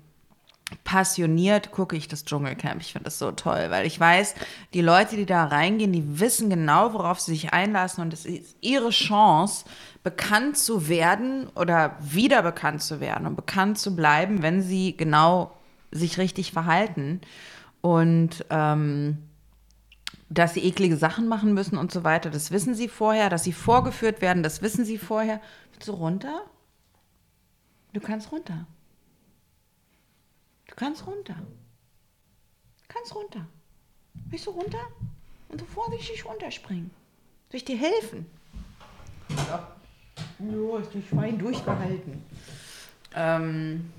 passioniert 0.85 1.70
gucke 1.70 1.97
ich 1.97 2.09
das 2.09 2.24
Dschungelcamp. 2.24 2.80
Ich 2.80 2.92
finde 2.92 3.05
das 3.05 3.18
so 3.18 3.32
toll, 3.32 3.66
weil 3.70 3.86
ich 3.86 3.99
weiß, 3.99 4.34
die 4.74 4.80
Leute, 4.80 5.16
die 5.16 5.26
da 5.26 5.45
reingehen, 5.45 5.92
die 5.92 6.20
wissen 6.20 6.51
genau, 6.51 6.92
worauf 6.92 7.20
sie 7.20 7.32
sich 7.32 7.53
einlassen 7.53 8.03
und 8.03 8.12
es 8.12 8.26
ist 8.26 8.57
ihre 8.61 8.90
Chance, 8.90 9.64
bekannt 10.03 10.57
zu 10.57 10.88
werden 10.88 11.49
oder 11.55 11.97
wieder 12.01 12.42
bekannt 12.42 12.82
zu 12.82 13.01
werden 13.01 13.26
und 13.26 13.36
bekannt 13.36 13.78
zu 13.78 13.95
bleiben, 13.95 14.42
wenn 14.42 14.62
sie 14.62 14.97
genau 14.97 15.53
sich 15.90 16.18
richtig 16.18 16.53
verhalten 16.53 17.20
und 17.80 18.45
ähm, 18.51 19.18
dass 20.28 20.55
sie 20.55 20.64
eklige 20.64 20.97
Sachen 20.97 21.26
machen 21.26 21.55
müssen 21.55 21.76
und 21.76 21.90
so 21.92 22.05
weiter, 22.05 22.30
das 22.30 22.51
wissen 22.53 22.74
sie 22.74 22.88
vorher, 22.88 23.28
dass 23.28 23.45
sie 23.45 23.53
vorgeführt 23.53 24.22
werden, 24.22 24.42
das 24.42 24.62
wissen 24.62 24.84
sie 24.84 24.97
vorher. 24.97 25.40
Willst 25.72 25.88
du 25.88 25.92
runter? 25.92 26.42
Du 27.92 28.01
kannst 28.01 28.30
runter. 28.30 28.66
Du 30.71 30.77
kannst 30.77 31.07
runter. 31.07 31.35
Du 31.35 32.85
kannst 32.89 33.14
runter. 33.14 33.45
Willst 34.29 34.47
du 34.47 34.51
runter? 34.51 34.79
Und 35.49 35.59
so 35.61 35.66
vorsichtig 35.66 36.25
runterspringen. 36.25 36.91
Soll 37.51 37.57
ich 37.59 37.64
dir 37.64 37.77
helfen? 37.77 38.27
Ja. 39.49 39.77
Jo, 40.39 40.77
ist 40.79 40.95
durch 40.95 41.09
Schwein 41.09 41.39
durchgehalten. 41.39 42.23
Ähm, 43.14 43.91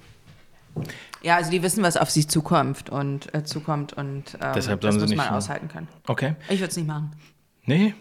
ja, 1.22 1.36
also 1.36 1.52
die 1.52 1.62
wissen, 1.62 1.84
was 1.84 1.98
auf 1.98 2.10
sie 2.10 2.26
zukommt 2.26 2.90
und 2.90 3.34
äh, 3.36 3.44
zukommt 3.44 3.94
und 3.94 4.36
ähm, 4.42 4.54
Deshalb 4.56 4.80
das 4.82 4.96
muss 4.96 5.10
man 5.10 5.18
nicht- 5.18 5.32
aushalten 5.32 5.68
können. 5.68 5.88
Okay. 6.08 6.36
Ich 6.50 6.60
würde 6.62 6.72
es 6.72 6.78
nicht 6.78 6.88
machen. 6.88 7.12
Nee. 7.66 7.94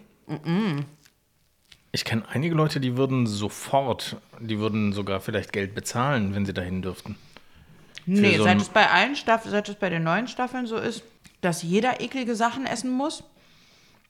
Ich 1.93 2.05
kenne 2.05 2.23
einige 2.29 2.55
Leute, 2.55 2.79
die 2.79 2.97
würden 2.97 3.27
sofort, 3.27 4.17
die 4.39 4.59
würden 4.61 4.93
sogar 4.93 5.21
vielleicht 5.21 5.53
Geld 5.53 5.75
bezahlen, 5.75 6.35
wenn 6.35 6.47
sie 6.47 6.55
dahin 6.55 6.83
dürften. 6.83 7.17
Nee, 8.19 8.37
so 8.37 8.45
seit 8.45 8.61
es 8.61 8.69
bei 8.69 8.89
allen 8.91 9.15
Staffeln, 9.17 9.51
seit 9.53 9.69
es 9.69 9.77
bei 9.77 9.89
den 9.91 10.03
neuen 10.03 10.27
Staffeln 10.29 10.67
so 10.67 10.77
ist, 10.77 11.03
dass 11.41 11.63
jeder 11.63 12.01
eklige 12.01 12.35
Sachen 12.35 12.67
essen 12.67 12.91
muss, 12.91 13.23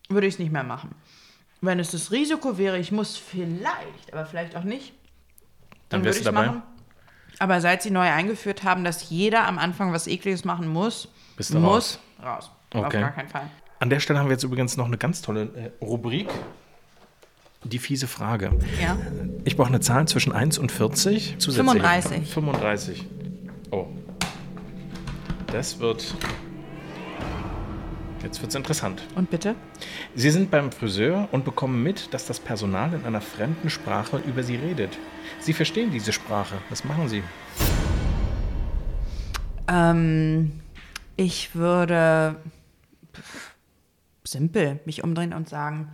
würde 0.08 0.26
ich 0.26 0.34
es 0.34 0.38
nicht 0.38 0.52
mehr 0.52 0.64
machen. 0.64 0.94
Wenn 1.60 1.78
es 1.78 1.90
das 1.90 2.10
Risiko 2.10 2.56
wäre, 2.56 2.78
ich 2.78 2.90
muss 2.92 3.16
vielleicht, 3.16 4.12
aber 4.12 4.24
vielleicht 4.24 4.56
auch 4.56 4.64
nicht, 4.64 4.92
Dann 5.90 6.00
dann, 6.00 6.04
würde 6.04 6.18
ich 6.18 6.24
dabei? 6.24 6.46
machen. 6.46 6.62
Aber 7.38 7.60
seit 7.60 7.82
sie 7.82 7.90
neu 7.90 8.08
eingeführt 8.10 8.64
haben, 8.64 8.84
dass 8.84 9.08
jeder 9.10 9.46
am 9.46 9.58
Anfang 9.58 9.92
was 9.92 10.06
Ekliges 10.06 10.44
machen 10.44 10.68
muss, 10.68 11.08
Bist 11.36 11.52
du 11.54 11.58
muss 11.58 11.98
raus. 12.22 12.50
Auf 12.72 12.84
Okay. 12.86 13.00
gar 13.00 13.10
keinen 13.12 13.28
Fall. 13.28 13.48
An 13.78 13.90
der 13.90 14.00
Stelle 14.00 14.18
haben 14.18 14.26
wir 14.26 14.32
jetzt 14.32 14.44
übrigens 14.44 14.76
noch 14.76 14.86
eine 14.86 14.98
ganz 14.98 15.22
tolle 15.22 15.42
äh, 15.80 15.84
Rubrik. 15.84 16.28
Die 17.64 17.78
fiese 17.78 18.06
Frage. 18.06 18.52
Ja. 18.80 18.96
Ich 19.44 19.56
brauche 19.56 19.68
eine 19.68 19.80
Zahl 19.80 20.06
zwischen 20.08 20.32
1 20.32 20.58
und 20.58 20.72
40. 20.72 21.36
Zusätzlich. 21.38 21.56
35. 21.82 22.32
35. 22.32 23.06
Das 25.52 25.80
wird. 25.80 26.14
Jetzt 28.22 28.40
wird 28.40 28.50
es 28.50 28.54
interessant. 28.54 29.02
Und 29.16 29.30
bitte? 29.30 29.56
Sie 30.14 30.30
sind 30.30 30.50
beim 30.50 30.70
Friseur 30.70 31.28
und 31.32 31.44
bekommen 31.44 31.82
mit, 31.82 32.14
dass 32.14 32.26
das 32.26 32.38
Personal 32.38 32.94
in 32.94 33.04
einer 33.04 33.20
fremden 33.20 33.68
Sprache 33.68 34.18
über 34.18 34.42
Sie 34.44 34.56
redet. 34.56 34.96
Sie 35.40 35.52
verstehen 35.52 35.90
diese 35.90 36.12
Sprache. 36.12 36.56
Was 36.68 36.84
machen 36.84 37.08
Sie? 37.08 37.22
Ähm, 39.66 40.60
ich 41.16 41.54
würde 41.56 42.36
pff, 43.14 43.54
simpel 44.22 44.78
mich 44.84 45.02
umdrehen 45.02 45.32
und 45.32 45.48
sagen, 45.48 45.90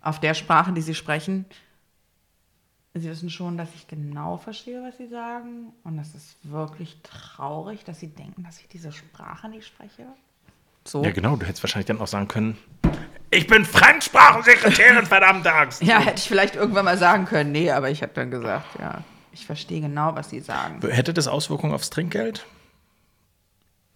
auf 0.00 0.18
der 0.18 0.34
Sprache, 0.34 0.72
die 0.72 0.82
Sie 0.82 0.94
sprechen, 0.94 1.44
Sie 3.00 3.10
wissen 3.10 3.30
schon, 3.30 3.58
dass 3.58 3.68
ich 3.74 3.88
genau 3.88 4.36
verstehe, 4.38 4.82
was 4.82 4.96
Sie 4.96 5.08
sagen. 5.08 5.72
Und 5.84 5.96
das 5.96 6.14
ist 6.14 6.36
wirklich 6.42 6.96
traurig, 7.02 7.84
dass 7.84 8.00
Sie 8.00 8.08
denken, 8.08 8.44
dass 8.44 8.58
ich 8.60 8.68
diese 8.68 8.92
Sprache 8.92 9.48
nicht 9.48 9.66
spreche. 9.66 10.06
So. 10.84 11.04
Ja, 11.04 11.10
genau. 11.10 11.36
Du 11.36 11.46
hättest 11.46 11.62
wahrscheinlich 11.62 11.86
dann 11.86 12.00
auch 12.00 12.06
sagen 12.06 12.28
können: 12.28 12.56
Ich 13.30 13.46
bin 13.46 13.64
Fremdsprachensekretärin, 13.64 15.04
verdammt 15.06 15.46
Axt. 15.46 15.82
Ja, 15.82 15.98
hätte 15.98 16.18
ich 16.18 16.28
vielleicht 16.28 16.56
irgendwann 16.56 16.84
mal 16.84 16.98
sagen 16.98 17.26
können. 17.26 17.52
Nee, 17.52 17.70
aber 17.70 17.90
ich 17.90 18.02
habe 18.02 18.12
dann 18.14 18.30
gesagt, 18.30 18.78
ja, 18.78 19.02
ich 19.32 19.44
verstehe 19.44 19.80
genau, 19.80 20.14
was 20.14 20.30
Sie 20.30 20.40
sagen. 20.40 20.80
Hätte 20.88 21.12
das 21.12 21.28
Auswirkungen 21.28 21.74
aufs 21.74 21.90
Trinkgeld? 21.90 22.46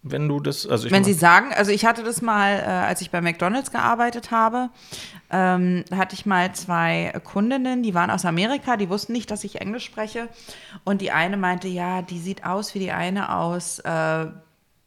Wenn 0.03 0.27
du 0.27 0.39
das. 0.39 0.65
Also 0.67 0.89
Wenn 0.89 1.03
Sie 1.03 1.13
sagen, 1.13 1.53
also 1.55 1.71
ich 1.71 1.85
hatte 1.85 2.03
das 2.03 2.21
mal, 2.23 2.57
äh, 2.57 2.63
als 2.63 3.01
ich 3.01 3.11
bei 3.11 3.21
McDonalds 3.21 3.71
gearbeitet 3.71 4.31
habe, 4.31 4.69
ähm, 5.29 5.85
hatte 5.95 6.15
ich 6.15 6.25
mal 6.25 6.53
zwei 6.53 7.13
Kundinnen, 7.23 7.83
die 7.83 7.93
waren 7.93 8.09
aus 8.09 8.25
Amerika, 8.25 8.77
die 8.77 8.89
wussten 8.89 9.13
nicht, 9.13 9.29
dass 9.29 9.43
ich 9.43 9.61
Englisch 9.61 9.85
spreche. 9.85 10.27
Und 10.83 11.01
die 11.01 11.11
eine 11.11 11.37
meinte, 11.37 11.67
ja, 11.67 12.01
die 12.01 12.19
sieht 12.19 12.45
aus 12.45 12.73
wie 12.73 12.79
die 12.79 12.91
eine 12.91 13.35
aus 13.35 13.77
äh, 13.79 14.25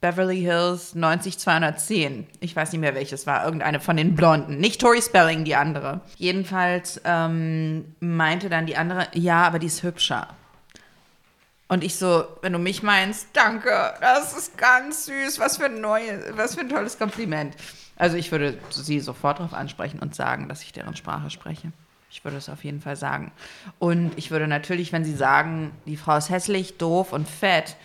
Beverly 0.01 0.41
Hills 0.41 0.93
90210. 0.95 2.27
Ich 2.41 2.55
weiß 2.55 2.73
nicht 2.73 2.81
mehr, 2.81 2.93
welches 2.93 3.25
war, 3.25 3.45
irgendeine 3.45 3.79
von 3.79 3.97
den 3.97 4.15
Blonden. 4.15 4.57
Nicht 4.57 4.81
Tori 4.81 5.01
Spelling, 5.01 5.45
die 5.45 5.55
andere. 5.55 6.01
Jedenfalls 6.17 7.01
ähm, 7.05 7.95
meinte 8.01 8.49
dann 8.49 8.65
die 8.65 8.75
andere, 8.77 9.07
ja, 9.13 9.43
aber 9.43 9.59
die 9.59 9.67
ist 9.67 9.81
hübscher. 9.81 10.27
Und 11.67 11.83
ich 11.83 11.95
so, 11.95 12.25
wenn 12.41 12.53
du 12.53 12.59
mich 12.59 12.83
meinst, 12.83 13.27
danke, 13.33 13.93
das 13.99 14.37
ist 14.37 14.57
ganz 14.57 15.05
süß, 15.05 15.39
was 15.39 15.57
für 15.57 15.65
ein 15.65 15.81
neues, 15.81 16.21
was 16.35 16.55
für 16.55 16.61
ein 16.61 16.69
tolles 16.69 16.99
Kompliment. 16.99 17.55
Also 17.95 18.17
ich 18.17 18.31
würde 18.31 18.57
sie 18.69 18.99
sofort 18.99 19.39
darauf 19.39 19.53
ansprechen 19.53 19.99
und 19.99 20.13
sagen, 20.13 20.47
dass 20.47 20.61
ich 20.61 20.73
deren 20.73 20.95
Sprache 20.95 21.29
spreche. 21.29 21.71
Ich 22.11 22.23
würde 22.23 22.37
es 22.37 22.49
auf 22.49 22.63
jeden 22.63 22.81
Fall 22.81 22.95
sagen. 22.95 23.31
Und 23.79 24.11
ich 24.15 24.31
würde 24.31 24.47
natürlich, 24.47 24.93
wenn 24.93 25.03
sie 25.03 25.15
sagen, 25.15 25.71
die 25.85 25.97
Frau 25.97 26.15
ist 26.17 26.29
hässlich, 26.29 26.77
doof 26.77 27.13
und 27.13 27.27
fett, 27.27 27.75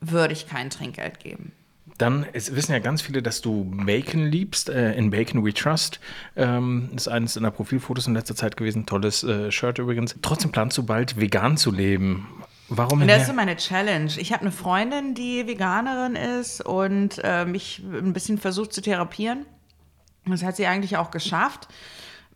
würde 0.00 0.32
ich 0.32 0.48
kein 0.48 0.70
Trinkgeld 0.70 1.20
geben. 1.20 1.52
Dann 1.96 2.26
es 2.32 2.54
wissen 2.54 2.72
ja 2.72 2.78
ganz 2.78 3.02
viele, 3.02 3.22
dass 3.22 3.40
du 3.40 3.64
Bacon 3.64 4.26
liebst. 4.26 4.68
Äh, 4.68 4.94
in 4.94 5.10
Bacon 5.10 5.44
We 5.44 5.52
Trust. 5.52 6.00
Ähm, 6.36 6.90
ist 6.94 7.08
eines 7.08 7.34
deiner 7.34 7.50
Profilfotos 7.50 8.06
in 8.06 8.14
letzter 8.14 8.36
Zeit 8.36 8.56
gewesen. 8.56 8.86
Tolles 8.86 9.24
äh, 9.24 9.50
Shirt 9.50 9.78
übrigens. 9.78 10.14
Trotzdem 10.22 10.52
planst 10.52 10.78
du 10.78 10.84
bald 10.84 11.18
vegan 11.18 11.56
zu 11.56 11.72
leben. 11.72 12.28
Warum 12.68 13.00
Und 13.00 13.08
das 13.08 13.22
ist 13.22 13.28
so 13.28 13.32
meine 13.32 13.56
Challenge. 13.56 14.12
Ich 14.18 14.32
habe 14.32 14.42
eine 14.42 14.52
Freundin, 14.52 15.14
die 15.14 15.46
Veganerin 15.46 16.16
ist 16.16 16.60
und 16.60 17.20
äh, 17.24 17.46
mich 17.46 17.82
ein 17.82 18.12
bisschen 18.12 18.38
versucht 18.38 18.72
zu 18.72 18.82
therapieren. 18.82 19.46
Das 20.26 20.42
hat 20.42 20.56
sie 20.56 20.66
eigentlich 20.66 20.98
auch 20.98 21.10
geschafft, 21.10 21.68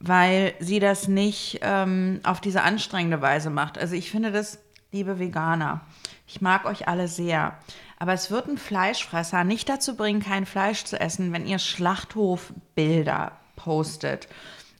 weil 0.00 0.54
sie 0.58 0.80
das 0.80 1.06
nicht 1.06 1.60
ähm, 1.62 2.20
auf 2.22 2.40
diese 2.40 2.62
anstrengende 2.62 3.20
Weise 3.20 3.50
macht. 3.50 3.76
Also 3.76 3.94
ich 3.94 4.10
finde 4.10 4.32
das, 4.32 4.58
liebe 4.90 5.18
Veganer, 5.18 5.82
ich 6.26 6.40
mag 6.40 6.64
euch 6.64 6.88
alle 6.88 7.08
sehr, 7.08 7.58
aber 7.98 8.14
es 8.14 8.30
wird 8.30 8.48
ein 8.48 8.56
Fleischfresser 8.56 9.44
nicht 9.44 9.68
dazu 9.68 9.96
bringen, 9.96 10.22
kein 10.22 10.46
Fleisch 10.46 10.84
zu 10.84 10.98
essen, 10.98 11.32
wenn 11.32 11.46
ihr 11.46 11.58
Schlachthofbilder 11.58 13.32
postet 13.56 14.28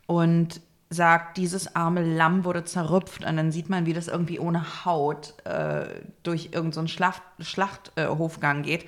und 0.07 0.62
sagt, 0.93 1.36
dieses 1.36 1.74
arme 1.74 2.03
Lamm 2.03 2.45
wurde 2.45 2.64
zerrüpft 2.64 3.24
und 3.24 3.36
dann 3.36 3.51
sieht 3.51 3.68
man, 3.68 3.86
wie 3.86 3.93
das 3.93 4.09
irgendwie 4.09 4.38
ohne 4.38 4.84
Haut 4.84 5.34
äh, 5.45 5.86
durch 6.22 6.51
irgendeinen 6.53 6.86
so 6.86 6.93
Schlacht, 6.95 7.22
Schlachthofgang 7.40 8.62
geht. 8.62 8.86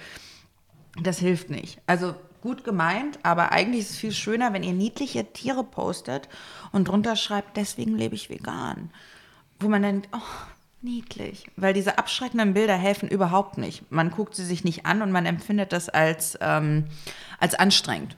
Das 1.03 1.19
hilft 1.19 1.51
nicht. 1.51 1.81
Also 1.87 2.15
gut 2.41 2.63
gemeint, 2.63 3.19
aber 3.23 3.53
eigentlich 3.53 3.81
ist 3.81 3.91
es 3.93 3.97
viel 3.97 4.13
schöner, 4.13 4.53
wenn 4.53 4.63
ihr 4.63 4.75
niedliche 4.75 5.33
Tiere 5.33 5.65
postet 5.65 6.29
und 6.73 6.89
drunter 6.89 7.17
schreibt, 7.17 7.57
deswegen 7.57 7.97
lebe 7.97 8.15
ich 8.15 8.29
vegan. 8.29 8.91
Wo 9.59 9.69
man 9.69 9.83
denkt, 9.83 10.09
oh, 10.13 10.19
niedlich. 10.83 11.47
Weil 11.57 11.73
diese 11.73 11.97
abschreckenden 11.97 12.53
Bilder 12.53 12.77
helfen 12.77 13.09
überhaupt 13.09 13.57
nicht. 13.57 13.91
Man 13.91 14.11
guckt 14.11 14.35
sie 14.35 14.45
sich 14.45 14.63
nicht 14.63 14.85
an 14.85 15.01
und 15.01 15.11
man 15.11 15.25
empfindet 15.25 15.73
das 15.73 15.89
als, 15.89 16.39
ähm, 16.43 16.85
als 17.41 17.55
anstrengend. 17.55 18.15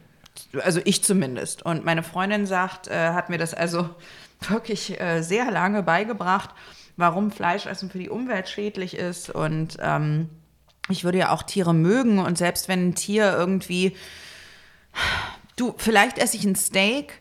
Also 0.63 0.81
ich 0.85 1.03
zumindest. 1.03 1.63
Und 1.63 1.85
meine 1.85 2.03
Freundin 2.03 2.47
sagt, 2.47 2.89
äh, 2.89 3.13
hat 3.13 3.31
mir 3.31 3.39
das 3.39 3.55
also 3.55 3.91
wirklich 4.49 5.01
äh, 5.01 5.23
sehr 5.23 5.51
lange 5.51 5.83
beigebracht, 5.83 6.51
warum 6.97 7.31
Fleischessen 7.31 7.91
für 7.91 7.99
die 7.99 8.11
Umwelt 8.11 8.49
schädlich 8.49 8.97
ist 8.97 9.31
und 9.31 9.77
ähm, 9.81 10.31
ich 10.89 11.05
würde 11.05 11.19
ja 11.19 11.33
auch 11.33 11.43
Tiere 11.43 11.75
mögen 11.75 12.19
und 12.19 12.39
selbst 12.39 12.69
wenn 12.69 12.89
ein 12.89 12.95
Tier 12.95 13.33
irgendwie, 13.33 13.97
du, 15.57 15.75
vielleicht 15.77 16.19
esse 16.19 16.37
ich 16.37 16.45
ein 16.45 16.55
Steak, 16.55 17.21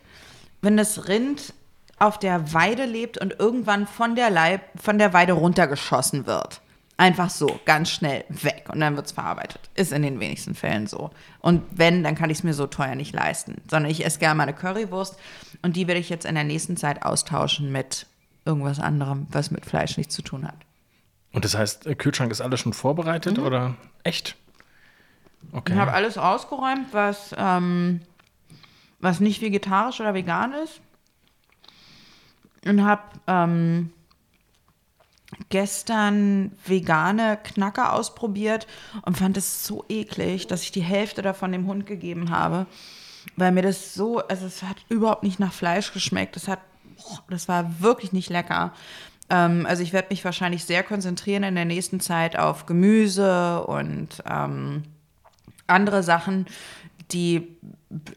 wenn 0.62 0.76
das 0.76 1.08
Rind 1.08 1.52
auf 1.98 2.18
der 2.18 2.52
Weide 2.52 2.84
lebt 2.84 3.18
und 3.18 3.38
irgendwann 3.38 3.86
von 3.86 4.14
der, 4.14 4.30
Leib, 4.30 4.62
von 4.80 4.98
der 4.98 5.12
Weide 5.12 5.32
runtergeschossen 5.32 6.26
wird. 6.26 6.60
Einfach 6.98 7.28
so, 7.28 7.60
ganz 7.66 7.90
schnell 7.90 8.24
weg 8.28 8.68
und 8.72 8.80
dann 8.80 8.96
wird 8.96 9.06
es 9.06 9.12
verarbeitet. 9.12 9.68
Ist 9.74 9.92
in 9.92 10.02
den 10.02 10.18
wenigsten 10.18 10.54
Fällen 10.54 10.86
so. 10.86 11.10
Und 11.40 11.62
wenn, 11.70 12.02
dann 12.02 12.14
kann 12.14 12.30
ich 12.30 12.38
es 12.38 12.44
mir 12.44 12.54
so 12.54 12.66
teuer 12.66 12.94
nicht 12.94 13.14
leisten. 13.14 13.60
Sondern 13.70 13.90
ich 13.90 14.04
esse 14.04 14.18
gerne 14.18 14.34
meine 14.34 14.54
Currywurst 14.54 15.18
und 15.60 15.76
die 15.76 15.86
werde 15.86 16.00
ich 16.00 16.08
jetzt 16.08 16.24
in 16.24 16.34
der 16.34 16.44
nächsten 16.44 16.78
Zeit 16.78 17.02
austauschen 17.02 17.70
mit 17.70 18.06
irgendwas 18.46 18.80
anderem, 18.80 19.26
was 19.30 19.50
mit 19.50 19.66
Fleisch 19.66 19.98
nichts 19.98 20.14
zu 20.14 20.22
tun 20.22 20.46
hat. 20.46 20.56
Und 21.32 21.44
das 21.44 21.54
heißt, 21.54 21.84
der 21.84 21.96
Kühlschrank 21.96 22.30
ist 22.32 22.40
alles 22.40 22.60
schon 22.60 22.72
vorbereitet 22.72 23.38
oder 23.38 23.74
echt? 24.04 24.36
Okay. 25.52 25.74
Ich 25.74 25.78
habe 25.78 25.92
alles 25.92 26.16
ausgeräumt, 26.16 26.88
was, 26.92 27.34
ähm, 27.36 28.00
was 29.00 29.20
nicht 29.20 29.42
vegetarisch 29.42 30.00
oder 30.00 30.14
vegan 30.14 30.54
ist. 30.54 30.80
Und 32.64 32.84
habe 32.84 33.02
ähm, 33.26 33.92
gestern 35.48 36.52
vegane 36.64 37.38
Knacker 37.42 37.92
ausprobiert 37.92 38.66
und 39.02 39.16
fand 39.16 39.36
es 39.36 39.66
so 39.66 39.84
eklig, 39.88 40.46
dass 40.46 40.62
ich 40.62 40.72
die 40.72 40.82
Hälfte 40.82 41.22
davon 41.22 41.52
dem 41.52 41.66
Hund 41.66 41.86
gegeben 41.86 42.30
habe, 42.30 42.66
weil 43.36 43.52
mir 43.52 43.62
das 43.62 43.94
so, 43.94 44.18
also 44.18 44.46
es 44.46 44.62
hat 44.62 44.76
überhaupt 44.88 45.24
nicht 45.24 45.40
nach 45.40 45.52
Fleisch 45.52 45.92
geschmeckt. 45.92 46.36
Das 46.36 46.48
hat, 46.48 46.60
das 47.28 47.48
war 47.48 47.80
wirklich 47.80 48.12
nicht 48.12 48.30
lecker. 48.30 48.72
Ähm, 49.28 49.66
also 49.66 49.82
ich 49.82 49.92
werde 49.92 50.08
mich 50.10 50.24
wahrscheinlich 50.24 50.64
sehr 50.64 50.82
konzentrieren 50.82 51.42
in 51.42 51.54
der 51.54 51.64
nächsten 51.64 52.00
Zeit 52.00 52.38
auf 52.38 52.66
Gemüse 52.66 53.64
und 53.64 54.22
ähm, 54.30 54.84
andere 55.66 56.02
Sachen, 56.02 56.46
die 57.12 57.56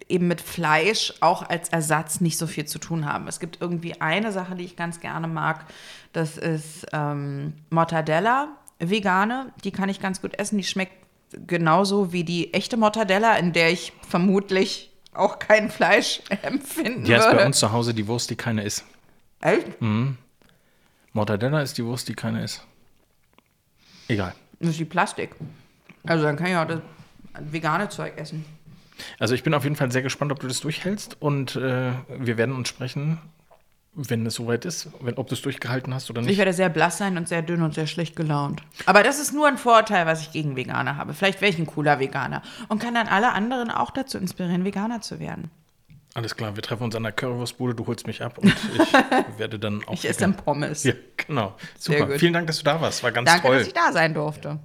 eben 0.08 0.28
mit 0.28 0.42
Fleisch 0.42 1.14
auch 1.22 1.48
als 1.48 1.70
Ersatz 1.70 2.22
nicht 2.22 2.38
so 2.38 2.48
viel 2.48 2.66
zu 2.66 2.80
tun 2.80 3.06
haben. 3.06 3.28
Es 3.28 3.40
gibt 3.40 3.62
irgendwie 3.62 4.02
eine 4.02 4.32
Sache, 4.32 4.56
die 4.56 4.64
ich 4.66 4.76
ganz 4.76 5.00
gerne 5.00 5.28
mag. 5.28 5.66
Das 6.12 6.38
ist 6.38 6.88
ähm, 6.92 7.54
Mortadella, 7.70 8.48
vegane. 8.80 9.54
Die 9.64 9.72
kann 9.72 9.90
ich 9.90 10.00
ganz 10.00 10.22
gut 10.22 10.38
essen. 10.40 10.58
Die 10.58 10.64
schmeckt 10.64 10.94
genauso 11.46 12.12
wie 12.12 12.24
die 12.24 12.54
echte 12.54 12.78
Mortadella, 12.78 13.38
in 13.38 13.54
der 13.54 13.72
ich 13.72 13.94
vermutlich 14.08 14.92
auch 15.14 15.38
kein 15.38 15.70
Fleisch 15.70 16.22
empfinden 16.42 17.04
Die 17.04 17.12
würde. 17.12 17.36
bei 17.36 17.46
uns 17.46 17.60
zu 17.60 17.72
Hause 17.72 17.94
die 17.94 18.08
Wurst, 18.08 18.30
die 18.32 18.36
keine 18.36 18.64
ist. 18.64 18.84
Echt? 19.42 19.68
Mortadella 21.14 21.62
ist 21.62 21.78
die 21.78 21.86
Wurst, 21.86 22.08
die 22.08 22.14
keine 22.16 22.44
ist. 22.44 22.66
Egal. 24.08 24.34
Das 24.60 24.72
ist 24.72 24.80
wie 24.80 24.86
Plastik. 24.86 25.36
Also 26.06 26.24
dann 26.24 26.36
kann 26.36 26.48
ich 26.48 26.56
auch 26.56 26.66
das 26.66 26.82
vegane 27.40 27.90
Zeug 27.90 28.18
essen. 28.18 28.44
Also 29.20 29.36
ich 29.36 29.44
bin 29.44 29.54
auf 29.54 29.64
jeden 29.64 29.76
Fall 29.76 29.92
sehr 29.92 30.02
gespannt, 30.02 30.32
ob 30.32 30.40
du 30.40 30.48
das 30.48 30.60
durchhältst 30.62 31.18
und 31.22 31.56
äh, 31.56 31.92
wir 32.18 32.38
werden 32.38 32.56
uns 32.56 32.68
sprechen, 32.70 33.18
wenn 33.96 34.26
es 34.26 34.36
soweit 34.36 34.66
ist, 34.66 34.90
wenn, 35.02 35.16
ob 35.16 35.28
du 35.28 35.34
es 35.34 35.42
durchgehalten 35.42 35.94
hast 35.94 36.10
oder 36.10 36.22
Ich 36.22 36.28
nicht. 36.28 36.38
werde 36.38 36.54
sehr 36.54 36.70
blass 36.70 36.98
sein 37.00 37.18
und 37.18 37.28
sehr 37.28 37.42
dünn 37.42 37.62
und 37.64 37.74
sehr 37.74 37.88
schlecht 37.88 38.16
gelaunt. 38.16 38.62
Aber 38.86 39.04
das 39.04 39.20
ist 39.20 39.34
nur 39.34 39.48
ein 39.48 39.58
Vorteil, 39.58 40.06
was 40.06 40.22
ich 40.22 40.32
gegen 40.32 40.56
Veganer 40.56 40.96
habe. 40.96 41.14
Vielleicht 41.14 41.42
wäre 41.42 41.52
ich 41.52 41.58
ein 41.60 41.66
cooler 41.66 42.00
Veganer 42.00 42.42
und 42.70 42.80
kann 42.82 42.94
dann 42.94 43.08
alle 43.08 43.34
anderen 43.34 43.72
auch 43.72 43.92
dazu 43.92 44.18
inspirieren, 44.18 44.64
Veganer 44.64 45.02
zu 45.02 45.20
werden. 45.20 45.50
Alles 46.16 46.36
klar, 46.36 46.56
wir 46.56 46.64
treffen 46.64 46.84
uns 46.84 46.96
an 46.96 47.04
der 47.04 47.12
Currywurstbude, 47.12 47.76
du 47.76 47.86
holst 47.88 48.08
mich 48.08 48.24
ab 48.24 48.38
und 48.38 48.48
ich 49.34 49.38
werde 49.40 49.60
dann 49.60 49.84
auch. 49.86 49.94
Ich 49.94 50.08
esse 50.08 50.22
dann 50.22 50.36
Pommes. 50.36 50.84
Ja, 50.84 50.94
genau. 51.28 51.56
Super. 51.78 52.10
Vielen 52.18 52.34
Dank, 52.34 52.48
dass 52.48 52.58
du 52.60 52.64
da 52.64 52.80
warst. 52.82 53.04
War 53.04 53.12
ganz 53.12 53.30
Danke, 53.30 53.48
toll. 53.48 53.58
dass 53.60 53.68
ich 53.68 53.74
da 53.74 53.92
sein 53.92 54.14
durfte. 54.14 54.60